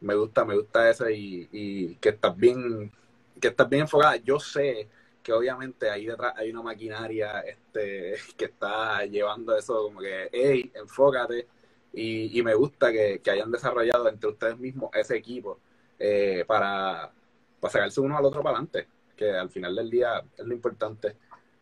Me 0.00 0.14
gusta, 0.14 0.44
me 0.44 0.56
gusta 0.56 0.90
eso 0.90 1.08
y, 1.08 1.96
que 2.00 2.10
estás 2.10 2.36
bien, 2.36 2.90
que 3.40 3.48
estás 3.48 3.68
bien 3.68 3.82
enfocada. 3.82 4.16
Yo 4.16 4.38
sé 4.38 4.88
que 5.22 5.32
obviamente 5.32 5.90
ahí 5.90 6.06
detrás 6.06 6.34
hay 6.36 6.50
una 6.50 6.62
maquinaria 6.62 7.40
este, 7.40 8.14
que 8.36 8.44
está 8.46 9.04
llevando 9.04 9.56
eso 9.56 9.82
como 9.84 10.00
que, 10.00 10.28
hey, 10.32 10.70
enfócate. 10.74 11.46
Y, 11.92 12.42
me 12.42 12.54
gusta 12.54 12.92
que, 12.92 13.22
hayan 13.30 13.50
desarrollado 13.50 14.08
entre 14.08 14.28
ustedes 14.28 14.58
mismos 14.58 14.90
ese 14.92 15.16
equipo 15.16 15.58
eh, 15.98 16.44
para, 16.46 17.10
para 17.58 17.72
sacarse 17.72 18.02
uno 18.02 18.18
al 18.18 18.24
otro 18.26 18.42
para 18.42 18.56
adelante, 18.56 18.86
que 19.16 19.30
al 19.30 19.48
final 19.48 19.74
del 19.74 19.88
día 19.88 20.22
es 20.36 20.44
lo 20.44 20.52
importante. 20.52 21.16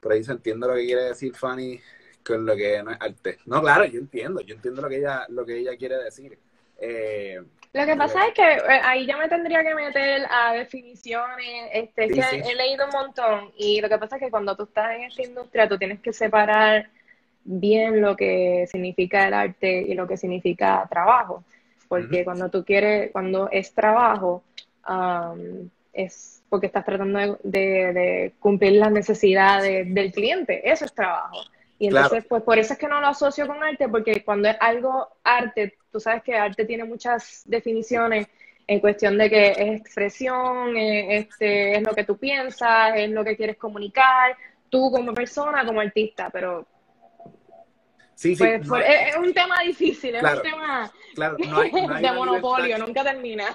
Por 0.05 0.13
ahí 0.13 0.23
se 0.23 0.33
entiende 0.33 0.67
lo 0.67 0.75
que 0.75 0.85
quiere 0.85 1.05
decir 1.05 1.35
Fanny 1.35 1.81
con 2.23 2.45
lo 2.45 2.55
que 2.55 2.83
no 2.83 2.91
es 2.91 2.99
arte. 3.01 3.39
No, 3.47 3.63
claro, 3.63 3.87
yo 3.87 3.99
entiendo, 3.99 4.43
yo 4.43 4.55
entiendo 4.55 4.83
lo 4.83 4.89
que 4.91 4.99
ella, 4.99 5.25
lo 5.31 5.47
que 5.47 5.57
ella 5.57 5.75
quiere 5.79 5.97
decir. 5.97 6.39
Eh, 6.79 7.43
lo 7.73 7.87
que 7.87 7.97
pasa 7.97 8.27
es 8.27 8.35
que 8.35 8.43
eh, 8.43 8.81
ahí 8.83 9.07
ya 9.07 9.17
me 9.17 9.31
tendría 9.31 9.65
que 9.65 9.75
meter 9.75 10.27
a 10.31 10.53
definiciones, 10.53 11.71
este, 11.73 12.09
que 12.09 12.21
he 12.21 12.55
leído 12.55 12.85
un 12.85 12.91
montón 12.93 13.51
y 13.57 13.81
lo 13.81 13.89
que 13.89 13.97
pasa 13.97 14.17
es 14.17 14.23
que 14.23 14.31
cuando 14.31 14.55
tú 14.55 14.65
estás 14.65 14.95
en 14.95 15.05
esta 15.05 15.23
industria 15.23 15.71
tú 15.71 15.79
tienes 15.79 16.01
que 16.01 16.13
separar 16.13 16.91
bien 17.43 18.03
lo 18.03 18.15
que 18.15 18.69
significa 18.71 19.27
el 19.27 19.33
arte 19.33 19.87
y 19.89 19.95
lo 19.95 20.07
que 20.07 20.19
significa 20.19 20.87
trabajo, 20.91 21.45
porque 21.89 22.25
cuando 22.25 22.51
tú 22.51 22.63
quieres, 22.63 23.11
cuando 23.11 23.49
es 23.51 23.73
trabajo, 23.73 24.45
es 25.95 26.43
porque 26.55 26.69
estás 26.69 26.85
tratando 26.85 27.37
de 27.43 28.33
cumplir 28.39 28.75
las 28.75 28.93
necesidades 28.93 29.93
del 29.93 30.13
cliente, 30.13 30.71
eso 30.71 30.85
es 30.85 30.95
trabajo. 30.95 31.39
Y 31.81 31.89
entonces, 31.89 32.25
pues 32.29 32.45
por 32.45 32.61
eso 32.61 32.75
es 32.75 32.79
que 32.79 32.87
no 32.87 33.01
lo 33.01 33.09
asocio 33.09 33.49
con 33.49 33.61
arte, 33.61 33.89
porque 33.89 34.23
cuando 34.25 34.49
es 34.49 34.57
algo 34.61 35.09
arte, 35.25 35.77
tú 35.91 35.99
sabes 35.99 36.23
que 36.23 36.37
arte 36.37 36.65
tiene 36.65 36.85
muchas 36.85 37.43
definiciones 37.45 38.29
en 38.69 38.79
cuestión 38.79 39.19
de 39.19 39.29
que 39.29 39.49
es 39.49 39.81
expresión, 39.81 40.77
es, 40.77 41.25
este, 41.25 41.75
es 41.75 41.83
lo 41.83 41.93
que 41.93 42.05
tú 42.05 42.17
piensas, 42.17 42.93
es 42.95 43.11
lo 43.11 43.25
que 43.25 43.37
quieres 43.37 43.57
comunicar, 43.57 44.37
tú 44.71 44.93
como 44.93 45.13
persona, 45.13 45.67
como 45.67 45.81
artista, 45.81 46.31
pero... 46.31 46.67
Sí, 48.25 48.35
sí, 48.35 48.43
pues, 48.43 48.67
pues, 48.67 48.85
es, 48.89 49.17
un 49.19 49.35
tema 49.35 49.57
difícil, 49.61 50.15
es 50.15 50.23
un 50.23 50.41
tema 50.41 50.91
de 52.01 52.13
monopolio, 52.13 52.79
nunca 52.79 53.05
termina. 53.05 53.55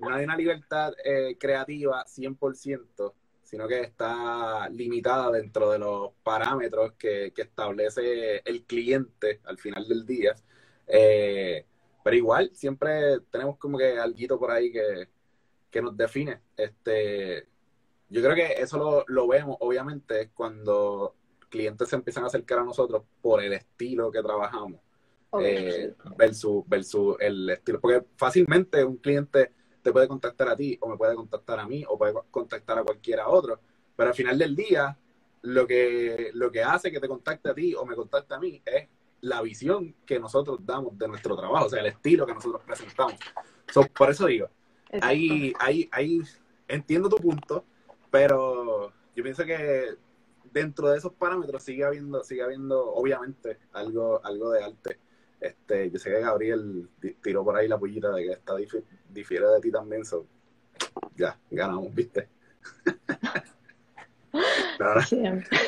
no 0.00 0.14
hay 0.14 0.24
una 0.24 0.36
libertad 0.36 0.92
eh, 1.02 1.38
creativa 1.40 2.04
100%, 2.04 3.14
sino 3.42 3.66
que 3.66 3.80
está 3.80 4.68
limitada 4.68 5.30
dentro 5.30 5.70
de 5.70 5.78
los 5.78 6.10
parámetros 6.22 6.92
que, 6.98 7.32
establece 7.34 8.42
el 8.44 8.64
cliente 8.64 9.40
al 9.46 9.56
final 9.56 9.88
del 9.88 10.04
día. 10.04 10.34
Eh, 10.86 11.64
pero 12.04 12.14
igual, 12.14 12.50
siempre 12.52 13.18
tenemos 13.30 13.56
como 13.56 13.78
que 13.78 13.98
algo 13.98 14.38
por 14.38 14.50
ahí 14.50 14.70
que, 14.70 15.80
nos 15.80 15.96
define. 15.96 16.38
Este, 16.54 17.46
yo 18.10 18.20
creo 18.20 18.34
que 18.34 18.60
eso 18.60 19.06
lo, 19.08 19.26
vemos, 19.26 19.56
obviamente, 19.60 20.32
cuando 20.34 21.14
clientes 21.52 21.88
se 21.88 21.96
empiezan 21.96 22.24
a 22.24 22.28
acercar 22.28 22.60
a 22.60 22.64
nosotros 22.64 23.02
por 23.20 23.42
el 23.42 23.52
estilo 23.52 24.10
que 24.10 24.22
trabajamos. 24.22 24.80
Eh, 25.40 25.94
versus, 26.16 26.62
versus 26.66 27.16
el 27.20 27.48
estilo. 27.48 27.80
Porque 27.80 28.04
fácilmente 28.16 28.84
un 28.84 28.96
cliente 28.96 29.52
te 29.82 29.92
puede 29.92 30.06
contactar 30.06 30.48
a 30.48 30.56
ti 30.56 30.76
o 30.80 30.88
me 30.88 30.96
puede 30.96 31.14
contactar 31.14 31.58
a 31.58 31.66
mí 31.66 31.84
o 31.88 31.96
puede 31.96 32.12
contactar 32.30 32.78
a 32.78 32.82
cualquiera 32.82 33.28
otro. 33.28 33.60
Pero 33.96 34.10
al 34.10 34.14
final 34.14 34.38
del 34.38 34.54
día, 34.54 34.98
lo 35.42 35.66
que, 35.66 36.30
lo 36.34 36.50
que 36.50 36.62
hace 36.62 36.90
que 36.90 37.00
te 37.00 37.08
contacte 37.08 37.50
a 37.50 37.54
ti 37.54 37.74
o 37.74 37.86
me 37.86 37.94
contacte 37.94 38.34
a 38.34 38.38
mí 38.38 38.60
es 38.64 38.88
la 39.22 39.40
visión 39.40 39.94
que 40.04 40.18
nosotros 40.18 40.58
damos 40.64 40.98
de 40.98 41.08
nuestro 41.08 41.36
trabajo, 41.36 41.66
o 41.66 41.68
sea, 41.68 41.80
el 41.80 41.86
estilo 41.86 42.26
que 42.26 42.34
nosotros 42.34 42.60
presentamos. 42.66 43.14
por 43.94 44.10
eso 44.10 44.26
digo, 44.26 44.48
ahí, 45.00 45.52
ahí, 45.60 45.88
ahí 45.92 46.20
entiendo 46.66 47.08
tu 47.08 47.16
punto, 47.16 47.64
pero 48.10 48.92
yo 49.14 49.22
pienso 49.22 49.44
que 49.44 49.96
dentro 50.52 50.90
de 50.90 50.98
esos 50.98 51.12
parámetros 51.12 51.62
sigue 51.62 51.84
habiendo, 51.84 52.22
sigue 52.24 52.42
habiendo 52.42 52.92
obviamente 52.94 53.58
algo, 53.72 54.24
algo 54.24 54.52
de 54.52 54.64
arte. 54.64 54.98
Este, 55.40 55.90
yo 55.90 55.98
sé 55.98 56.10
que 56.10 56.20
Gabriel 56.20 56.88
tiró 57.20 57.44
por 57.44 57.56
ahí 57.56 57.66
la 57.66 57.78
pullita 57.78 58.12
de 58.12 58.22
que 58.22 58.32
esta 58.32 58.54
difiere 59.10 59.46
de 59.46 59.60
ti 59.60 59.72
también, 59.72 60.04
so, 60.04 60.26
ya, 61.16 61.36
ganamos, 61.50 61.92
¿viste? 61.94 62.28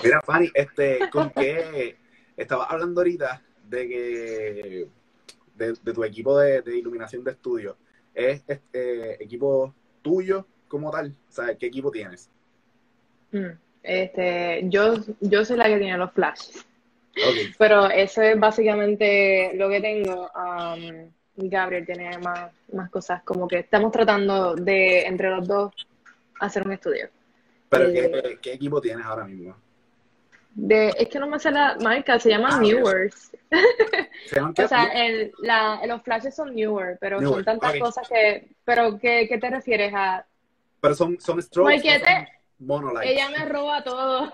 mira, 0.03 0.21
Fanny, 0.25 0.51
este, 0.55 1.11
¿con 1.11 1.31
qué 1.31 1.97
estabas 2.37 2.71
hablando 2.71 3.01
ahorita 3.01 3.43
de 3.69 3.89
que 3.89 4.89
de, 5.57 5.75
tu 5.93 6.05
equipo 6.05 6.39
de, 6.39 6.63
iluminación 6.77 7.25
de 7.25 7.33
estudio? 7.33 7.77
¿Es 8.15 8.45
este 8.47 9.23
equipo 9.23 9.75
tuyo 10.03 10.47
como 10.69 10.91
tal? 10.91 11.17
O 11.29 11.33
sea, 11.33 11.57
¿qué 11.57 11.67
equipo 11.67 11.91
tienes? 11.91 12.31
Mm, 13.33 13.59
este, 13.85 14.63
yo, 14.65 14.95
yo 15.21 15.45
soy 15.45 15.59
la 15.59 15.67
que 15.67 15.79
tiene 15.79 15.99
los 15.99 16.13
flashes. 16.13 16.67
Pero 17.59 17.87
eso 17.91 18.23
es 18.23 18.39
básicamente 18.41 19.53
lo 19.55 19.69
que 19.69 19.81
tengo. 19.81 20.31
Um, 20.35 21.11
Gabriel 21.37 21.85
tiene 21.85 22.17
más, 22.19 22.51
más 22.73 22.91
cosas, 22.91 23.23
como 23.25 23.47
que 23.47 23.59
estamos 23.59 23.93
tratando 23.93 24.55
de, 24.55 25.03
entre 25.03 25.31
los 25.31 25.47
dos, 25.47 25.73
hacer 26.41 26.65
un 26.65 26.73
estudio. 26.73 27.09
¿Pero 27.69 27.89
eh, 27.89 28.39
¿qué, 28.41 28.53
equipo 28.53 28.81
tienes 28.81 29.05
ahora 29.05 29.25
mismo? 29.25 29.57
De, 30.55 30.95
es 30.97 31.09
que 31.09 31.19
no 31.19 31.27
me 31.27 31.41
sé 31.41 31.51
la 31.51 31.77
marca, 31.83 32.21
se 32.21 32.31
llama 32.31 32.51
ah, 32.53 32.61
Newers. 32.61 33.33
o 34.59 34.69
sea, 34.69 34.85
el, 34.95 35.33
la, 35.39 35.81
los 35.87 36.03
flashes 36.03 36.37
son 36.37 36.55
Newer, 36.55 36.97
pero 37.01 37.21
son 37.21 37.45
tantas 37.45 37.77
cosas 37.79 38.09
que... 38.09 38.49
¿Pero 38.65 38.97
qué, 38.99 39.27
qué, 39.29 39.39
te 39.39 39.51
refieres 39.51 39.93
a...? 39.93 40.25
Pero 40.81 40.95
son, 40.95 41.21
son 41.21 41.43
strokes, 41.43 41.83
Ella 43.03 43.31
me 43.31 43.45
roba 43.47 43.83
todo. 43.83 44.33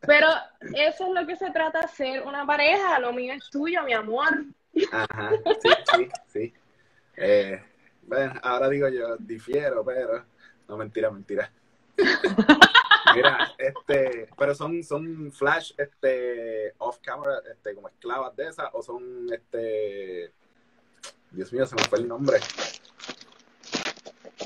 Pero 0.00 0.28
eso 0.74 1.06
es 1.06 1.10
lo 1.20 1.26
que 1.26 1.36
se 1.36 1.50
trata, 1.50 1.86
ser 1.88 2.22
una 2.22 2.46
pareja. 2.46 2.98
Lo 2.98 3.12
mío 3.12 3.34
es 3.34 3.50
tuyo, 3.50 3.82
mi 3.82 3.92
amor. 3.92 4.44
Ajá, 4.92 5.32
sí, 5.60 5.70
sí, 5.96 6.08
sí. 6.28 6.54
Eh, 7.16 7.62
bueno, 8.02 8.34
ahora 8.42 8.68
digo 8.68 8.88
yo, 8.88 9.16
difiero, 9.18 9.84
pero 9.84 10.24
no, 10.68 10.76
mentira, 10.76 11.10
mentira. 11.10 11.52
Mira, 13.14 13.52
este, 13.58 14.28
pero 14.38 14.54
son, 14.54 14.82
son 14.82 15.32
flash, 15.32 15.72
este, 15.76 16.74
off 16.78 16.98
camera, 17.02 17.40
este, 17.50 17.74
como 17.74 17.88
esclavas 17.88 18.34
de 18.36 18.48
esas, 18.48 18.68
o 18.72 18.82
son, 18.82 19.26
este, 19.32 20.32
Dios 21.30 21.52
mío, 21.52 21.66
se 21.66 21.76
me 21.76 21.82
fue 21.84 21.98
el 21.98 22.08
nombre. 22.08 22.38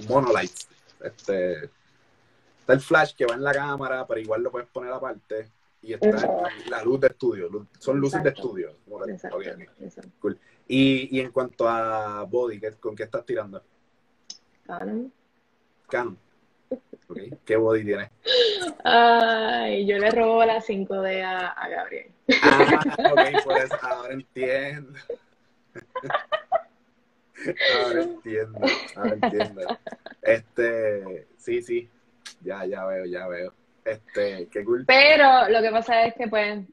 Monolights. 0.08 0.68
Este, 1.02 1.64
está 2.60 2.72
el 2.72 2.80
flash 2.80 3.14
que 3.14 3.26
va 3.26 3.34
en 3.34 3.42
la 3.44 3.52
cámara, 3.52 4.06
pero 4.06 4.20
igual 4.20 4.42
lo 4.42 4.50
puedes 4.50 4.68
poner 4.68 4.92
aparte. 4.92 5.50
Y 5.82 5.92
está 5.92 6.08
la 6.70 6.82
luz 6.82 6.98
de 7.00 7.08
estudio, 7.08 7.50
son 7.78 7.98
luces 7.98 8.22
de 8.22 8.30
estudio. 8.30 8.74
Exacto, 9.06 9.38
exacto. 9.80 10.10
Cool. 10.18 10.38
Y, 10.66 11.14
y 11.14 11.20
en 11.20 11.30
cuanto 11.30 11.68
a 11.68 12.22
body, 12.24 12.58
¿qué- 12.58 12.72
¿con 12.72 12.96
qué 12.96 13.02
estás 13.02 13.26
tirando? 13.26 13.62
Canon. 14.66 15.12
Canon. 15.90 16.18
Okay. 17.06 17.34
¿Qué 17.44 17.56
body 17.56 17.84
tienes? 17.84 18.10
Ay, 18.82 19.84
yo 19.86 19.98
le 19.98 20.10
robo 20.10 20.42
la 20.46 20.62
5D 20.62 21.22
a, 21.22 21.48
a 21.48 21.68
Gabriel. 21.68 22.10
Ah, 22.42 22.82
ok, 23.12 23.44
pues 23.44 23.70
ahora 23.82 24.14
entiendo. 24.14 24.98
Ahora 27.84 28.02
entiendo, 28.02 28.58
ahora 28.96 29.16
entiendo. 29.20 29.60
Este, 30.22 31.26
sí, 31.36 31.62
sí, 31.62 31.90
ya, 32.42 32.64
ya 32.66 32.84
veo, 32.86 33.04
ya 33.06 33.26
veo. 33.26 33.52
Este, 33.84 34.48
qué 34.48 34.64
cool. 34.64 34.84
Pero 34.86 35.48
lo 35.50 35.60
que 35.60 35.70
pasa 35.70 36.06
es 36.06 36.14
que, 36.14 36.28
pues, 36.28 36.64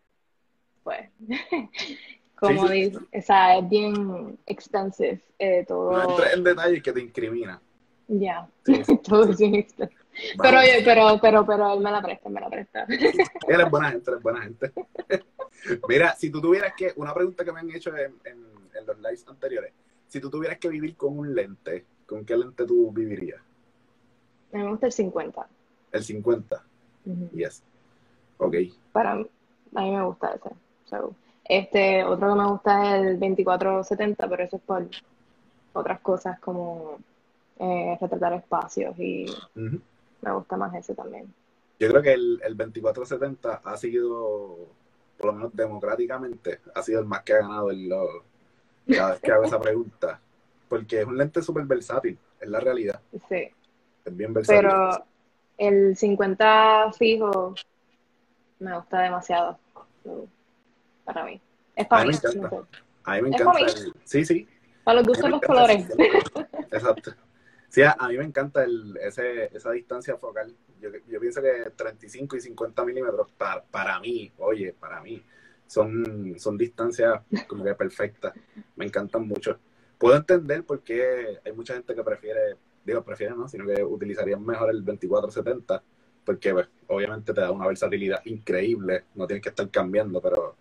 pues, 0.84 1.09
como 2.36 2.67
Sí, 2.67 2.74
sí. 2.74 2.74
dice, 2.86 2.99
o 3.13 3.22
sea, 3.22 3.57
es 3.57 3.69
bien 3.69 4.39
expensive 4.45 5.22
eh, 5.38 5.65
todo. 5.67 5.91
No 5.91 6.09
entres 6.11 6.34
en 6.34 6.43
detalles 6.43 6.82
que 6.84 6.93
te 6.93 7.01
incrimina. 7.01 7.61
Ya, 8.07 8.47
Sí, 8.65 8.84
sí. 8.84 8.97
todo 9.03 9.30
es 9.32 9.38
bien. 9.38 9.65
Pero, 10.41 10.59
oye, 10.59 10.82
pero, 10.84 11.19
pero, 11.22 11.45
pero 11.45 11.74
él 11.74 11.80
me 11.80 11.91
la 11.91 12.01
presta, 12.01 12.30
me 12.30 12.41
la 12.41 12.49
presta. 12.49 12.86
Eres 13.47 13.69
buena 13.69 13.91
gente, 13.91 14.11
eres 14.11 14.24
buena 14.24 14.41
gente. 14.41 14.72
Mira, 15.88 16.15
si 16.15 16.30
tú 16.30 16.41
tuvieras 16.41 16.74
que, 16.76 16.91
una 16.97 17.13
pregunta 17.13 17.45
que 17.45 17.51
me 17.53 17.61
han 17.61 17.69
hecho 17.72 17.95
en, 17.95 18.13
en, 18.26 18.45
en 18.74 18.86
los 18.86 18.97
lives 18.99 19.26
anteriores, 19.28 19.72
si 20.12 20.20
tú 20.20 20.30
tuvieras 20.30 20.59
que 20.59 20.68
vivir 20.68 20.97
con 20.97 21.18
un 21.18 21.34
lente, 21.34 21.86
¿con 22.05 22.26
qué 22.26 22.36
lente 22.36 22.66
tú 22.66 22.91
vivirías? 22.91 23.39
A 24.51 24.57
mí 24.57 24.64
me 24.64 24.70
gusta 24.72 24.88
el 24.88 24.91
50. 24.91 25.47
El 25.93 26.03
50, 26.03 26.64
Ujú. 27.05 27.30
yes. 27.30 27.64
Ok. 28.38 28.55
Para 28.91 29.16
mí, 29.16 29.26
a 29.74 29.82
mí 29.82 29.91
me 29.91 30.03
gusta 30.03 30.34
ese. 30.34 30.49
So, 30.84 31.16
este, 31.45 32.03
otro 32.03 32.28
que 32.28 32.36
me 32.41 32.47
gusta 32.49 32.97
es 32.97 33.03
el 33.05 33.20
2470, 33.22 34.28
pero 34.28 34.43
eso 34.43 34.57
es 34.57 34.62
por 34.64 34.86
otras 35.72 36.01
cosas 36.01 36.38
como 36.41 36.97
eh, 37.59 37.97
retratar 38.01 38.34
espacios 38.34 38.99
y 38.99 39.28
me 39.55 40.34
gusta 40.34 40.57
más 40.57 40.76
ese 40.76 40.93
también. 40.93 41.34
Yo 41.80 41.88
creo 41.88 42.01
que 42.01 42.12
el, 42.12 42.41
el 42.43 42.57
2470 42.57 43.62
ha 43.64 43.78
sido, 43.78 44.57
por 45.18 45.28
lo 45.28 45.34
menos 45.34 45.55
democráticamente, 45.55 46.59
ha 46.76 46.84
sido 46.84 46.99
el 46.99 47.05
más 47.05 47.24
que 47.24 47.32
ha 47.32 47.38
ganado 47.38 47.72
en 47.72 47.88
cada 48.96 49.12
vez 49.12 49.22
que 49.22 49.32
hago 49.32 49.44
esa 49.44 49.60
pregunta. 49.60 50.20
Porque 50.70 51.02
es 51.02 51.06
un 51.06 51.18
lente 51.18 51.42
súper 51.42 51.66
versátil, 51.66 52.18
es 52.39 52.50
la 52.50 52.60
realidad. 52.60 53.02
Sí. 53.28 53.50
Es 54.06 54.16
bien 54.18 54.34
versátil. 54.34 54.62
Pero 54.70 55.06
el 55.58 55.96
50 55.98 56.92
fijo 56.98 57.54
me 58.60 58.76
gusta 58.76 59.02
demasiado. 59.02 59.60
Para 61.04 61.26
mí. 61.26 61.42
Es 61.76 61.86
A 61.86 61.89
para 61.89 62.06
mí 62.06 62.12
mí. 62.12 62.18
me 62.24 62.30
encanta. 62.39 62.68
a 63.04 63.16
mí 63.16 63.22
me 63.22 63.28
encanta. 63.30 63.60
el- 63.60 63.94
sí, 64.04 64.26
sí. 64.26 64.48
Para 64.84 65.00
los 65.02 65.06
A 65.06 65.10
gustos 65.10 65.30
los 65.30 65.42
colores. 65.42 65.86
Exacto. 66.72 67.12
Sí, 67.70 67.82
a, 67.84 67.96
a 67.98 68.08
mí 68.10 68.18
me 68.18 68.26
encanta 68.26 68.64
el, 68.64 68.98
ese, 68.98 69.56
esa 69.56 69.72
distancia 69.72 70.18
focal. 70.18 70.54
Yo, 70.82 70.89
yo 71.08 71.20
pienso 71.20 71.42
que 71.42 71.72
35 71.76 72.36
y 72.36 72.42
50 72.42 72.84
milímetros, 72.84 73.30
para, 73.38 73.62
para 73.64 74.00
mí, 74.00 74.32
oye, 74.39 74.74
para 74.74 75.00
mí, 75.02 75.24
son, 75.72 76.36
son 76.38 76.57
distancias 76.57 77.22
como 77.47 77.63
que 77.63 77.74
perfectas. 77.76 78.34
Me 78.76 78.86
encantan 78.86 79.26
mucho. 79.26 79.57
Puedo 79.97 80.17
entender 80.17 80.65
por 80.65 80.84
qué 80.84 81.39
hay 81.45 81.53
mucha 81.53 81.74
gente 81.74 81.95
que 81.95 82.03
prefiere, 82.03 82.57
digo, 82.84 83.01
prefiere 83.03 83.34
no, 83.34 83.47
sino 83.47 83.65
que 83.65 83.82
utilizarían 83.82 84.45
mejor 84.45 84.69
el 84.72 84.84
2470, 84.84 85.82
porque 86.26 86.51
pues, 86.51 86.67
obviamente 86.88 87.34
te 87.34 87.39
da 87.39 87.51
una 87.51 87.67
versatilidad 87.67 88.22
increíble, 88.26 89.05
no 89.15 89.26
tienes 89.26 89.43
que 89.43 89.49
estar 89.49 89.69
cambiando, 89.69 90.22
pero, 90.22 90.57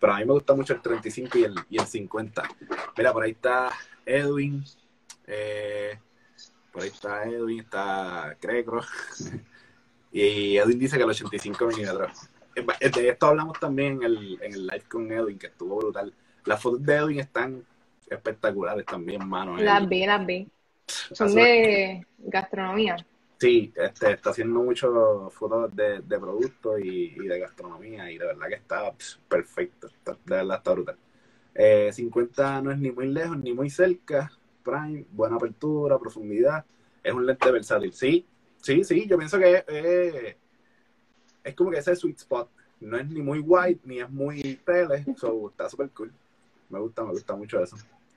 pero 0.00 0.14
a 0.14 0.18
mí 0.18 0.24
me 0.24 0.32
gusta 0.32 0.54
mucho 0.54 0.72
el 0.72 0.80
35 0.80 1.38
y 1.38 1.44
el, 1.44 1.54
y 1.68 1.78
el 1.78 1.86
50. 1.86 2.42
Mira, 2.96 3.12
por 3.12 3.22
ahí 3.22 3.32
está 3.32 3.70
Edwin, 4.06 4.64
eh, 5.26 5.98
por 6.72 6.84
ahí 6.84 6.88
está 6.88 7.24
Edwin, 7.24 7.60
está 7.60 8.34
Crecro. 8.40 8.80
y 10.10 10.56
Edwin 10.56 10.78
dice 10.78 10.96
que 10.96 11.02
el 11.02 11.10
85 11.10 11.66
milímetros. 11.66 12.30
Eh, 12.56 12.90
De 12.90 13.08
esto 13.08 13.26
hablamos 13.26 13.58
también 13.58 13.94
en 13.94 14.02
el, 14.04 14.38
en 14.42 14.52
el 14.54 14.66
live 14.66 14.84
con 14.88 15.10
Edwin, 15.10 15.38
que 15.38 15.48
estuvo 15.48 15.76
brutal. 15.78 16.12
Las 16.44 16.60
fotos 16.62 16.82
de 16.84 16.94
Edwin 16.94 17.20
están 17.20 17.64
espectaculares 18.08 18.84
también, 18.86 19.26
mano. 19.28 19.58
Él- 19.58 19.64
Las 19.64 19.88
vi, 19.88 20.06
las 20.06 20.26
vi. 20.26 20.48
Son 20.86 21.34
de 21.34 22.06
gastronomía. 22.18 22.96
Sí, 23.38 23.72
este, 23.76 24.12
está 24.12 24.30
haciendo 24.30 24.62
muchas 24.62 24.90
fotos 25.32 25.74
de, 25.74 26.00
de 26.00 26.18
productos 26.18 26.80
y, 26.80 27.12
y 27.14 27.26
de 27.26 27.40
gastronomía 27.40 28.10
y 28.10 28.16
de 28.16 28.26
verdad 28.26 28.48
que 28.48 28.54
está 28.54 28.94
perfecto, 29.28 29.88
está- 29.88 30.12
de 30.12 30.36
verdad 30.36 30.56
está 30.58 30.72
brutal. 30.72 30.96
Eh, 31.54 31.90
50 31.92 32.62
no 32.62 32.70
es 32.72 32.78
ni 32.78 32.90
muy 32.90 33.08
lejos 33.08 33.36
ni 33.38 33.52
muy 33.52 33.70
cerca, 33.70 34.32
prime, 34.62 35.04
buena 35.12 35.36
apertura, 35.36 35.98
profundidad, 35.98 36.64
es 37.02 37.12
un 37.12 37.26
lente 37.26 37.50
versátil. 37.50 37.92
Sí, 37.92 38.26
sí, 38.62 38.82
sí, 38.84 39.06
yo 39.08 39.18
pienso 39.18 39.38
que 39.38 39.64
eh, 39.68 40.36
es 41.44 41.54
como 41.54 41.70
que 41.70 41.78
ese 41.78 41.94
sweet 41.94 42.16
spot, 42.18 42.50
no 42.80 42.96
es 42.98 43.06
ni 43.06 43.22
muy 43.22 43.38
white 43.38 43.80
ni 43.84 44.00
es 44.00 44.10
muy 44.10 44.58
tele, 44.64 45.04
so, 45.16 45.50
está 45.50 45.68
súper 45.68 45.90
cool. 45.90 46.12
Me 46.70 46.80
gusta, 46.80 47.04
me 47.04 47.10
gusta 47.10 47.36
mucho 47.36 47.62
eso. 47.62 47.76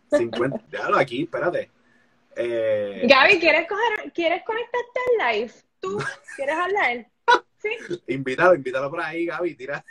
50, 0.09 0.63
déjalo 0.71 0.97
aquí, 0.97 1.23
espérate. 1.23 1.69
Eh, 2.35 3.05
Gaby, 3.07 3.39
¿quieres, 3.39 3.67
coger, 3.67 4.11
¿quieres 4.13 4.43
conectarte 4.43 4.99
al 5.19 5.35
live? 5.35 5.53
¿Tú 5.79 5.97
quieres 6.35 6.55
hablar? 6.55 7.07
¿Sí? 7.57 7.69
Invítalo, 8.07 8.55
invítalo 8.55 8.89
por 8.89 9.01
ahí, 9.01 9.25
Gaby. 9.25 9.55
Tira, 9.55 9.83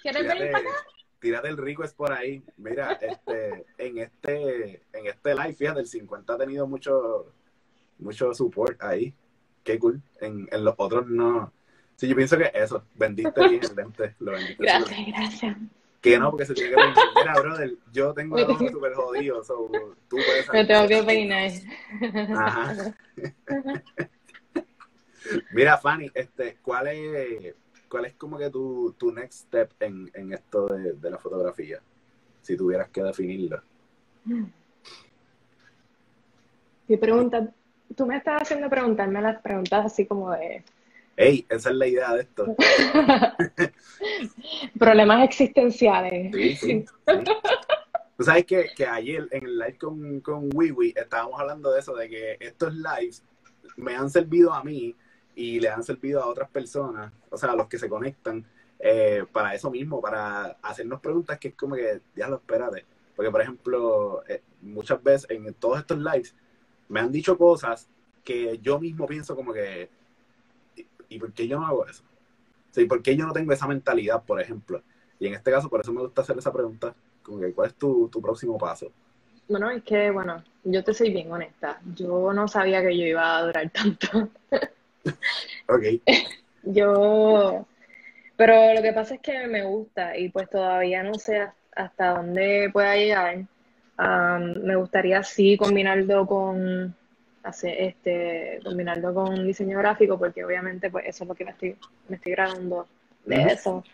¿Quieres 0.00 0.22
venir 0.22 0.36
tírate, 0.36 0.52
para 0.52 0.70
acá? 0.70 0.86
tírate 1.20 1.48
el 1.48 1.56
rico 1.56 1.84
es 1.84 1.92
por 1.92 2.12
ahí. 2.12 2.42
Mira, 2.56 2.92
este, 2.92 3.66
en 3.78 3.98
este, 3.98 4.82
en 4.92 5.06
este 5.06 5.34
live, 5.34 5.54
fíjate, 5.54 5.80
el 5.80 5.86
50 5.86 6.32
ha 6.32 6.38
tenido 6.38 6.66
mucho, 6.66 7.32
mucho 7.98 8.32
support 8.32 8.80
ahí. 8.82 9.12
Qué 9.64 9.78
cool. 9.78 10.00
En, 10.20 10.48
en 10.50 10.64
los 10.64 10.74
otros 10.78 11.08
no. 11.08 11.52
Sí, 11.96 12.06
yo 12.08 12.14
pienso 12.14 12.36
que 12.36 12.50
eso, 12.54 12.84
vendiste 12.94 13.48
bien 13.48 13.62
el 13.62 13.74
lente. 13.74 14.14
Lo 14.20 14.32
vendiste 14.32 14.62
Gracias, 14.62 15.06
gracias. 15.06 15.56
Que 16.02 16.18
no, 16.18 16.30
porque 16.30 16.44
se 16.44 16.54
tiene 16.54 16.70
que 16.70 16.76
vender. 16.76 17.04
Mira, 17.16 17.34
brother, 17.40 17.74
yo 17.92 18.12
tengo 18.12 18.38
el 18.38 18.44
ojo 18.44 18.68
súper 18.68 18.94
jodido, 18.94 19.42
so, 19.42 19.70
tú 20.08 20.16
puedes 20.16 20.52
Me 20.52 20.64
tengo 20.64 20.86
que 20.86 21.02
peinar. 21.02 21.50
Ajá. 22.36 22.94
Mira, 25.52 25.78
Fanny, 25.78 26.10
este, 26.14 26.58
¿cuál 26.62 26.88
es, 26.88 27.54
cuál 27.88 28.04
es 28.04 28.14
como 28.14 28.38
que 28.38 28.50
tu, 28.50 28.94
tu 28.96 29.10
next 29.10 29.46
step 29.46 29.72
en, 29.80 30.10
en 30.14 30.32
esto 30.34 30.66
de, 30.66 30.92
de 30.92 31.10
la 31.10 31.18
fotografía? 31.18 31.80
Si 32.42 32.56
tuvieras 32.56 32.90
que 32.90 33.02
definirlo. 33.02 33.60
¿Qué 36.86 36.98
pregunta? 36.98 37.48
Tú 37.96 38.06
me 38.06 38.18
estás 38.18 38.42
haciendo 38.42 38.68
preguntarme 38.68 39.20
las 39.20 39.40
preguntas 39.40 39.86
así 39.86 40.06
como 40.06 40.30
de 40.32 40.62
Ey, 41.16 41.46
esa 41.48 41.70
es 41.70 41.76
la 41.76 41.86
idea 41.86 42.14
de 42.14 42.22
esto. 42.22 42.46
problemas 44.78 45.24
existenciales. 45.24 46.34
Sí, 46.34 46.56
sí. 46.56 46.84
sí. 47.06 47.14
Tú 48.16 48.24
sabes 48.24 48.46
que, 48.46 48.70
que 48.74 48.86
ayer 48.86 49.28
en 49.30 49.44
el 49.44 49.58
live 49.58 49.78
con, 49.78 50.20
con 50.20 50.48
Wiwi 50.54 50.94
estábamos 50.96 51.38
hablando 51.38 51.70
de 51.72 51.80
eso, 51.80 51.94
de 51.94 52.08
que 52.08 52.36
estos 52.40 52.74
lives 52.74 53.22
me 53.76 53.94
han 53.94 54.08
servido 54.08 54.54
a 54.54 54.64
mí 54.64 54.94
y 55.34 55.60
le 55.60 55.68
han 55.68 55.82
servido 55.82 56.22
a 56.22 56.26
otras 56.26 56.48
personas, 56.48 57.12
o 57.30 57.36
sea, 57.36 57.50
a 57.50 57.56
los 57.56 57.68
que 57.68 57.78
se 57.78 57.88
conectan, 57.88 58.44
eh, 58.78 59.24
para 59.30 59.54
eso 59.54 59.70
mismo, 59.70 60.00
para 60.00 60.56
hacernos 60.62 61.00
preguntas 61.00 61.38
que 61.38 61.48
es 61.48 61.54
como 61.54 61.74
que, 61.74 62.00
ya 62.14 62.28
lo 62.28 62.36
espérate. 62.36 62.86
Porque, 63.14 63.30
por 63.30 63.42
ejemplo, 63.42 64.22
eh, 64.28 64.42
muchas 64.62 65.02
veces 65.02 65.28
en 65.30 65.52
todos 65.54 65.80
estos 65.80 65.98
lives 65.98 66.34
me 66.88 67.00
han 67.00 67.12
dicho 67.12 67.36
cosas 67.36 67.88
que 68.24 68.58
yo 68.62 68.78
mismo 68.78 69.06
pienso 69.06 69.36
como 69.36 69.52
que, 69.52 69.90
¿y, 71.08 71.18
por 71.18 71.32
qué 71.32 71.46
yo 71.46 71.58
no 71.58 71.66
hago 71.66 71.86
eso? 71.86 72.02
O 72.70 72.74
sea, 72.74 72.84
¿y 72.84 72.86
por 72.86 73.02
qué 73.02 73.16
yo 73.16 73.26
no 73.26 73.32
tengo 73.32 73.52
esa 73.52 73.66
mentalidad, 73.66 74.22
por 74.24 74.40
ejemplo? 74.40 74.82
Y 75.18 75.26
en 75.26 75.34
este 75.34 75.50
caso, 75.50 75.68
por 75.68 75.80
eso 75.80 75.92
me 75.92 76.00
gusta 76.00 76.22
hacer 76.22 76.38
esa 76.38 76.52
pregunta, 76.52 76.94
como 77.22 77.40
que, 77.40 77.52
¿cuál 77.52 77.68
es 77.68 77.74
tu, 77.74 78.08
tu 78.08 78.20
próximo 78.20 78.58
paso? 78.58 78.92
Bueno, 79.48 79.70
es 79.70 79.82
que, 79.82 80.10
bueno, 80.10 80.42
yo 80.64 80.82
te 80.82 80.92
soy 80.92 81.10
bien 81.10 81.30
honesta. 81.30 81.80
Yo 81.94 82.32
no 82.32 82.48
sabía 82.48 82.82
que 82.82 82.96
yo 82.96 83.06
iba 83.06 83.36
a 83.36 83.42
durar 83.42 83.70
tanto. 83.70 84.30
Ok, 85.68 85.84
Yo, 86.64 87.66
pero 88.36 88.74
lo 88.74 88.82
que 88.82 88.92
pasa 88.92 89.14
es 89.14 89.20
que 89.20 89.46
me 89.46 89.64
gusta 89.64 90.18
y 90.18 90.28
pues 90.30 90.50
todavía 90.50 91.02
no 91.02 91.14
sé 91.14 91.48
hasta 91.74 92.16
dónde 92.16 92.70
pueda 92.72 92.96
llegar, 92.96 93.46
Um, 93.98 94.62
me 94.62 94.76
gustaría 94.76 95.22
sí 95.22 95.56
combinarlo 95.56 96.26
con 96.26 96.94
hacer 97.46 97.74
este 97.78 98.60
combinarlo 98.64 99.14
con 99.14 99.46
diseño 99.46 99.78
gráfico 99.78 100.18
porque 100.18 100.44
obviamente 100.44 100.90
pues 100.90 101.06
eso 101.06 101.24
es 101.24 101.28
lo 101.28 101.34
que 101.34 101.44
me 101.44 101.52
estoy 101.52 101.76
me 102.08 102.16
estoy 102.16 102.32
graduando 102.32 102.86
de 103.24 103.42
eso. 103.42 103.84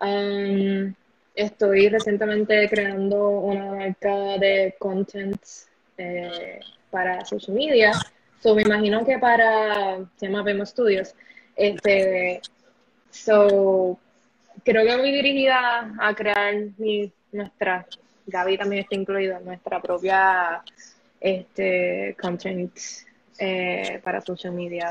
Um, 0.00 0.94
estoy 1.34 1.88
recientemente 1.88 2.68
creando 2.68 3.28
una 3.28 3.72
marca 3.72 4.38
de 4.38 4.74
content 4.78 5.40
eh, 5.96 6.60
para 6.90 7.24
social 7.24 7.56
media. 7.56 7.92
So 8.40 8.54
me 8.54 8.62
imagino 8.62 9.04
que 9.04 9.18
para 9.18 9.98
se 10.16 10.26
llama 10.26 10.42
Vemo 10.42 10.66
Studios. 10.66 11.14
Este 11.56 12.40
so 13.10 13.98
creo 14.64 14.84
que 14.84 14.96
voy 14.96 15.12
dirigida 15.12 15.94
a 15.98 16.14
crear 16.14 16.54
mi, 16.78 17.12
nuestra 17.32 17.86
Gaby 18.26 18.58
también 18.58 18.82
está 18.82 18.94
incluida 18.94 19.40
nuestra 19.40 19.80
propia 19.80 20.62
este 21.24 22.14
content 22.20 22.70
eh, 23.38 23.98
para 24.04 24.20
social 24.20 24.52
media 24.52 24.90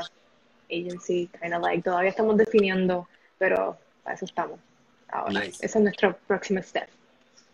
agency, 0.68 1.30
kind 1.40 1.54
of 1.54 1.62
like, 1.62 1.82
todavía 1.82 2.10
estamos 2.10 2.36
definiendo, 2.36 3.08
pero 3.38 3.78
para 4.02 4.16
eso 4.16 4.24
estamos 4.24 4.58
ahora. 5.08 5.44
Ese 5.44 5.64
es 5.64 5.76
nuestro 5.76 6.16
próximo 6.26 6.60
step. 6.60 6.88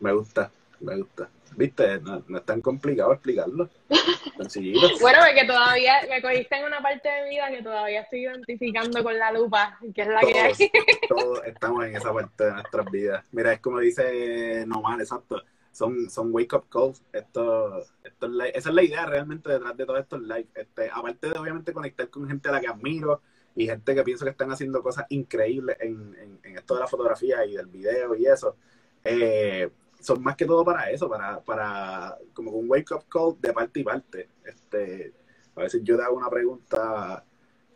Me 0.01 0.13
gusta, 0.13 0.51
me 0.81 0.97
gusta. 0.97 1.29
Viste, 1.57 2.01
no, 2.01 2.25
es 2.39 2.45
tan 2.47 2.63
complicado 2.63 3.13
explicarlo. 3.13 3.69
bueno, 3.89 5.19
porque 5.27 5.45
todavía 5.47 6.01
me 6.09 6.23
cogiste 6.23 6.57
en 6.57 6.65
una 6.65 6.81
parte 6.81 7.07
de 7.07 7.25
mi 7.25 7.31
vida 7.31 7.51
que 7.51 7.63
todavía 7.63 8.01
estoy 8.01 8.21
identificando 8.21 9.03
con 9.03 9.19
la 9.19 9.31
lupa, 9.31 9.79
que 9.95 10.03
es 10.03 10.09
la 10.09 10.21
que 10.21 10.41
hay. 10.41 10.55
todos 11.09 11.45
estamos 11.45 11.85
en 11.85 11.97
esa 11.97 12.15
parte 12.15 12.45
de 12.45 12.53
nuestras 12.53 12.91
vidas. 12.91 13.25
Mira, 13.33 13.53
es 13.53 13.61
como 13.61 13.81
dice 13.81 14.65
Normal, 14.67 15.01
exacto 15.01 15.43
son, 15.73 16.11
son 16.11 16.33
wake 16.33 16.55
up 16.55 16.67
calls. 16.69 17.03
Esto, 17.13 17.85
esto 18.05 18.43
esa 18.45 18.69
es 18.69 18.75
la 18.75 18.83
idea 18.83 19.07
realmente 19.07 19.51
detrás 19.51 19.77
de 19.77 19.87
todos 19.87 20.01
estos 20.01 20.21
live. 20.23 20.49
Este, 20.55 20.91
aparte 20.91 21.31
de 21.31 21.39
obviamente 21.39 21.73
conectar 21.73 22.09
con 22.11 22.29
gente 22.29 22.49
a 22.49 22.53
la 22.53 22.61
que 22.61 22.69
admiro 22.69 23.23
y 23.55 23.67
gente 23.67 23.95
que 23.95 24.03
pienso 24.03 24.25
que 24.25 24.31
están 24.31 24.51
haciendo 24.51 24.83
cosas 24.83 25.07
increíbles 25.11 25.77
en, 25.81 26.17
en, 26.43 26.57
esto 26.57 26.75
de 26.75 26.81
la 26.81 26.87
fotografía 26.87 27.45
y 27.45 27.55
del 27.57 27.67
video 27.67 28.15
y 28.15 28.27
eso, 28.27 28.57
eh, 29.05 29.71
son 30.01 30.23
más 30.23 30.37
que 30.37 30.47
todo 30.47 30.65
para 30.65 30.91
eso, 30.91 31.09
para, 31.09 31.41
para 31.41 32.17
como 32.33 32.53
un 32.53 32.71
wake 32.71 32.93
up 32.93 33.05
call 33.09 33.37
de 33.41 33.53
parte 33.53 33.81
y 33.81 33.85
parte. 33.85 34.29
Este, 34.45 35.13
a 35.55 35.61
veces 35.61 35.83
yo 35.85 35.97
te 35.97 36.03
hago 36.03 36.17
una 36.17 36.31
pregunta 36.31 37.25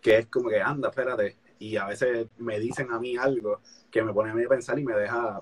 que 0.00 0.18
es 0.18 0.26
como 0.26 0.48
que 0.48 0.60
anda, 0.60 0.88
espérate, 0.88 1.36
y 1.58 1.76
a 1.76 1.86
veces 1.86 2.28
me 2.38 2.58
dicen 2.58 2.90
a 2.92 2.98
mí 2.98 3.16
algo 3.16 3.60
que 3.90 4.02
me 4.02 4.12
pone 4.12 4.30
a 4.30 4.34
mí 4.34 4.44
a 4.44 4.48
pensar 4.48 4.78
y 4.78 4.84
me 4.84 4.94
deja 4.94 5.40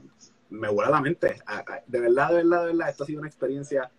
me 0.53 0.69
vuela 0.69 0.91
la 0.91 1.01
mente. 1.01 1.37
De 1.87 2.01
verdad, 2.01 2.29
de 2.29 2.37
verdad, 2.37 2.61
de 2.61 2.67
verdad, 2.69 2.89
esto 2.91 3.05
ha 3.05 3.07
sido 3.07 3.21
una 3.21 3.29
experiencia 3.29 3.91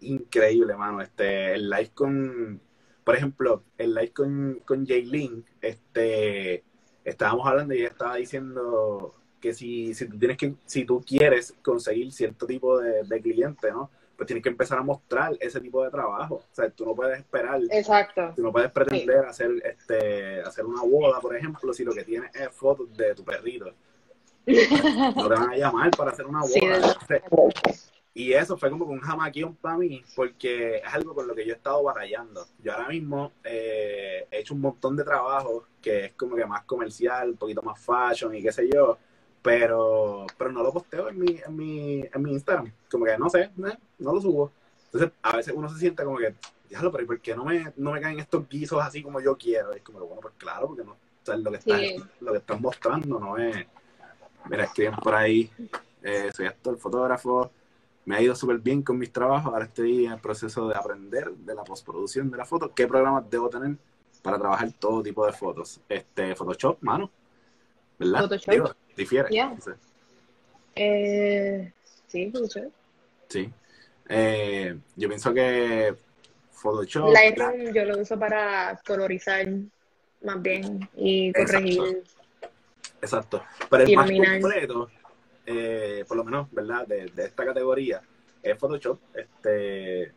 increíble, 0.00 0.76
mano. 0.76 1.00
Este, 1.00 1.54
el 1.54 1.68
live 1.68 1.90
con, 1.94 2.60
por 3.04 3.16
ejemplo, 3.16 3.62
el 3.78 3.94
live 3.94 4.12
con, 4.12 4.62
con 4.64 4.86
Jaylin, 4.86 5.44
este, 5.60 6.62
estábamos 7.04 7.46
hablando 7.46 7.74
y 7.74 7.78
ella 7.78 7.88
estaba 7.88 8.16
diciendo 8.16 9.14
que 9.40 9.54
si, 9.54 9.94
si 9.94 10.06
tú 10.06 10.18
tienes 10.18 10.36
que, 10.36 10.54
si 10.66 10.84
tú 10.84 11.02
quieres 11.04 11.54
conseguir 11.62 12.12
cierto 12.12 12.46
tipo 12.46 12.78
de, 12.78 13.02
de 13.02 13.20
cliente, 13.20 13.72
¿no? 13.72 13.90
Pues 14.16 14.26
tienes 14.26 14.42
que 14.42 14.50
empezar 14.50 14.78
a 14.78 14.82
mostrar 14.82 15.36
ese 15.40 15.60
tipo 15.60 15.82
de 15.82 15.90
trabajo. 15.90 16.36
O 16.36 16.54
sea, 16.54 16.70
tú 16.70 16.84
no 16.84 16.94
puedes 16.94 17.18
esperar. 17.18 17.60
Exacto. 17.70 18.32
Tú 18.36 18.42
no 18.42 18.52
puedes 18.52 18.70
pretender 18.70 19.24
hacer, 19.24 19.50
este, 19.64 20.42
hacer 20.42 20.64
una 20.64 20.82
boda, 20.82 21.18
por 21.18 21.34
ejemplo, 21.34 21.72
si 21.72 21.82
lo 21.82 21.92
que 21.92 22.04
tienes 22.04 22.32
es 22.36 22.48
fotos 22.50 22.94
de 22.96 23.14
tu 23.14 23.24
perrito 23.24 23.74
no 25.16 25.28
te 25.28 25.34
van 25.34 25.50
a 25.50 25.56
llamar 25.56 25.90
para 25.90 26.10
hacer 26.10 26.26
una 26.26 26.40
boda. 26.40 26.96
y 28.14 28.32
eso 28.32 28.56
fue 28.56 28.70
como 28.70 28.86
un 28.86 29.00
jamaquión 29.00 29.54
para 29.54 29.76
mí, 29.76 30.02
porque 30.16 30.76
es 30.76 30.94
algo 30.94 31.14
con 31.14 31.26
lo 31.28 31.34
que 31.34 31.46
yo 31.46 31.52
he 31.52 31.56
estado 31.56 31.82
batallando. 31.82 32.46
Yo 32.62 32.72
ahora 32.72 32.88
mismo 32.88 33.32
eh, 33.44 34.26
he 34.30 34.40
hecho 34.40 34.54
un 34.54 34.60
montón 34.60 34.96
de 34.96 35.04
trabajo 35.04 35.66
que 35.80 36.06
es 36.06 36.12
como 36.14 36.34
que 36.36 36.44
más 36.44 36.64
comercial, 36.64 37.30
un 37.30 37.36
poquito 37.36 37.62
más 37.62 37.80
fashion 37.80 38.34
y 38.34 38.42
qué 38.42 38.52
sé 38.52 38.68
yo, 38.72 38.98
pero, 39.42 40.26
pero 40.36 40.52
no 40.52 40.62
lo 40.62 40.72
posteo 40.72 41.08
en 41.08 41.18
mi, 41.18 41.40
en 41.44 41.56
mi, 41.56 42.00
en 42.12 42.22
mi 42.22 42.32
Instagram. 42.32 42.72
Como 42.90 43.04
que 43.04 43.18
no 43.18 43.30
sé, 43.30 43.50
no, 43.56 43.72
lo 43.98 44.20
subo. 44.20 44.52
Entonces, 44.86 45.10
a 45.22 45.36
veces 45.36 45.54
uno 45.56 45.68
se 45.68 45.78
siente 45.78 46.04
como 46.04 46.18
que, 46.18 46.34
déjalo, 46.68 46.92
pero 46.92 47.06
¿por 47.06 47.20
qué 47.20 47.34
no 47.34 47.44
me, 47.44 47.72
no 47.76 47.92
me 47.92 48.00
caen 48.00 48.18
estos 48.18 48.48
guisos 48.48 48.80
así 48.82 49.02
como 49.02 49.20
yo 49.20 49.36
quiero? 49.36 49.72
Y 49.72 49.76
es 49.76 49.82
como, 49.82 50.00
bueno, 50.00 50.20
pues 50.20 50.34
claro, 50.36 50.66
porque 50.66 50.84
no, 50.84 50.96
lo 51.38 51.50
que, 51.50 51.56
estás, 51.56 51.80
lo 52.20 52.32
que 52.32 52.38
estás 52.38 52.60
mostrando 52.60 53.18
no 53.18 53.36
es 53.38 53.66
Mira, 54.48 54.64
escriben 54.64 54.94
por 54.96 55.14
ahí, 55.14 55.50
eh, 56.02 56.30
soy 56.34 56.46
actor, 56.46 56.76
fotógrafo, 56.78 57.50
me 58.04 58.16
ha 58.16 58.20
ido 58.20 58.34
súper 58.34 58.58
bien 58.58 58.82
con 58.82 58.98
mis 58.98 59.12
trabajos, 59.12 59.52
ahora 59.52 59.66
estoy 59.66 60.06
en 60.06 60.12
el 60.12 60.20
proceso 60.20 60.68
de 60.68 60.76
aprender 60.76 61.30
de 61.30 61.54
la 61.54 61.62
postproducción 61.62 62.30
de 62.30 62.36
la 62.36 62.44
foto, 62.44 62.74
qué 62.74 62.86
programas 62.86 63.28
debo 63.30 63.48
tener 63.48 63.76
para 64.22 64.38
trabajar 64.38 64.72
todo 64.78 65.02
tipo 65.02 65.24
de 65.26 65.32
fotos. 65.32 65.80
Este, 65.88 66.34
Photoshop, 66.34 66.78
mano, 66.80 67.10
¿verdad? 67.98 68.20
Photoshop. 68.20 68.76
difiere. 68.96 69.28
Eh, 70.74 71.72
sí, 72.06 72.30
Photoshop. 72.30 72.72
Sí. 73.28 73.50
Eh, 74.08 74.78
yo 74.96 75.08
pienso 75.08 75.32
que 75.32 75.94
Photoshop... 76.50 77.12
Lightroom 77.12 77.72
yo 77.72 77.84
lo 77.84 78.00
uso 78.00 78.18
para 78.18 78.80
colorizar 78.86 79.46
más 80.22 80.42
bien 80.42 80.88
y 80.96 81.32
corregir... 81.32 81.80
Exacto. 81.80 82.21
Pero 83.70 83.84
el 83.84 83.96
más 83.96 84.10
completo, 84.10 84.90
eh, 85.44 86.04
por 86.06 86.16
lo 86.16 86.24
menos, 86.24 86.50
¿verdad? 86.52 86.86
De, 86.86 87.10
esta 87.16 87.44
categoría, 87.44 88.00
es 88.42 88.58
Photoshop. 88.58 88.98
Este, 89.14 90.12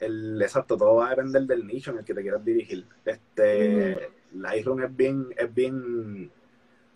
el 0.00 0.40
exacto, 0.42 0.76
todo 0.76 0.96
va 0.96 1.06
a 1.06 1.10
depender 1.10 1.42
del 1.42 1.66
nicho 1.66 1.92
en 1.92 1.98
el 1.98 2.04
que 2.04 2.14
te 2.14 2.22
quieras 2.22 2.44
dirigir. 2.44 2.84
Este, 3.04 4.10
Lightroom 4.32 4.82
es 4.82 4.96
bien, 4.96 5.26
es 5.36 5.54
bien, 5.54 6.30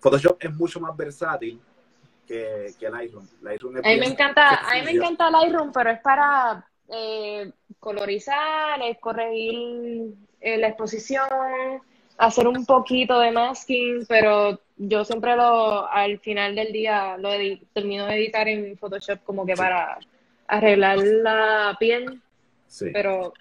Photoshop 0.01 0.37
es 0.41 0.55
mucho 0.55 0.81
más 0.81 0.97
versátil 0.97 1.61
que, 2.27 2.75
que 2.79 2.91
Lightroom. 2.91 3.27
Lightroom 3.43 3.77
a 3.77 3.81
mí 3.81 4.01
me 4.01 4.07
encanta, 4.07 4.69
a 4.69 4.75
mí 4.75 4.83
me 4.83 4.91
encanta 4.93 5.31
Lightroom, 5.31 5.71
pero 5.73 5.91
es 5.91 6.01
para 6.01 6.67
eh, 6.89 7.53
colorizar, 7.79 8.83
es 8.83 8.99
corregir 8.99 10.15
eh, 10.41 10.59
la 10.59 10.69
exposición, 10.69 11.29
hacer 12.17 12.47
un 12.47 12.65
poquito 12.65 13.19
de 13.21 13.31
masking, 13.31 14.05
pero 14.09 14.61
yo 14.77 15.05
siempre 15.05 15.37
lo, 15.37 15.91
al 15.91 16.19
final 16.19 16.55
del 16.55 16.73
día, 16.73 17.17
lo 17.17 17.31
termino 17.73 18.07
de 18.07 18.17
editar 18.17 18.49
en 18.49 18.77
Photoshop 18.77 19.23
como 19.25 19.47
que 19.47 19.55
para 19.55 19.99
arreglar 20.47 20.99
la 20.99 21.77
piel. 21.79 22.21
Sí. 22.67 22.91
Pero 22.93 23.33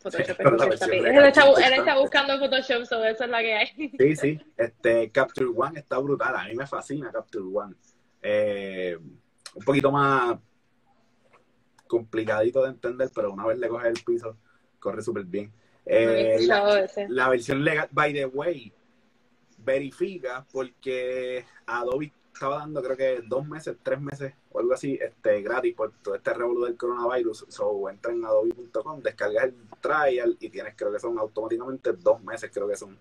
Photoshop 0.00 0.40
es 0.72 0.82
Él, 0.82 1.24
está, 1.24 1.98
buscando 1.98 2.38
Photoshop, 2.38 2.84
so 2.84 3.04
eso 3.04 3.24
es 3.24 3.30
la 3.30 3.40
que 3.40 3.54
hay. 3.54 3.92
Sí, 3.98 4.16
sí. 4.16 4.40
Este, 4.56 5.10
Capture 5.10 5.50
One 5.54 5.78
está 5.78 5.98
brutal. 5.98 6.34
A 6.36 6.44
mí 6.44 6.54
me 6.54 6.66
fascina 6.66 7.12
Capture 7.12 7.44
One. 7.44 7.74
Eh, 8.20 8.98
un 9.54 9.64
poquito 9.64 9.90
más 9.90 10.38
complicadito 11.86 12.62
de 12.62 12.70
entender, 12.70 13.10
pero 13.14 13.32
una 13.32 13.46
vez 13.46 13.58
le 13.58 13.68
coges 13.68 13.88
el 13.88 14.04
piso, 14.04 14.36
corre 14.78 15.02
súper 15.02 15.24
bien. 15.24 15.52
Eh, 15.84 16.38
la, 17.08 17.28
versión 17.28 17.64
legal, 17.64 17.88
by 17.90 18.12
the 18.12 18.26
way, 18.26 18.72
verifica 19.58 20.46
porque 20.52 21.44
Adobe 21.66 22.12
estaba 22.32 22.58
dando 22.58 22.82
creo 22.82 22.96
que 22.96 23.20
dos 23.26 23.46
meses, 23.46 23.76
tres 23.82 24.00
meses 24.00 24.32
o 24.50 24.60
algo 24.60 24.74
así, 24.74 24.98
este 25.00 25.42
gratis 25.42 25.74
por 25.74 25.92
todo 26.02 26.14
este 26.14 26.32
revuelo 26.32 26.66
del 26.66 26.76
coronavirus. 26.76 27.46
So 27.48 27.88
entra 27.88 28.12
en 28.12 28.24
adobe.com, 28.24 29.00
descargas 29.02 29.44
el 29.44 29.54
trial 29.80 30.36
y 30.40 30.48
tienes 30.50 30.74
creo 30.76 30.92
que 30.92 30.98
son 30.98 31.18
automáticamente 31.18 31.92
dos 31.92 32.22
meses, 32.22 32.50
creo 32.52 32.68
que 32.68 32.76
son 32.76 32.98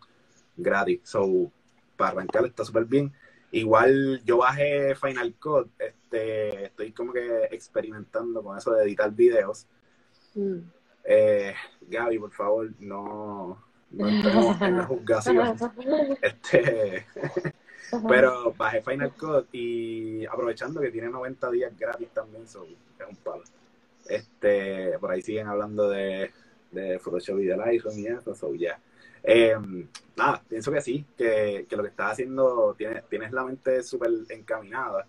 gratis. 0.58 1.02
So 1.04 1.52
para 1.96 2.12
arrancar 2.12 2.46
está 2.46 2.66
súper 2.66 2.86
bien. 2.86 3.14
Igual 3.52 4.22
yo 4.24 4.38
bajé 4.38 4.96
Final 4.96 5.36
Cut, 5.36 5.70
este, 5.78 6.66
estoy 6.66 6.92
como 6.94 7.12
que 7.12 7.46
experimentando 7.52 8.42
con 8.42 8.58
eso 8.58 8.72
de 8.72 8.84
editar 8.86 9.12
videos. 9.12 9.68
Mm. 10.36 10.60
Eh, 11.04 11.54
Gaby, 11.82 12.20
por 12.20 12.32
favor, 12.32 12.70
no, 12.80 13.58
no 13.92 14.08
entremos 14.08 14.62
en 14.62 14.78
la 14.78 14.86
juzgación. 14.86 15.58
Este, 16.22 17.06
pero 18.08 18.54
bajé 18.54 18.82
Final 18.82 19.14
Cut 19.14 19.48
y 19.52 20.26
aprovechando 20.26 20.82
que 20.82 20.92
tiene 20.92 21.10
90 21.10 21.52
días 21.52 21.78
gratis 21.78 22.10
también, 22.10 22.48
so, 22.48 22.66
es 22.66 23.08
un 23.08 23.16
palo. 23.18 23.44
Este, 24.08 24.98
por 25.00 25.12
ahí 25.12 25.22
siguen 25.22 25.48
hablando 25.48 25.90
de, 25.90 26.32
de 26.72 27.00
Photoshop 27.00 27.40
y 27.40 27.46
del 27.46 27.62
iPhone 27.62 28.00
y 28.00 28.08
eso, 28.08 28.34
so 28.36 28.54
ya. 28.56 28.80
Em, 29.24 29.88
nada, 30.16 30.42
pienso 30.48 30.72
que 30.72 30.82
sí, 30.82 31.06
que, 31.18 31.66
que 31.70 31.76
lo 31.76 31.84
que 31.84 31.90
estás 31.90 32.14
haciendo, 32.14 32.74
tienes, 32.76 33.04
tienes 33.08 33.32
la 33.32 33.44
mente 33.44 33.84
súper 33.84 34.10
encaminada 34.30 35.06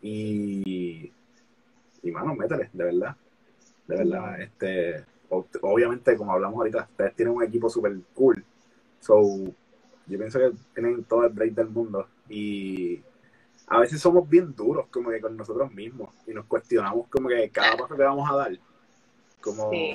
y, 0.00 1.12
y 2.02 2.10
mano, 2.10 2.34
métele, 2.34 2.70
de 2.72 2.84
verdad, 2.84 3.16
de 3.86 3.96
verdad, 3.96 4.40
este, 4.40 5.04
obviamente, 5.62 6.16
como 6.16 6.32
hablamos 6.32 6.58
ahorita, 6.58 6.88
ustedes 6.90 7.14
tienen 7.14 7.34
un 7.34 7.42
equipo 7.42 7.68
súper 7.70 7.96
cool. 8.14 8.44
So, 9.00 9.22
yo 10.06 10.18
pienso 10.18 10.38
que 10.38 10.52
tienen 10.74 11.04
todo 11.04 11.24
el 11.24 11.32
break 11.32 11.52
del 11.54 11.68
mundo. 11.68 12.06
Y 12.28 13.00
a 13.66 13.80
veces 13.80 14.00
somos 14.00 14.28
bien 14.28 14.54
duros 14.54 14.86
como 14.90 15.10
que 15.10 15.20
con 15.20 15.36
nosotros 15.36 15.72
mismos 15.72 16.14
y 16.26 16.32
nos 16.34 16.44
cuestionamos 16.46 17.08
como 17.08 17.28
que 17.28 17.48
cada 17.50 17.76
paso 17.76 17.96
que 17.96 18.02
vamos 18.02 18.30
a 18.30 18.36
dar. 18.36 18.58
Como, 19.40 19.70
Sí. 19.70 19.94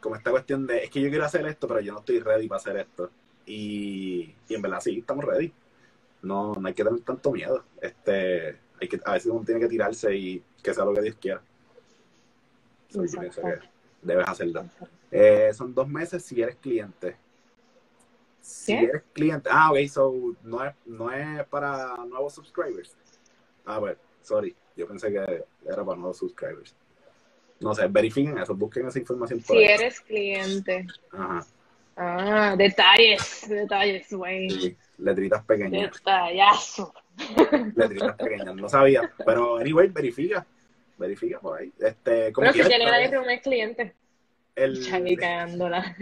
como 0.00 0.16
esta 0.16 0.30
cuestión 0.30 0.66
de, 0.66 0.84
es 0.84 0.90
que 0.90 1.00
yo 1.00 1.10
quiero 1.10 1.24
hacer 1.24 1.46
esto, 1.46 1.68
pero 1.68 1.80
yo 1.80 1.92
no 1.92 2.00
estoy 2.00 2.20
ready 2.20 2.48
para 2.48 2.58
hacer 2.60 2.76
esto. 2.78 3.10
Y, 3.46 4.34
y 4.48 4.54
en 4.54 4.62
verdad 4.62 4.80
sí, 4.80 4.98
estamos 4.98 5.24
ready. 5.24 5.52
No, 6.22 6.54
no 6.54 6.68
hay 6.68 6.74
que 6.74 6.84
tener 6.84 7.00
tanto 7.00 7.32
miedo. 7.32 7.64
Este, 7.80 8.58
hay 8.80 8.88
que, 8.88 9.00
a 9.04 9.12
veces 9.12 9.30
uno 9.30 9.44
tiene 9.44 9.60
que 9.60 9.68
tirarse 9.68 10.14
y 10.14 10.42
que 10.62 10.74
sea 10.74 10.84
lo 10.84 10.92
que 10.94 11.02
Dios 11.02 11.16
quiera. 11.20 11.42
So, 12.88 13.04
yo 13.04 13.20
pienso 13.20 13.40
que 13.42 13.54
debes 14.02 14.28
hacerlo. 14.28 14.64
Eh, 15.10 15.50
son 15.54 15.74
dos 15.74 15.88
meses 15.88 16.24
si 16.24 16.40
eres 16.40 16.56
cliente. 16.56 17.16
Si 18.40 18.72
¿Qué? 18.72 18.84
eres 18.84 19.02
cliente. 19.12 19.48
Ah, 19.52 19.70
ok, 19.70 19.78
so 19.88 20.14
no 20.42 20.64
es, 20.64 20.74
no 20.86 21.12
es 21.12 21.44
para 21.48 21.96
nuevos 22.06 22.34
subscribers. 22.34 22.96
Ah, 23.64 23.78
bueno, 23.78 23.98
sorry. 24.22 24.54
Yo 24.76 24.86
pensé 24.86 25.10
que 25.12 25.44
era 25.66 25.84
para 25.84 25.96
nuevos 25.98 26.16
subscribers. 26.18 26.74
No 27.60 27.74
sé, 27.74 27.86
verifiquen 27.88 28.38
eso, 28.38 28.54
busquen 28.54 28.86
esa 28.86 28.98
información 28.98 29.40
por 29.40 29.56
Si 29.56 29.62
ahí. 29.64 29.74
eres 29.74 30.00
cliente. 30.00 30.86
Ajá. 31.12 31.44
Ah, 31.96 32.54
detalles, 32.56 33.46
detalles, 33.46 34.10
güey. 34.10 34.48
Sí, 34.48 34.76
letritas 34.96 35.44
pequeñas. 35.44 35.92
Detallazo. 35.92 36.94
letritas 37.74 38.16
pequeñas. 38.16 38.54
No 38.56 38.68
sabía. 38.70 39.12
Pero, 39.26 39.58
anyway, 39.58 39.88
verifica. 39.88 40.46
Verifica 41.00 41.40
por 41.40 41.58
ahí. 41.58 41.72
Este, 41.80 42.32
como 42.32 42.52
Pero 42.52 42.64
si 42.64 42.68
tiene 42.68 42.84
la 42.84 43.08
primer 43.08 43.40
cliente. 43.40 43.94
el, 44.54 44.84
Chavi 44.84 45.16
cagándola. 45.16 45.96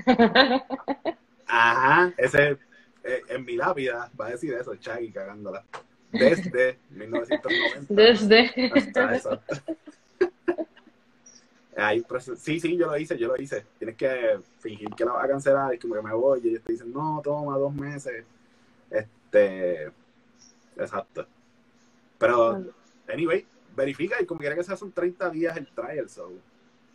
Ajá, 1.47 2.13
ese 2.19 2.59
eh, 3.05 3.23
en 3.29 3.45
mi 3.45 3.57
lápida 3.57 4.11
va 4.21 4.27
a 4.27 4.31
decir 4.31 4.53
eso, 4.53 4.77
Chaggy 4.77 5.11
cagándola. 5.11 5.65
Desde 6.13 6.79
1990. 6.91 7.95
Desde. 7.95 8.71
hasta 8.75 9.15
eso. 9.15 9.43
Un 11.97 12.03
proceso- 12.03 12.37
Sí, 12.37 12.59
sí, 12.59 12.77
yo 12.77 12.87
lo 12.89 12.99
hice, 12.99 13.17
yo 13.17 13.29
lo 13.29 13.37
hice. 13.41 13.65
Tienes 13.79 13.97
que 13.97 14.39
fingir 14.59 14.89
que 14.91 15.05
la 15.05 15.13
vas 15.13 15.25
a 15.25 15.29
cancelar 15.29 15.75
y 15.75 15.79
como 15.79 15.95
que 15.95 16.03
me 16.03 16.13
voy 16.13 16.41
y 16.43 16.49
ellos 16.49 16.63
te 16.65 16.73
dicen, 16.73 16.93
no, 16.93 17.21
toma 17.23 17.57
dos 17.57 17.73
meses. 17.73 18.25
Este, 18.91 19.85
exacto. 20.77 21.27
Pero, 22.19 22.65
anyway, 23.09 23.47
verifica 23.79 24.21
y 24.21 24.27
como 24.27 24.41
quiera 24.41 24.55
que 24.55 24.65
sea, 24.65 24.77
son 24.77 24.93
30 24.93 25.31
días 25.31 25.57
el 25.57 25.69
trial, 25.69 26.11
so. 26.11 26.31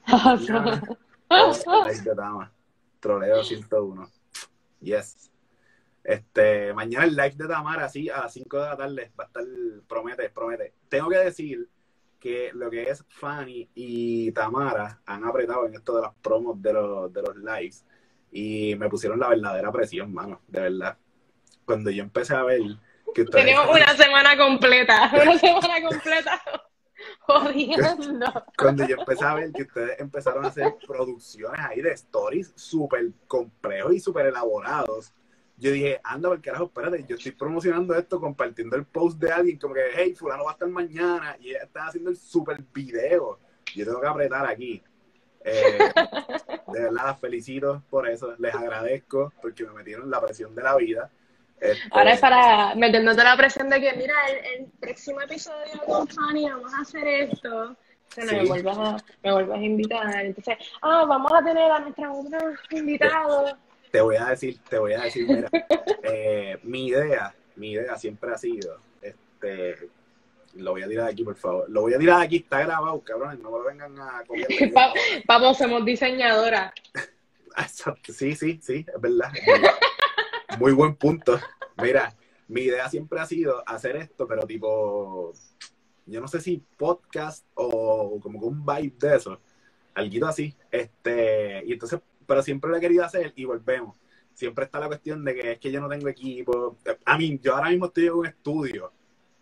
Dama. 2.15 2.51
Troleo 2.99 3.43
101. 3.43 4.09
Yes. 4.81 5.31
Este, 6.03 6.73
mañana 6.73 7.05
el 7.05 7.15
live 7.15 7.35
de 7.35 7.47
Tamara, 7.47 7.85
así 7.85 8.09
a 8.09 8.21
las 8.21 8.33
5 8.33 8.57
de 8.57 8.65
la 8.65 8.77
tarde, 8.77 9.11
va 9.17 9.23
a 9.23 9.27
estar, 9.27 9.43
promete, 9.87 10.29
promete. 10.29 10.73
Tengo 10.89 11.09
que 11.09 11.17
decir 11.17 11.69
que 12.19 12.51
lo 12.53 12.69
que 12.69 12.83
es 12.83 13.03
Fanny 13.07 13.69
y 13.73 14.31
Tamara 14.31 15.01
han 15.05 15.25
apretado 15.25 15.65
en 15.65 15.75
esto 15.75 15.95
de 15.95 16.01
las 16.01 16.13
promos 16.21 16.61
de 16.61 16.73
los, 16.73 17.11
de 17.11 17.21
los 17.21 17.35
lives 17.37 17.85
y 18.31 18.75
me 18.75 18.89
pusieron 18.89 19.19
la 19.19 19.29
verdadera 19.29 19.71
presión, 19.71 20.13
mano, 20.13 20.41
de 20.47 20.61
verdad. 20.61 20.97
Cuando 21.65 21.89
yo 21.89 22.03
empecé 22.03 22.35
a 22.35 22.43
ver 22.43 22.61
que 23.13 23.21
ustedes... 23.21 23.45
Tenemos 23.45 23.69
una 23.69 23.95
semana 23.95 24.37
completa. 24.37 25.11
Una 25.13 25.37
semana 25.37 25.81
completa. 25.81 26.41
Jodiendo. 27.25 28.25
cuando 28.57 28.87
yo 28.87 28.97
empecé 28.97 29.25
a 29.25 29.35
ver 29.35 29.51
que 29.51 29.63
ustedes 29.63 29.99
empezaron 29.99 30.43
a 30.45 30.49
hacer 30.49 30.75
producciones 30.85 31.59
ahí 31.59 31.81
de 31.81 31.91
stories 31.93 32.51
súper 32.55 33.11
complejos 33.27 33.93
y 33.93 33.99
súper 33.99 34.27
elaborados, 34.27 35.13
yo 35.57 35.71
dije, 35.71 36.01
anda, 36.03 36.29
por 36.29 36.41
carajo, 36.41 36.65
espérate, 36.65 37.05
yo 37.07 37.15
estoy 37.15 37.31
promocionando 37.31 37.95
esto, 37.95 38.19
compartiendo 38.19 38.75
el 38.75 38.85
post 38.85 39.19
de 39.19 39.31
alguien, 39.31 39.57
como 39.57 39.73
que, 39.73 39.81
hey, 39.95 40.13
fulano 40.15 40.43
va 40.43 40.51
a 40.51 40.53
estar 40.53 40.67
mañana, 40.67 41.37
y 41.39 41.51
ella 41.51 41.63
está 41.63 41.87
haciendo 41.87 42.09
el 42.09 42.17
super 42.17 42.61
video. 42.73 43.39
Yo 43.75 43.85
tengo 43.85 44.01
que 44.01 44.07
apretar 44.07 44.45
aquí. 44.45 44.83
Eh, 45.45 45.77
de 46.73 46.81
verdad, 46.81 47.05
las 47.05 47.19
felicito 47.19 47.83
por 47.89 48.09
eso, 48.09 48.35
les 48.39 48.53
agradezco, 48.53 49.31
porque 49.41 49.63
me 49.63 49.73
metieron 49.73 50.09
la 50.09 50.19
presión 50.19 50.55
de 50.55 50.63
la 50.63 50.75
vida. 50.75 51.11
Este, 51.59 51.81
Ahora 51.91 52.13
es 52.13 52.19
para 52.19 52.75
metiéndote 52.75 53.23
la 53.23 53.37
presión 53.37 53.69
de 53.69 53.79
que, 53.79 53.93
mira, 53.93 54.13
el, 54.29 54.61
el 54.61 54.67
próximo 54.79 55.21
episodio 55.21 55.81
con 55.85 56.07
Fanny 56.07 56.49
vamos 56.49 56.73
a 56.73 56.81
hacer 56.81 57.07
esto. 57.07 57.71
O 57.71 57.75
sea, 58.15 58.25
no, 58.25 58.29
Sí. 58.31 58.35
me, 58.35 58.45
vuelvas 58.45 58.77
a, 58.77 58.97
me 59.23 59.31
vuelvas 59.31 59.59
a 59.59 59.63
invitar. 59.63 60.25
Entonces, 60.25 60.57
ah, 60.81 61.05
vamos 61.07 61.31
a 61.33 61.43
tener 61.43 61.71
a 61.71 61.79
nuestra 61.79 62.11
otra 62.11 62.39
invitado. 62.71 63.57
te 63.91 64.01
voy 64.01 64.15
a 64.17 64.25
decir, 64.25 64.59
te 64.69 64.77
voy 64.77 64.93
a 64.93 65.01
decir, 65.01 65.27
mira, 65.27 65.49
eh, 66.03 66.59
mi 66.63 66.87
idea, 66.87 67.33
mi 67.55 67.71
idea 67.71 67.97
siempre 67.97 68.31
ha 68.33 68.37
sido, 68.37 68.79
este, 69.01 69.89
lo 70.55 70.71
voy 70.71 70.83
a 70.83 70.87
tirar 70.87 71.07
aquí, 71.09 71.23
por 71.23 71.35
favor, 71.35 71.69
lo 71.69 71.81
voy 71.81 71.93
a 71.93 71.99
tirar 71.99 72.21
aquí, 72.21 72.37
está 72.37 72.59
grabado, 72.59 72.99
cabrones, 73.01 73.39
no 73.39 73.51
me 73.51 73.57
lo 73.57 73.63
vengan 73.63 73.99
a 73.99 74.23
copiar. 74.27 74.47
Vamos, 75.27 75.57
somos 75.57 75.85
diseñadoras. 75.85 76.71
Sí, 78.07 78.33
sí, 78.33 78.59
sí, 78.63 78.83
es 78.91 78.99
verdad. 79.01 79.31
Muy 80.59 80.71
buen 80.73 80.95
punto. 80.95 81.39
Mira, 81.81 82.15
mi 82.47 82.61
idea 82.61 82.89
siempre 82.89 83.19
ha 83.19 83.25
sido 83.25 83.67
hacer 83.67 83.95
esto, 83.95 84.27
pero 84.27 84.45
tipo, 84.45 85.33
yo 86.05 86.21
no 86.21 86.27
sé 86.27 86.39
si 86.41 86.63
podcast 86.77 87.45
o 87.55 88.19
como 88.21 88.39
que 88.39 88.45
un 88.45 88.65
vibe 88.65 88.95
de 88.99 89.15
eso, 89.15 89.39
algo 89.93 90.27
así. 90.27 90.55
Este, 90.71 91.63
y 91.65 91.73
entonces, 91.73 91.99
pero 92.25 92.41
siempre 92.41 92.69
lo 92.69 92.77
he 92.77 92.81
querido 92.81 93.03
hacer 93.05 93.33
y 93.35 93.45
volvemos. 93.45 93.99
Siempre 94.33 94.65
está 94.65 94.79
la 94.79 94.87
cuestión 94.87 95.23
de 95.23 95.35
que 95.35 95.51
es 95.53 95.59
que 95.59 95.71
yo 95.71 95.79
no 95.79 95.87
tengo 95.89 96.07
equipo. 96.09 96.77
A 97.05 97.17
mí, 97.17 97.39
yo 97.41 97.55
ahora 97.55 97.69
mismo 97.69 97.85
estoy 97.85 98.07
en 98.07 98.13
un 98.13 98.25
estudio 98.25 98.91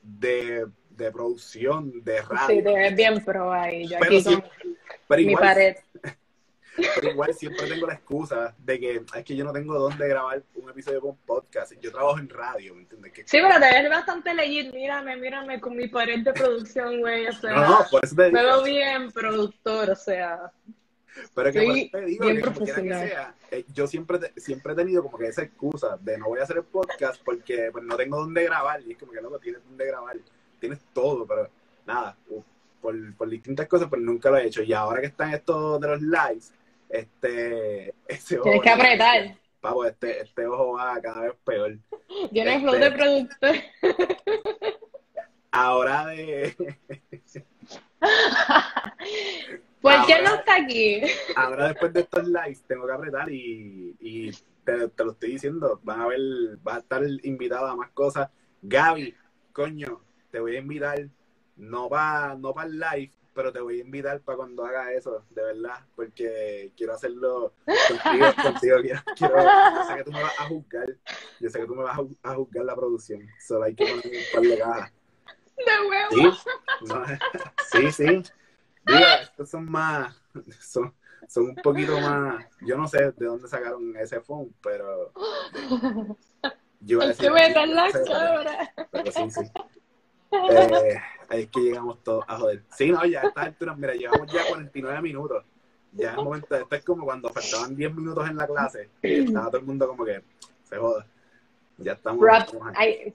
de, 0.02 0.66
de 0.90 1.12
producción, 1.12 2.04
de 2.04 2.22
radio. 2.22 2.58
Sí, 2.58 2.64
te 2.64 2.74
ves 2.74 2.96
bien 2.96 3.24
pro 3.24 3.52
ahí. 3.54 3.88
Yo 3.88 3.98
Pero 4.00 4.18
aquí 4.18 4.24
con 4.24 4.44
pero 5.08 5.22
mi 5.24 5.32
igual, 5.32 5.44
pared. 5.44 5.76
Pero 6.76 7.10
igual 7.12 7.34
siempre 7.34 7.68
tengo 7.68 7.88
la 7.88 7.96
excusa 7.96 8.56
de 8.58 8.80
que 8.80 9.02
es 9.16 9.24
que 9.26 9.36
yo 9.36 9.44
no 9.44 9.52
tengo 9.52 9.78
dónde 9.78 10.08
grabar 10.08 10.42
un 10.56 10.70
episodio 10.70 11.02
con 11.02 11.18
podcast. 11.18 11.74
Yo 11.82 11.92
trabajo 11.92 12.18
en 12.20 12.30
radio, 12.30 12.74
¿me 12.76 12.82
entiendes? 12.82 13.12
Que- 13.12 13.24
Sí, 13.28 13.40
pero 13.42 13.60
te 13.60 13.82
ves 13.82 13.90
bastante 13.90 14.34
legit. 14.34 14.74
Mírame, 14.74 15.18
mírame 15.18 15.60
con 15.60 15.76
mi 15.76 15.88
pared 15.88 16.24
de 16.24 16.32
producción, 16.34 17.00
güey. 17.02 17.28
O 17.28 17.34
sea, 17.34 17.54
no, 17.54 17.70
no, 17.70 17.86
por 17.92 18.06
eso 18.06 18.16
te 18.16 18.32
me 18.32 18.40
digo. 18.40 18.52
veo 18.52 18.64
bien 18.64 19.12
productor, 19.12 19.90
o 19.90 19.96
sea. 19.96 20.52
Pero 21.36 21.52
que 21.52 21.62
por 21.62 21.78
eso 21.78 21.90
te 21.92 22.02
digo 22.06 22.26
bien 22.26 22.38
que 22.38 22.42
como 22.44 22.60
quiera 22.66 22.82
que 22.82 22.90
sea, 23.10 23.36
eh, 23.52 23.66
yo 23.74 23.86
siempre, 23.86 24.18
te- 24.18 24.40
siempre 24.40 24.72
he 24.72 24.76
tenido 24.78 25.04
como 25.04 25.18
que 25.18 25.28
esa 25.28 25.42
excusa 25.44 25.98
de 26.00 26.18
no 26.18 26.28
voy 26.28 26.40
a 26.40 26.44
hacer 26.44 26.56
el 26.58 26.64
podcast 26.64 27.22
porque 27.22 27.70
pues, 27.70 27.84
no 27.84 27.98
tengo 27.98 28.18
dónde 28.18 28.46
grabar. 28.46 28.82
Y 28.82 28.94
es 28.94 28.98
como 28.98 29.12
que 29.12 29.22
no 29.22 29.30
tienes 29.40 29.62
dónde 29.68 29.86
grabar. 29.88 30.16
Tienes 30.60 30.80
todo, 30.94 31.26
pero 31.28 31.50
nada, 31.86 32.16
por, 32.82 32.96
por 33.16 33.30
distintas 33.30 33.68
cosas, 33.68 33.90
pues 33.90 34.02
nunca 34.02 34.30
lo 34.30 34.38
he 34.38 34.46
hecho. 34.48 34.64
Y 34.64 34.72
ahora 34.72 35.02
que 35.02 35.08
están 35.08 35.34
estos 35.34 35.82
de 35.82 35.88
los 35.90 36.02
lives, 36.02 36.54
este, 36.92 37.94
ese 38.08 38.36
ojo, 38.38 38.44
Tienes 38.44 38.62
que 38.62 38.70
apretar. 38.70 39.36
Papo, 39.60 39.86
este, 39.86 40.22
este 40.22 40.46
ojo 40.48 40.74
va 40.74 41.00
cada 41.02 41.22
vez 41.22 41.34
peor. 41.46 41.78
Tiene 42.32 42.56
Este- 42.56 42.62
flow 42.68 42.80
de 42.80 42.92
productor. 42.92 43.56
Ahora 45.52 46.06
de, 46.08 46.56
¿Por 49.82 50.06
qué 50.06 50.22
no 50.24 50.36
está 50.36 50.56
aquí? 50.56 51.02
ahora 51.36 51.68
después 51.70 51.92
de 51.94 52.02
estos 52.02 52.28
lives 52.28 52.64
tengo 52.68 52.86
que 52.88 52.94
apretar 52.94 53.32
y, 53.32 53.96
y 54.00 54.32
te, 54.64 54.88
te 54.90 55.04
lo 55.04 55.12
estoy 55.12 55.32
diciendo, 55.32 55.80
van 55.84 56.02
a 56.02 56.08
ver, 56.08 56.20
va 56.66 56.76
a 56.76 56.80
estar 56.80 57.02
invitado 57.24 57.68
a 57.68 57.76
más 57.76 57.90
cosas. 57.92 58.30
Gaby, 58.62 59.16
coño, 59.52 60.02
te 60.30 60.40
voy 60.40 60.56
a 60.56 60.60
invitar, 60.60 61.08
no 61.58 61.90
para 61.90 62.36
no 62.36 62.54
pa 62.54 62.64
el 62.66 62.80
live, 62.80 63.12
pero 63.34 63.52
te 63.52 63.60
voy 63.62 63.80
a 63.80 63.84
invitar 63.84 64.22
para 64.22 64.38
cuando 64.38 64.66
haga 64.66 64.92
eso, 64.94 65.26
de 65.30 65.44
verdad, 65.44 65.86
porque 65.96 66.74
quiero 66.76 66.94
hacerlo 66.94 67.54
contigo, 67.88 68.28
contigo 68.42 68.78
quiero, 68.82 69.02
quiero- 69.16 69.36
yo 69.76 69.84
sé 69.84 69.96
que 69.96 70.04
tú 70.04 70.12
me 70.12 70.22
vas 70.22 70.40
a 70.40 70.46
juzgar, 70.46 70.88
yo 71.40 71.50
sé 71.50 71.60
que 71.60 71.66
tú 71.66 71.76
me 71.76 71.84
vas 71.84 71.98
a, 71.98 72.02
ju- 72.02 72.18
a 72.24 72.36
juzgar 72.36 72.66
la 72.66 72.76
producción, 72.76 73.28
solo 73.40 73.64
hay 73.66 73.76
que 73.76 73.86
poner 73.86 74.06
un 74.06 74.26
par 74.34 74.42
de 74.44 74.58
cajas. 74.58 74.92
De 75.58 75.90
huevo. 75.90 76.34
Sí, 76.34 76.88
no, 76.88 77.04
sí, 77.70 77.92
sí. 77.92 78.24
Diga, 78.84 79.22
estos 79.22 79.50
son 79.50 79.70
más, 79.72 80.16
son, 80.60 80.94
son 81.28 81.44
un 81.50 81.56
poquito 81.56 82.00
más, 82.00 82.46
yo 82.62 82.76
no 82.78 82.88
sé 82.88 83.12
de 83.12 83.26
dónde 83.26 83.48
sacaron 83.48 83.96
ese 83.98 84.20
phone, 84.22 84.54
pero 84.62 85.14
yo 86.80 86.96
iba 86.96 87.04
a 87.04 87.08
Hay 87.08 87.12
decir, 87.14 87.28
que 87.28 87.32
meter 87.32 87.68
la 87.70 87.92
cabra. 87.92 88.74
pero 88.92 89.12
sí, 89.12 89.30
sí. 89.30 89.52
Eh, 90.32 91.00
ahí 91.32 91.44
es 91.44 91.50
que 91.50 91.60
llegamos 91.62 92.04
todos 92.04 92.24
a 92.28 92.38
joder. 92.38 92.64
Sí, 92.76 92.92
no, 92.92 93.06
ya 93.06 93.22
a 93.22 93.28
estas 93.28 93.46
alturas, 93.46 93.78
mira, 93.78 93.94
llevamos 93.94 94.32
ya 94.32 94.46
49 94.48 95.02
minutos. 95.02 95.44
Ya 95.94 96.12
es 96.12 96.18
el 96.18 96.24
momento, 96.24 96.56
esto 96.56 96.76
es 96.76 96.84
como 96.86 97.06
cuando 97.06 97.30
faltaban 97.30 97.76
10 97.76 97.94
minutos 97.94 98.30
en 98.30 98.38
la 98.38 98.48
clase 98.48 98.90
y 99.02 99.26
estaba 99.26 99.48
todo 99.48 99.58
el 99.58 99.66
mundo 99.66 99.88
como 99.88 100.06
que 100.06 100.22
se 100.64 100.78
joda. 100.78 101.06
Ya 101.78 101.94
estamos, 101.94 102.22
Wrap- 102.22 102.44
estamos 102.48 102.74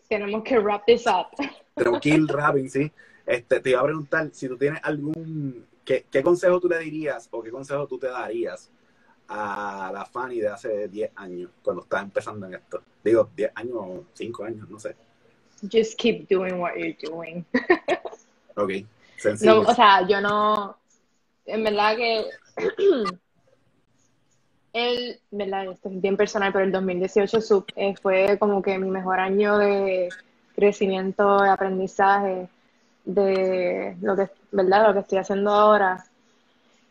tenemos 0.08 0.42
que 0.44 0.58
wrap 0.58 0.84
this 0.84 1.06
up. 1.06 1.26
Tenemos 1.74 2.00
que 2.00 2.08
ir 2.10 2.26
rapping, 2.26 2.68
sí. 2.68 2.90
Este, 3.24 3.60
te 3.60 3.70
iba 3.70 3.80
a 3.80 3.84
preguntar 3.84 4.28
si 4.32 4.48
tú 4.48 4.56
tienes 4.56 4.80
algún. 4.82 5.66
¿qué, 5.84 6.04
¿Qué 6.10 6.22
consejo 6.22 6.58
tú 6.60 6.68
le 6.68 6.78
dirías 6.80 7.28
o 7.30 7.42
qué 7.42 7.50
consejo 7.50 7.86
tú 7.86 7.98
te 7.98 8.08
darías 8.08 8.70
a 9.28 9.90
la 9.92 10.04
Fanny 10.04 10.40
de 10.40 10.48
hace 10.48 10.88
10 10.88 11.10
años, 11.16 11.50
cuando 11.62 11.82
estaba 11.82 12.02
empezando 12.02 12.46
en 12.46 12.54
esto? 12.54 12.82
Digo, 13.04 13.30
10 13.36 13.52
años 13.54 13.74
o 13.76 14.04
5 14.12 14.44
años, 14.44 14.68
no 14.68 14.78
sé. 14.78 14.96
Just 15.62 15.98
keep 15.98 16.28
doing 16.28 16.58
what 16.58 16.76
you're 16.76 16.96
doing. 17.02 17.44
ok, 18.56 18.84
sencillo. 19.16 19.62
No, 19.62 19.70
o 19.70 19.74
sea, 19.74 20.06
yo 20.06 20.20
no, 20.20 20.76
en 21.46 21.64
verdad 21.64 21.96
que, 21.96 22.26
el, 24.72 25.20
verdad, 25.30 25.72
esto 25.72 25.88
es 25.88 26.00
bien 26.00 26.16
personal, 26.16 26.52
pero 26.52 26.64
el 26.64 26.72
2018 26.72 27.66
eh, 27.76 27.94
fue 28.00 28.36
como 28.38 28.62
que 28.62 28.78
mi 28.78 28.90
mejor 28.90 29.20
año 29.20 29.58
de 29.58 30.08
crecimiento, 30.54 31.38
de 31.38 31.50
aprendizaje, 31.50 32.48
de 33.04 33.96
lo 34.00 34.16
que, 34.16 34.28
¿verdad? 34.50 34.88
Lo 34.88 34.94
que 34.94 35.00
estoy 35.00 35.18
haciendo 35.18 35.50
ahora. 35.50 36.04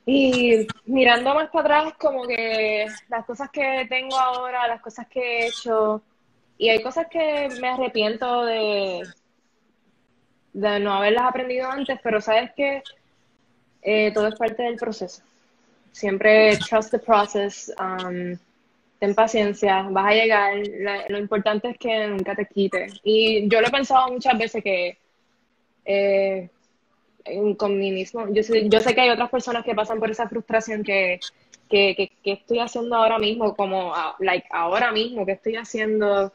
Y 0.05 0.67
mirando 0.85 1.33
más 1.33 1.49
para 1.49 1.79
atrás, 1.79 1.93
como 1.99 2.27
que 2.27 2.85
las 3.09 3.25
cosas 3.25 3.49
que 3.49 3.87
tengo 3.89 4.17
ahora, 4.17 4.67
las 4.67 4.81
cosas 4.81 5.07
que 5.07 5.19
he 5.19 5.47
hecho, 5.47 6.01
y 6.57 6.69
hay 6.69 6.81
cosas 6.81 7.07
que 7.09 7.49
me 7.59 7.67
arrepiento 7.67 8.45
de, 8.45 9.03
de 10.53 10.79
no 10.79 10.93
haberlas 10.93 11.25
aprendido 11.25 11.69
antes, 11.69 11.99
pero 12.01 12.21
sabes 12.21 12.51
que 12.55 12.81
eh, 13.81 14.11
todo 14.13 14.27
es 14.27 14.35
parte 14.35 14.63
del 14.63 14.77
proceso. 14.77 15.21
Siempre 15.91 16.57
trust 16.57 16.91
the 16.91 16.99
process, 16.99 17.71
um, 17.79 18.37
ten 18.99 19.15
paciencia, 19.15 19.83
vas 19.83 20.07
a 20.07 20.15
llegar. 20.15 20.53
lo 21.09 21.19
importante 21.19 21.69
es 21.69 21.77
que 21.77 22.07
nunca 22.07 22.35
te 22.35 22.45
quite. 22.45 22.87
Y 23.03 23.47
yo 23.49 23.61
lo 23.61 23.67
he 23.67 23.71
pensado 23.71 24.11
muchas 24.11 24.37
veces 24.37 24.63
que 24.63 24.97
eh, 25.85 26.49
con 27.57 27.77
mí 27.77 27.91
mismo, 27.91 28.27
yo 28.33 28.43
sé, 28.43 28.69
yo 28.69 28.79
sé 28.79 28.93
que 28.93 29.01
hay 29.01 29.09
otras 29.09 29.29
personas 29.29 29.63
que 29.63 29.75
pasan 29.75 29.99
por 29.99 30.09
esa 30.11 30.27
frustración 30.29 30.83
que, 30.83 31.19
que, 31.69 32.11
que, 32.23 32.31
estoy 32.31 32.59
haciendo 32.59 32.95
ahora 32.95 33.17
mismo, 33.17 33.55
como 33.55 33.93
like 34.19 34.47
ahora 34.51 34.91
mismo, 34.91 35.25
que 35.25 35.33
estoy 35.33 35.55
haciendo 35.55 36.31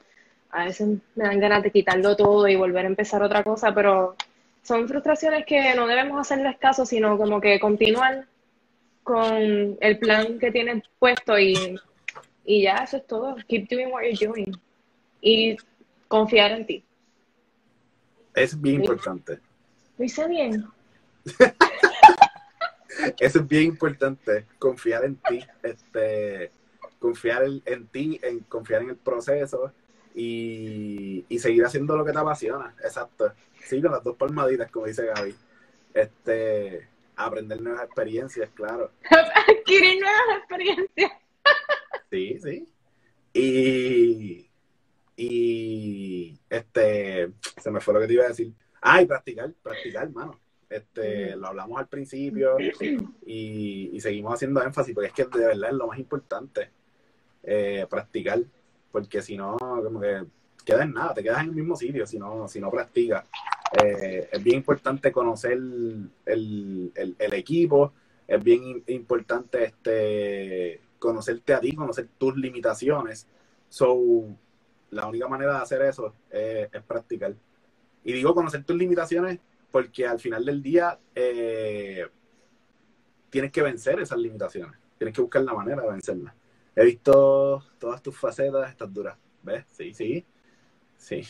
a 0.53 0.65
veces 0.65 0.99
me 1.15 1.25
dan 1.25 1.41
ganas 1.41 1.63
de 1.63 1.71
quitarlo 1.71 2.17
todo 2.17 2.49
y 2.49 2.57
volver 2.57 2.85
a 2.85 2.89
empezar 2.89 3.23
otra 3.23 3.43
cosa, 3.43 3.75
pero 3.75 4.17
son 4.63 4.89
frustraciones 4.89 5.47
que 5.47 5.75
no 5.75 5.87
debemos 5.87 6.21
hacerles 6.21 6.59
caso, 6.59 6.85
sino 6.85 7.17
como 7.17 7.41
que 7.41 7.59
continuar 7.61 8.27
con 9.03 9.79
el 9.81 9.99
plan 9.99 10.39
que 10.39 10.51
tienes 10.51 10.85
puesto 10.99 11.39
y, 11.39 11.79
y 12.45 12.63
ya, 12.63 12.77
eso 12.77 12.99
es 12.99 13.07
todo. 13.07 13.37
Keep 13.49 13.69
doing 13.69 13.91
what 13.91 14.03
you're 14.03 14.27
doing. 14.27 14.53
Y 15.21 15.57
confiar 16.09 16.53
en 16.53 16.67
ti. 16.67 16.85
Es 18.35 18.61
bien 18.61 18.83
importante. 18.83 19.39
Lo 19.99 20.05
hice 20.05 20.29
bien. 20.29 20.65
Eso 23.19 23.39
es 23.39 23.49
bien 23.49 23.65
importante, 23.65 24.47
confiar 24.59 25.05
en 25.05 25.17
ti, 25.17 25.45
este, 25.63 26.51
confiar 26.99 27.45
en 27.65 27.87
ti, 27.87 28.21
en 28.23 28.41
confiar 28.41 28.83
en 28.83 28.91
el 28.91 28.97
proceso 28.97 29.73
y, 30.15 31.39
seguir 31.39 31.65
haciendo 31.65 31.97
lo 31.97 32.05
que 32.05 32.13
te 32.13 32.19
apasiona. 32.19 32.75
Exacto. 32.83 33.33
Sí, 33.65 33.81
con 33.81 33.93
las 33.93 34.05
dos 34.05 34.17
palmaditas, 34.17 34.71
como 34.71 34.87
dice 34.87 35.07
Gaby. 35.07 35.35
Este, 35.95 36.89
aprender 37.17 37.61
nuevas 37.61 37.85
experiencias, 37.85 38.51
claro. 38.51 38.91
Adquirir 39.49 40.01
nuevas 40.01 40.39
experiencias. 40.39 41.13
sí, 42.11 42.39
sí. 42.43 42.69
Y, 43.33 44.51
y 45.17 46.39
este, 46.49 47.31
se 47.57 47.71
me 47.71 47.81
fue 47.81 47.95
lo 47.95 48.01
que 48.01 48.07
te 48.07 48.13
iba 48.15 48.25
a 48.25 48.29
decir. 48.29 48.53
Ah, 48.81 49.03
y 49.03 49.07
practicar, 49.07 49.53
practicar, 49.63 50.11
mano. 50.11 50.39
Este, 50.69 51.35
lo 51.35 51.49
hablamos 51.49 51.81
al 51.81 51.89
principio 51.89 52.57
y, 53.27 53.91
y, 53.93 54.01
seguimos 54.01 54.35
haciendo 54.35 54.63
énfasis 54.63 54.95
porque 54.95 55.09
es 55.09 55.13
que 55.13 55.25
de 55.25 55.47
verdad 55.47 55.71
es 55.71 55.77
lo 55.77 55.89
más 55.89 55.99
importante, 55.99 56.71
eh, 57.43 57.87
practicar 57.91 58.39
porque 58.91 59.23
si 59.23 59.37
no, 59.37 59.57
como 59.59 60.01
que 60.01 60.25
quedas 60.65 60.83
en 60.83 60.93
nada, 60.93 61.15
te 61.15 61.23
quedas 61.23 61.43
en 61.43 61.51
el 61.51 61.55
mismo 61.55 61.77
sitio 61.77 62.07
si 62.07 62.19
no, 62.19 62.49
si 62.49 62.61
no 62.61 62.71
practicas. 62.71 63.25
Eh, 63.83 64.29
es 64.33 64.43
bien 64.43 64.57
importante 64.57 65.13
conocer 65.13 65.53
el, 66.27 66.93
equipo, 67.19 67.93
es 68.27 68.43
bien 68.43 68.83
importante 68.89 69.65
este, 69.65 70.81
conocerte 70.99 71.55
a 71.55 71.61
ti, 71.61 71.75
conocer 71.75 72.09
tus 72.19 72.37
limitaciones. 72.37 73.27
So, 73.69 74.27
la 74.91 75.07
única 75.07 75.29
manera 75.29 75.55
de 75.55 75.63
hacer 75.63 75.83
eso 75.83 76.15
es, 76.31 76.69
practicar. 76.87 77.35
Y 78.05 78.13
digo 78.13 78.35
conocer 78.35 78.65
tus 78.65 78.77
limitaciones 78.77 79.39
porque 79.71 80.07
al 80.07 80.19
final 80.19 80.45
del 80.45 80.63
día 80.63 80.99
eh, 81.15 82.09
tienes 83.29 83.53
que 83.53 83.63
vencer 83.63 84.01
esas 84.01 84.19
limitaciones, 84.19 84.77
tienes 84.99 85.15
que 85.15 85.21
buscar 85.21 85.43
la 85.43 85.55
manera 85.55 85.83
de 85.83 85.91
vencerlas. 85.91 86.35
He 86.81 86.85
visto 86.87 87.63
todas 87.79 88.03
tus 88.03 88.17
facetas, 88.17 88.71
estás 88.71 88.91
duras. 88.91 89.15
¿Ves? 89.43 89.67
Sí, 89.69 89.93
sí. 89.93 90.25
Sí. 90.97 91.21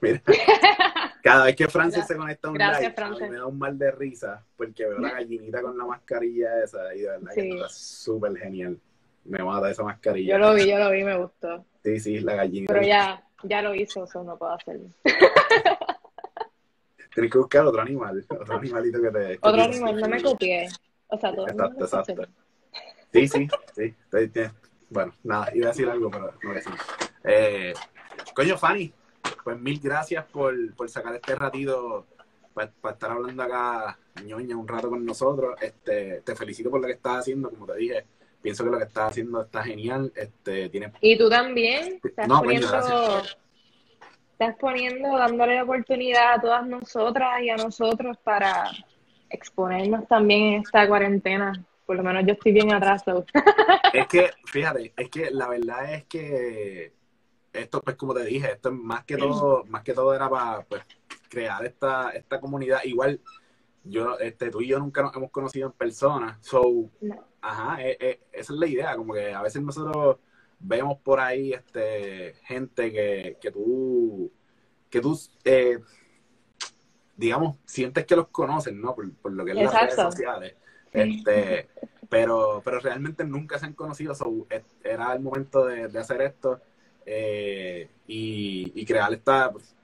Mira. 0.00 0.20
Cada 1.22 1.44
vez 1.44 1.54
que 1.54 1.68
Francis 1.68 2.04
se 2.04 2.16
conecta 2.16 2.48
a 2.48 2.50
un 2.50 2.58
live, 2.58 2.92
me 3.30 3.36
da 3.36 3.46
un 3.46 3.56
mal 3.56 3.78
de 3.78 3.92
risa 3.92 4.44
porque 4.56 4.84
veo 4.84 4.98
la 4.98 5.12
gallinita 5.12 5.62
con 5.62 5.78
la 5.78 5.84
mascarilla 5.84 6.64
esa 6.64 6.92
y 6.92 7.02
de 7.02 7.06
verdad 7.06 7.30
que 7.32 7.50
está 7.50 7.68
súper 7.68 8.36
genial. 8.36 8.76
Me 9.24 9.44
mata 9.44 9.70
esa 9.70 9.84
mascarilla. 9.84 10.32
Yo 10.32 10.38
lo 10.38 10.54
vi, 10.54 10.68
yo 10.68 10.76
lo 10.76 10.90
vi, 10.90 11.04
me 11.04 11.18
gustó. 11.18 11.64
Sí, 11.84 12.00
sí, 12.00 12.18
la 12.18 12.34
gallinita. 12.34 12.74
Pero 12.74 12.84
ya, 12.84 13.24
ya 13.44 13.62
lo 13.62 13.76
hizo, 13.76 14.02
eso 14.02 14.24
no 14.24 14.36
puedo 14.36 14.54
hacerlo. 14.54 14.88
Tienes 17.14 17.30
que 17.30 17.38
buscar 17.38 17.64
otro 17.64 17.80
animal, 17.80 18.26
otro 18.28 18.56
animalito 18.56 19.00
que 19.00 19.10
te... 19.12 19.38
otro 19.40 19.62
animal, 19.62 20.00
no 20.00 20.08
me 20.08 20.20
copié. 20.20 20.66
O 21.06 21.16
sea, 21.16 21.32
todo 21.32 21.46
Exacto, 21.46 21.84
exacto. 21.84 22.43
Sí, 23.14 23.28
sí, 23.28 23.48
sí. 23.76 23.94
Bueno, 24.90 25.14
nada, 25.22 25.48
iba 25.54 25.66
a 25.66 25.70
decir 25.70 25.88
algo, 25.88 26.10
pero 26.10 26.32
no 26.32 26.38
voy 26.42 26.50
a 26.50 26.54
decir. 26.54 26.72
Eh, 27.22 27.72
coño, 28.34 28.58
Fanny, 28.58 28.92
pues 29.44 29.58
mil 29.60 29.78
gracias 29.80 30.24
por, 30.24 30.74
por 30.74 30.90
sacar 30.90 31.14
este 31.14 31.36
ratito 31.36 32.06
para, 32.52 32.72
estar 32.90 33.12
hablando 33.12 33.42
acá, 33.44 33.96
ñoña, 34.24 34.56
un 34.56 34.66
rato 34.66 34.90
con 34.90 35.04
nosotros. 35.04 35.54
Este, 35.62 36.22
te 36.22 36.34
felicito 36.34 36.70
por 36.70 36.80
lo 36.80 36.88
que 36.88 36.94
estás 36.94 37.18
haciendo, 37.18 37.50
como 37.50 37.66
te 37.66 37.76
dije. 37.76 38.04
Pienso 38.42 38.64
que 38.64 38.70
lo 38.70 38.78
que 38.78 38.84
estás 38.84 39.10
haciendo 39.10 39.42
está 39.42 39.62
genial. 39.62 40.12
Este, 40.14 40.68
tiene... 40.68 40.92
Y 41.00 41.16
tú 41.16 41.30
también. 41.30 42.00
Estás 42.02 42.28
no, 42.28 42.40
poniendo, 42.40 42.66
estás 44.32 44.56
poniendo, 44.60 45.16
dándole 45.16 45.54
la 45.54 45.62
oportunidad 45.62 46.34
a 46.34 46.40
todas 46.40 46.66
nosotras 46.66 47.40
y 47.42 47.48
a 47.48 47.56
nosotros 47.56 48.18
para 48.24 48.70
exponernos 49.30 50.06
también 50.08 50.54
en 50.54 50.62
esta 50.62 50.86
cuarentena 50.88 51.64
por 51.86 51.96
lo 51.96 52.02
menos 52.02 52.24
yo 52.26 52.32
estoy 52.32 52.52
bien 52.52 52.72
atrás. 52.72 53.02
Es 53.92 54.08
que, 54.08 54.30
fíjate, 54.46 54.92
es 54.96 55.08
que 55.08 55.30
la 55.30 55.48
verdad 55.48 55.94
es 55.94 56.04
que 56.06 56.92
esto, 57.52 57.80
pues 57.80 57.94
como 57.94 58.12
te 58.12 58.24
dije, 58.24 58.50
esto 58.50 58.70
es 58.70 58.74
más 58.74 59.04
que 59.04 59.16
todo, 59.16 59.64
más 59.66 59.84
que 59.84 59.92
todo 59.92 60.12
era 60.12 60.28
para 60.28 60.64
pues, 60.64 60.82
crear 61.28 61.64
esta, 61.64 62.10
esta 62.10 62.40
comunidad. 62.40 62.80
Igual, 62.82 63.20
yo, 63.84 64.18
este, 64.18 64.50
tú 64.50 64.62
y 64.62 64.68
yo 64.68 64.80
nunca 64.80 65.02
nos 65.02 65.14
hemos 65.14 65.30
conocido 65.30 65.68
en 65.68 65.72
persona. 65.74 66.38
So, 66.40 66.90
ajá, 67.40 67.82
e, 67.82 67.96
e, 68.00 68.20
esa 68.32 68.52
es 68.52 68.58
la 68.58 68.66
idea, 68.66 68.96
como 68.96 69.14
que 69.14 69.32
a 69.32 69.42
veces 69.42 69.62
nosotros 69.62 70.16
vemos 70.58 70.98
por 70.98 71.20
ahí 71.20 71.52
este 71.52 72.34
gente 72.42 72.90
que, 72.90 73.38
que 73.40 73.52
tú, 73.52 74.32
que 74.90 75.00
tú 75.00 75.16
eh, 75.44 75.78
digamos, 77.16 77.58
sientes 77.64 78.04
que 78.06 78.16
los 78.16 78.28
conocen, 78.28 78.80
¿no? 78.80 78.94
Por, 78.94 79.12
por 79.14 79.32
lo 79.32 79.44
que 79.44 79.52
es 79.52 79.56
las 79.58 79.72
redes 79.72 79.94
sociales. 79.94 80.56
Este, 80.94 81.66
pero, 82.08 82.62
pero 82.64 82.78
realmente 82.78 83.24
nunca 83.24 83.58
se 83.58 83.66
han 83.66 83.72
conocido, 83.72 84.14
era 84.84 85.12
el 85.12 85.20
momento 85.20 85.66
de, 85.66 85.98
hacer 85.98 86.22
esto 86.22 86.60
eh, 87.04 87.88
y, 88.06 88.84
crear 88.86 89.12
esta 89.12 89.50
pues, 89.50 89.74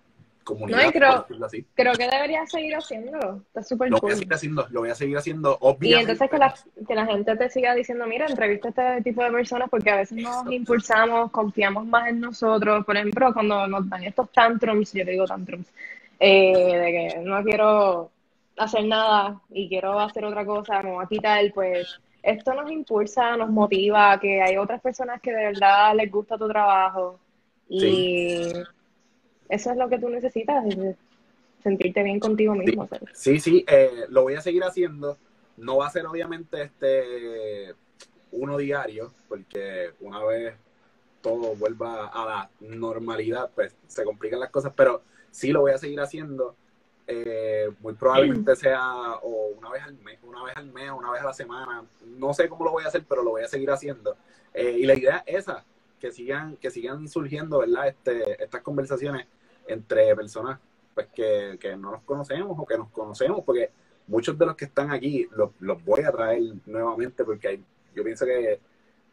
comunidad. 0.45 0.85
No, 0.85 0.93
creo, 0.93 1.27
creo 1.75 1.93
que 1.95 2.09
debería 2.09 2.47
seguir 2.47 2.77
haciéndolo, 2.77 3.43
está 3.49 3.65
súper 3.65 3.91
lo 3.91 3.99
Voy 3.99 4.13
a 4.13 4.17
seguir 4.17 4.33
haciendo, 4.33 4.67
lo 4.71 4.81
voy 4.81 4.91
a 4.91 4.95
seguir 4.95 5.19
haciendo, 5.19 5.59
obviamente. 5.61 5.89
Y 5.89 6.01
entonces 6.01 6.31
que 6.31 6.39
la, 6.39 6.55
que 6.87 6.95
la 6.95 7.07
gente 7.07 7.37
te 7.37 7.51
siga 7.51 7.75
diciendo, 7.75 8.07
mira, 8.07 8.27
entrevista 8.27 8.69
a 8.69 8.99
este 8.99 9.11
tipo 9.11 9.25
de 9.25 9.33
personas 9.33 9.69
porque 9.69 9.91
a 9.91 9.97
veces 9.97 10.23
nos 10.23 10.51
impulsamos, 10.53 11.33
confiamos 11.33 11.85
más 11.87 12.09
en 12.09 12.21
nosotros. 12.21 12.85
Por 12.85 12.97
ejemplo, 12.97 13.33
cuando 13.33 13.67
nos 13.67 13.89
dan 13.89 14.05
estos 14.05 14.31
tantrums, 14.31 14.93
yo 14.93 15.05
digo 15.05 15.25
tantrums, 15.25 15.67
eh, 16.21 16.53
de 16.55 16.93
que 16.93 17.19
no 17.25 17.43
quiero 17.43 18.11
hacer 18.61 18.85
nada 18.85 19.41
y 19.51 19.69
quiero 19.69 19.99
hacer 19.99 20.25
otra 20.25 20.45
cosa, 20.45 20.83
me 20.83 20.93
voy 20.93 21.05
a 21.05 21.09
quitar, 21.09 21.53
pues 21.55 21.99
esto 22.23 22.53
nos 22.55 22.71
impulsa, 22.71 23.37
nos 23.37 23.51
motiva, 23.51 24.21
que 24.21 24.43
hay 24.43 24.57
otras 24.59 24.81
personas 24.83 25.21
que 25.23 25.31
de 25.31 25.45
verdad 25.47 25.95
les 25.97 26.11
gusta 26.11 26.37
tu 26.37 26.47
trabajo 26.47 27.19
y 27.69 28.53
eso 29.49 29.71
es 29.71 29.77
lo 29.77 29.89
que 29.89 29.99
tú 29.99 30.11
necesitas, 30.11 30.65
sentirte 31.63 32.03
bien 32.03 32.21
contigo 32.21 32.55
mismo. 32.55 32.89
Sí, 33.15 33.41
sí, 33.41 33.65
eh, 33.67 34.05
lo 34.11 34.23
voy 34.23 34.35
a 34.35 34.41
seguir 34.41 34.63
haciendo. 34.65 35.17
No 35.57 35.79
va 35.79 35.87
a 35.87 35.91
ser 35.91 36.07
obviamente 36.07 36.63
este 36.63 37.75
uno 38.33 38.57
diario, 38.59 39.13
porque 39.29 39.91
una 40.01 40.23
vez 40.25 40.55
todo 41.23 41.55
vuelva 41.57 42.09
a 42.09 42.25
la 42.27 42.51
normalidad, 42.61 43.51
pues 43.55 43.75
se 43.87 44.05
complican 44.05 44.41
las 44.41 44.51
cosas, 44.51 44.73
pero 44.77 45.03
sí 45.31 45.53
lo 45.53 45.61
voy 45.61 45.73
a 45.73 45.79
seguir 45.79 46.01
haciendo 46.01 46.57
eh, 47.13 47.69
muy 47.81 47.95
probablemente 47.95 48.55
sea 48.55 49.17
o 49.23 49.49
una 49.59 49.69
vez 49.71 49.83
al 49.83 49.95
mes, 49.95 50.19
una 50.23 50.45
vez 50.45 50.57
al 50.57 50.67
mes, 50.67 50.91
una 50.93 51.11
vez 51.11 51.21
a 51.21 51.25
la 51.25 51.33
semana. 51.33 51.85
No 52.07 52.33
sé 52.33 52.49
cómo 52.49 52.65
lo 52.65 52.71
voy 52.71 52.85
a 52.85 52.87
hacer, 52.87 53.05
pero 53.09 53.25
lo 53.25 53.31
voy 53.31 53.43
a 53.43 53.49
seguir 53.49 53.69
haciendo. 53.71 54.17
Eh, 54.55 54.77
y 54.79 54.87
la 54.87 54.95
idea 54.95 55.25
es 55.27 55.39
esa, 55.39 55.65
que 55.99 56.13
sigan, 56.13 56.57
que 56.57 56.71
sigan 56.71 57.09
surgiendo, 57.09 57.59
¿verdad? 57.59 57.89
Este, 57.89 58.43
estas 58.43 58.63
conversaciones 58.63 59.27
entre 59.67 60.15
personas 60.15 60.61
pues 60.95 61.09
que, 61.09 61.59
que 61.61 61.77
no 61.77 61.91
nos 61.91 62.03
conocemos 62.03 62.57
o 62.57 62.65
que 62.65 62.79
nos 62.79 62.91
conocemos, 62.91 63.43
porque 63.45 63.71
muchos 64.07 64.39
de 64.39 64.47
los 64.47 64.55
que 64.55 64.67
están 64.67 64.93
aquí 64.93 65.29
los, 65.33 65.51
los 65.59 65.85
voy 65.85 66.03
a 66.03 66.13
traer 66.13 66.43
nuevamente 66.67 67.25
porque 67.25 67.49
hay, 67.49 67.65
yo 67.93 68.05
pienso 68.05 68.25
que 68.25 68.61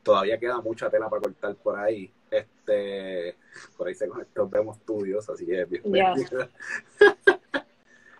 todavía 0.04 0.38
queda 0.38 0.62
mucha 0.62 0.88
tela 0.90 1.10
para 1.10 1.24
cortar 1.24 1.56
por 1.56 1.80
ahí. 1.80 2.12
Este, 2.30 3.36
por 3.76 3.88
ahí 3.88 3.96
se 3.96 4.08
conectó 4.08 4.48
Vemos 4.48 4.78
Studios, 4.78 5.28
así 5.30 5.48
que 5.48 5.66
bienvenido. 5.66 6.48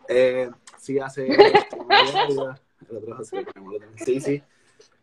eh, 0.08 0.50
sí, 0.78 1.00
hace. 1.00 1.28
sí, 4.06 4.20
sí. 4.20 4.44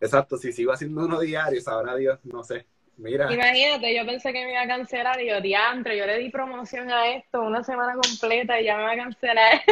Exacto, 0.01 0.37
si 0.37 0.53
sigo 0.53 0.73
haciendo 0.73 1.05
uno 1.05 1.21
diario, 1.21 1.61
sabrá 1.61 1.97
Dios, 1.97 2.19
no 2.25 2.43
sé. 2.43 2.67
Mira. 2.97 3.33
Imagínate, 3.33 3.97
yo 3.97 4.07
pensé 4.07 4.33
que 4.33 4.45
me 4.45 4.53
iba 4.53 4.63
a 4.63 4.69
cancelar 4.69 5.21
y 5.21 5.29
yo, 5.29 5.41
diantre, 5.41 5.99
yo 5.99 6.07
le 6.07 6.19
di 6.19 6.31
promoción 6.31 6.91
a 6.91 7.15
esto 7.15 7.43
una 7.43 7.65
semana 7.65 7.95
completa 7.95 8.61
y 8.61 8.67
ya 8.67 8.77
me 8.77 8.85
va 8.85 8.93
a 8.93 8.97
cancelar. 8.97 9.63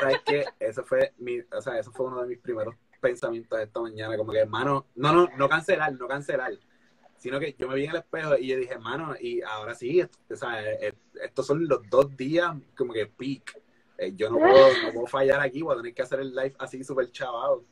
¿Sabes 0.00 0.18
qué? 0.26 0.44
Eso 0.58 0.82
fue, 0.82 1.12
mi, 1.18 1.40
o 1.40 1.60
sea, 1.60 1.78
eso 1.78 1.92
fue 1.92 2.06
uno 2.06 2.22
de 2.22 2.28
mis 2.28 2.38
primeros 2.38 2.74
pensamientos 3.00 3.60
esta 3.60 3.80
mañana, 3.80 4.16
como 4.16 4.32
que, 4.32 4.38
hermano, 4.38 4.86
no, 4.94 5.12
no, 5.12 5.28
no 5.36 5.48
cancelar, 5.48 5.92
no 5.92 6.08
cancelar, 6.08 6.52
sino 7.18 7.38
que 7.38 7.54
yo 7.58 7.68
me 7.68 7.74
vi 7.74 7.84
en 7.84 7.90
el 7.90 7.96
espejo 7.96 8.36
y 8.36 8.48
yo 8.48 8.56
dije, 8.56 8.72
hermano, 8.72 9.14
y 9.20 9.42
ahora 9.42 9.74
sí, 9.74 10.02
o 10.02 10.36
sea, 10.36 10.62
eh, 10.62 10.78
eh, 10.80 10.92
estos 11.22 11.46
son 11.46 11.68
los 11.68 11.88
dos 11.88 12.16
días 12.16 12.52
como 12.76 12.92
que 12.92 13.06
peak. 13.06 13.60
Eh, 13.98 14.12
yo 14.16 14.30
no 14.30 14.38
puedo, 14.38 14.68
no 14.84 14.92
puedo 14.92 15.06
fallar 15.06 15.40
aquí, 15.40 15.62
voy 15.62 15.74
a 15.74 15.76
tener 15.78 15.94
que 15.94 16.02
hacer 16.02 16.20
el 16.20 16.34
live 16.34 16.54
así 16.58 16.82
súper 16.82 17.10
chavado. 17.10 17.64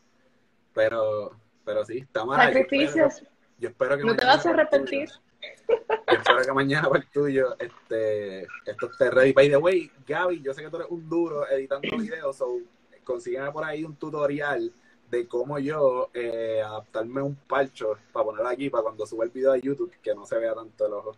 Pero, 0.72 1.32
pero 1.64 1.84
sí, 1.84 1.98
está 1.98 2.24
mal. 2.24 2.52
Sacrificios. 2.52 3.22
Yo 3.58 3.68
espero 3.68 3.96
que 3.98 4.04
no 4.04 4.16
te 4.16 4.24
vas 4.24 4.44
a 4.46 4.50
arrepentir. 4.50 5.10
Yo 5.40 6.16
espero 6.16 6.42
que 6.42 6.52
mañana 6.52 6.88
para 6.88 7.00
el 7.00 7.08
tuyo 7.08 7.56
este, 7.58 8.42
esto 8.66 8.90
esté 8.90 9.10
ready. 9.10 9.32
By 9.32 9.48
the 9.48 9.56
way, 9.56 9.90
Gaby, 10.06 10.42
yo 10.42 10.54
sé 10.54 10.62
que 10.62 10.70
tú 10.70 10.76
eres 10.76 10.88
un 10.90 11.08
duro 11.08 11.48
editando 11.48 11.88
videos, 11.98 12.36
so 12.36 12.58
consígueme 13.04 13.50
por 13.50 13.64
ahí 13.64 13.84
un 13.84 13.96
tutorial 13.96 14.72
de 15.10 15.26
cómo 15.26 15.58
yo 15.58 16.10
eh, 16.14 16.62
adaptarme 16.64 17.20
un 17.20 17.34
parcho 17.34 17.98
para 18.12 18.24
poner 18.24 18.46
aquí 18.46 18.70
para 18.70 18.84
cuando 18.84 19.04
suba 19.06 19.24
el 19.24 19.30
video 19.30 19.52
a 19.52 19.58
YouTube 19.58 19.92
que 20.00 20.14
no 20.14 20.24
se 20.24 20.38
vea 20.38 20.54
tanto 20.54 20.86
el 20.86 20.92
ojo. 20.92 21.16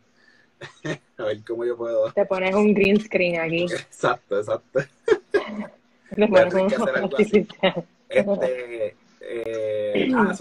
a 1.19 1.25
ver 1.25 1.45
cómo 1.45 1.65
yo 1.65 1.77
puedo. 1.77 2.13
Te 2.13 2.25
pones 2.27 2.55
un 2.55 2.75
green 2.75 3.01
screen 3.01 3.41
aquí. 3.41 3.65
Exacto, 3.65 4.39
exacto. 4.39 4.81
Le 6.17 6.29
pones 6.29 6.55
un 6.55 6.67
este, 8.09 8.97
eh, 9.21 10.13
ah, 10.15 10.35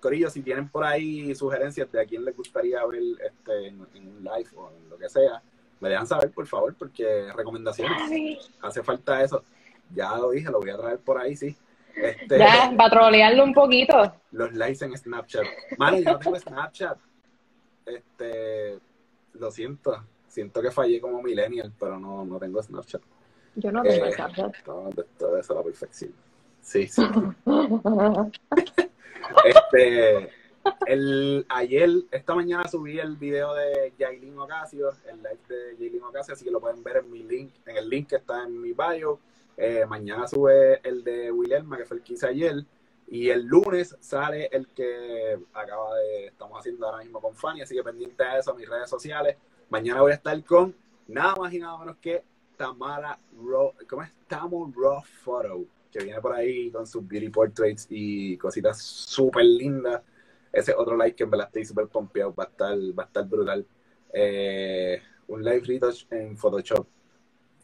Corillo, 0.00 0.30
si 0.30 0.42
tienen 0.42 0.68
por 0.68 0.84
ahí 0.84 1.34
sugerencias 1.34 1.90
de 1.90 2.00
a 2.00 2.04
quién 2.04 2.24
les 2.24 2.36
gustaría 2.36 2.84
ver 2.86 3.02
este, 3.26 3.68
en, 3.68 3.80
un 3.80 4.22
live 4.22 4.48
o 4.56 4.70
en 4.70 4.90
lo 4.90 4.96
que 4.96 5.08
sea, 5.08 5.42
me 5.80 5.88
dejan 5.88 6.06
saber, 6.06 6.30
por 6.30 6.46
favor, 6.46 6.74
porque 6.78 7.32
recomendaciones. 7.34 8.48
Hace 8.60 8.82
falta 8.82 9.22
eso. 9.22 9.42
Ya 9.92 10.16
lo 10.16 10.30
dije, 10.30 10.50
lo 10.50 10.60
voy 10.60 10.70
a 10.70 10.76
traer 10.76 10.98
por 10.98 11.18
ahí, 11.18 11.34
sí. 11.36 11.56
Este, 11.96 12.38
ya, 12.38 12.72
para 12.76 12.90
trolearlo 12.90 13.42
un 13.42 13.54
poquito. 13.54 14.14
Los 14.30 14.52
likes 14.52 14.84
en 14.84 14.96
Snapchat. 14.96 15.44
Mano, 15.78 15.98
yo 15.98 16.12
no 16.12 16.18
tengo 16.18 16.38
Snapchat. 16.38 16.98
Este, 17.86 18.78
lo 19.34 19.50
siento. 19.50 20.04
Siento 20.26 20.60
que 20.60 20.70
fallé 20.70 21.00
como 21.00 21.22
millennial, 21.22 21.72
pero 21.78 21.98
no, 21.98 22.24
no 22.24 22.38
tengo 22.38 22.62
Snapchat. 22.62 23.02
Yo 23.56 23.72
no 23.72 23.82
tengo 23.82 24.06
eh, 24.06 24.12
Snapchat. 24.12 24.62
Todo, 24.64 24.90
todo 25.18 25.38
eso 25.38 25.52
a 25.54 25.56
la 25.56 25.62
perfección. 25.62 26.12
Sí, 26.60 26.86
sí. 26.86 27.02
este, 29.44 30.30
el, 30.86 31.46
ayer, 31.48 31.90
esta 32.10 32.34
mañana 32.34 32.68
subí 32.68 32.98
el 32.98 33.16
video 33.16 33.54
de 33.54 33.92
Jailin 33.98 34.38
Ocasio, 34.38 34.90
el 35.10 35.16
live 35.18 35.38
de 35.48 35.76
Jailin 35.78 36.02
Ocasio, 36.02 36.34
así 36.34 36.44
que 36.44 36.50
lo 36.50 36.60
pueden 36.60 36.82
ver 36.82 36.98
en 36.98 37.10
mi 37.10 37.22
link, 37.22 37.52
en 37.66 37.76
el 37.76 37.88
link 37.88 38.08
que 38.08 38.16
está 38.16 38.44
en 38.44 38.60
mi 38.60 38.72
bio. 38.72 39.18
Eh, 39.56 39.84
mañana 39.88 40.28
sube 40.28 40.80
el 40.86 41.02
de 41.02 41.32
Wilhelma, 41.32 41.76
que 41.76 41.84
fue 41.84 41.96
el 41.96 42.02
que 42.02 42.12
hice 42.14 42.26
ayer. 42.26 42.64
Y 43.10 43.30
el 43.30 43.44
lunes 43.44 43.96
sale 44.00 44.48
el 44.52 44.66
que 44.68 45.38
acaba 45.54 45.96
de, 45.96 46.26
estamos 46.26 46.58
haciendo 46.58 46.86
ahora 46.86 47.02
mismo 47.02 47.20
con 47.20 47.34
Fanny, 47.34 47.62
así 47.62 47.74
que 47.74 47.82
pendiente 47.82 48.22
a 48.22 48.38
eso, 48.38 48.50
a 48.50 48.54
mis 48.54 48.68
redes 48.68 48.90
sociales. 48.90 49.36
Mañana 49.70 50.02
voy 50.02 50.12
a 50.12 50.16
estar 50.16 50.44
con 50.44 50.74
nada 51.06 51.34
más 51.36 51.52
y 51.52 51.58
nada 51.58 51.78
menos 51.78 51.96
que 51.96 52.22
Tamara 52.56 53.18
Raw, 53.34 53.72
¿cómo 53.88 54.02
es? 54.02 54.10
Tamo 54.26 54.70
Raw 54.76 55.02
Photo, 55.22 55.64
que 55.90 56.00
viene 56.00 56.20
por 56.20 56.34
ahí 56.34 56.70
con 56.70 56.86
sus 56.86 57.06
beauty 57.06 57.30
portraits 57.30 57.86
y 57.88 58.36
cositas 58.36 58.82
súper 58.82 59.44
lindas. 59.44 60.02
Ese 60.52 60.74
otro 60.74 60.96
like 60.96 61.16
que 61.16 61.24
en 61.24 61.30
verdad 61.30 61.46
estoy 61.46 61.64
súper 61.64 61.86
pompeado, 61.86 62.34
va 62.34 62.44
a 62.44 62.48
estar, 62.48 62.76
va 62.98 63.04
a 63.04 63.06
estar 63.06 63.26
brutal. 63.26 63.66
Eh, 64.12 65.00
un 65.28 65.42
live 65.42 65.60
retouch 65.60 66.06
en 66.10 66.36
Photoshop. 66.36 66.86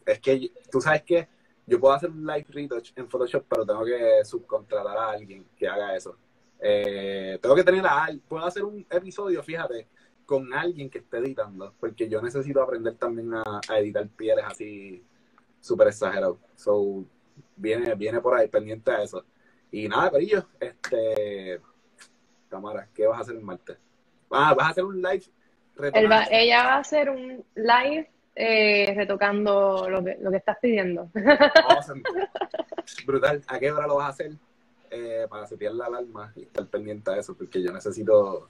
Es 0.05 0.19
que 0.19 0.51
tú 0.71 0.81
sabes 0.81 1.03
que 1.03 1.27
yo 1.67 1.79
puedo 1.79 1.93
hacer 1.93 2.09
un 2.09 2.25
live 2.25 2.45
retouch 2.49 2.91
en 2.95 3.09
Photoshop, 3.09 3.45
pero 3.49 3.65
tengo 3.65 3.83
que 3.85 4.23
subcontratar 4.23 4.97
a 4.97 5.11
alguien 5.11 5.45
que 5.57 5.67
haga 5.67 5.95
eso. 5.95 6.17
Eh, 6.59 7.37
tengo 7.41 7.55
que 7.55 7.63
tener 7.63 7.85
a 7.85 8.05
alguien, 8.05 8.23
puedo 8.27 8.45
hacer 8.45 8.63
un 8.63 8.85
episodio, 8.89 9.41
fíjate, 9.43 9.87
con 10.25 10.53
alguien 10.53 10.89
que 10.89 10.99
esté 10.99 11.17
editando, 11.17 11.73
porque 11.79 12.07
yo 12.09 12.21
necesito 12.21 12.61
aprender 12.61 12.95
también 12.95 13.33
a, 13.33 13.61
editar 13.77 14.07
pieles 14.09 14.45
así 14.45 15.03
súper 15.59 15.87
exagerados. 15.87 16.37
So, 16.55 17.05
viene, 17.55 17.93
viene 17.95 18.21
por 18.21 18.35
ahí 18.35 18.47
pendiente 18.47 18.91
a 18.91 19.03
eso. 19.03 19.23
Y 19.71 19.87
nada, 19.87 20.11
Corillo, 20.11 20.47
este, 20.59 21.59
cámara, 22.49 22.87
¿qué 22.93 23.07
vas 23.07 23.19
a 23.19 23.21
hacer 23.21 23.35
el 23.35 23.41
martes? 23.41 23.77
Ah, 24.31 24.53
vas 24.53 24.67
a 24.67 24.69
hacer 24.69 24.83
un 24.83 25.01
live. 25.01 25.23
ella 25.93 26.63
va 26.63 26.75
a 26.75 26.79
hacer 26.79 27.09
un 27.09 27.43
live 27.55 28.09
eh, 28.35 28.93
retocando 28.95 29.89
lo 29.89 30.03
que, 30.03 30.17
lo 30.19 30.29
que 30.29 30.37
estás 30.37 30.57
pidiendo. 30.61 31.09
Brutal. 33.05 33.41
¿A 33.47 33.59
qué 33.59 33.71
hora 33.71 33.87
lo 33.87 33.95
vas 33.95 34.07
a 34.07 34.09
hacer? 34.09 34.31
Eh, 34.91 35.25
para 35.29 35.47
setear 35.47 35.73
la 35.73 35.85
alarma 35.85 36.31
y 36.35 36.43
estar 36.43 36.65
pendiente 36.67 37.11
de 37.11 37.19
eso, 37.19 37.35
porque 37.35 37.61
yo 37.61 37.71
necesito 37.71 38.49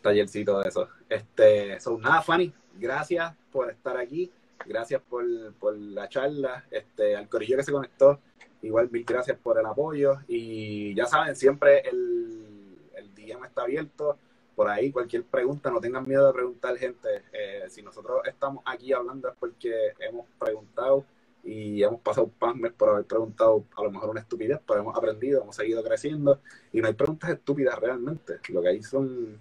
tallercito 0.00 0.60
de 0.60 0.68
eso. 0.68 0.88
Este, 1.08 1.78
son 1.80 2.00
nada, 2.00 2.20
Fanny, 2.22 2.52
gracias 2.78 3.34
por 3.52 3.70
estar 3.70 3.96
aquí, 3.96 4.30
gracias 4.66 5.00
por, 5.08 5.24
por 5.54 5.76
la 5.76 6.08
charla, 6.08 6.64
este, 6.70 7.16
al 7.16 7.28
corillo 7.28 7.56
que 7.56 7.62
se 7.62 7.72
conectó, 7.72 8.18
igual 8.62 8.90
mil 8.90 9.04
gracias 9.04 9.38
por 9.38 9.58
el 9.58 9.66
apoyo 9.66 10.16
y 10.26 10.94
ya 10.94 11.06
saben, 11.06 11.36
siempre 11.36 11.80
el, 11.88 12.76
el 12.96 13.38
me 13.38 13.46
está 13.46 13.62
abierto 13.62 14.18
por 14.54 14.68
ahí 14.68 14.90
cualquier 14.90 15.24
pregunta, 15.24 15.70
no 15.70 15.80
tengan 15.80 16.06
miedo 16.06 16.26
de 16.26 16.32
preguntar, 16.32 16.76
gente. 16.76 17.08
Eh, 17.32 17.64
si 17.68 17.82
nosotros 17.82 18.22
estamos 18.26 18.62
aquí 18.66 18.92
hablando 18.92 19.28
es 19.28 19.34
porque 19.38 19.92
hemos 19.98 20.26
preguntado 20.38 21.04
y 21.44 21.82
hemos 21.82 22.00
pasado 22.00 22.30
mes 22.54 22.72
por 22.72 22.90
haber 22.90 23.04
preguntado 23.04 23.64
a 23.76 23.82
lo 23.82 23.90
mejor 23.90 24.10
una 24.10 24.20
estupidez, 24.20 24.60
pero 24.66 24.80
hemos 24.80 24.96
aprendido, 24.96 25.42
hemos 25.42 25.56
seguido 25.56 25.82
creciendo 25.82 26.40
y 26.72 26.80
no 26.80 26.86
hay 26.86 26.94
preguntas 26.94 27.30
estúpidas 27.30 27.78
realmente. 27.78 28.38
Lo 28.48 28.62
que 28.62 28.68
hay 28.68 28.82
son 28.82 29.40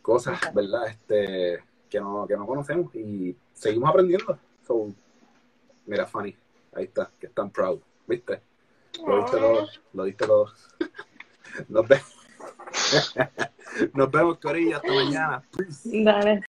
cosas, 0.00 0.40
¿verdad? 0.54 0.88
Este, 0.88 1.62
que 1.88 2.00
no, 2.00 2.26
que 2.26 2.36
no 2.36 2.46
conocemos 2.46 2.94
y 2.94 3.36
seguimos 3.52 3.90
aprendiendo. 3.90 4.38
So, 4.66 4.92
mira, 5.86 6.06
Fanny, 6.06 6.34
ahí 6.72 6.84
está, 6.84 7.10
que 7.20 7.26
están 7.26 7.50
proud, 7.50 7.80
¿viste? 8.06 8.40
Lo 9.06 9.22
viste 9.22 9.36
todo, 9.38 9.68
lo 9.92 10.04
viste 10.04 10.26
todo. 10.26 10.52
Nos 11.68 11.86
vemos. 11.86 12.21
Nos 13.94 14.10
vemos, 14.10 14.38
Corilla. 14.38 14.76
Hasta 14.76 14.92
mañana. 14.92 15.42
Dale. 15.84 16.42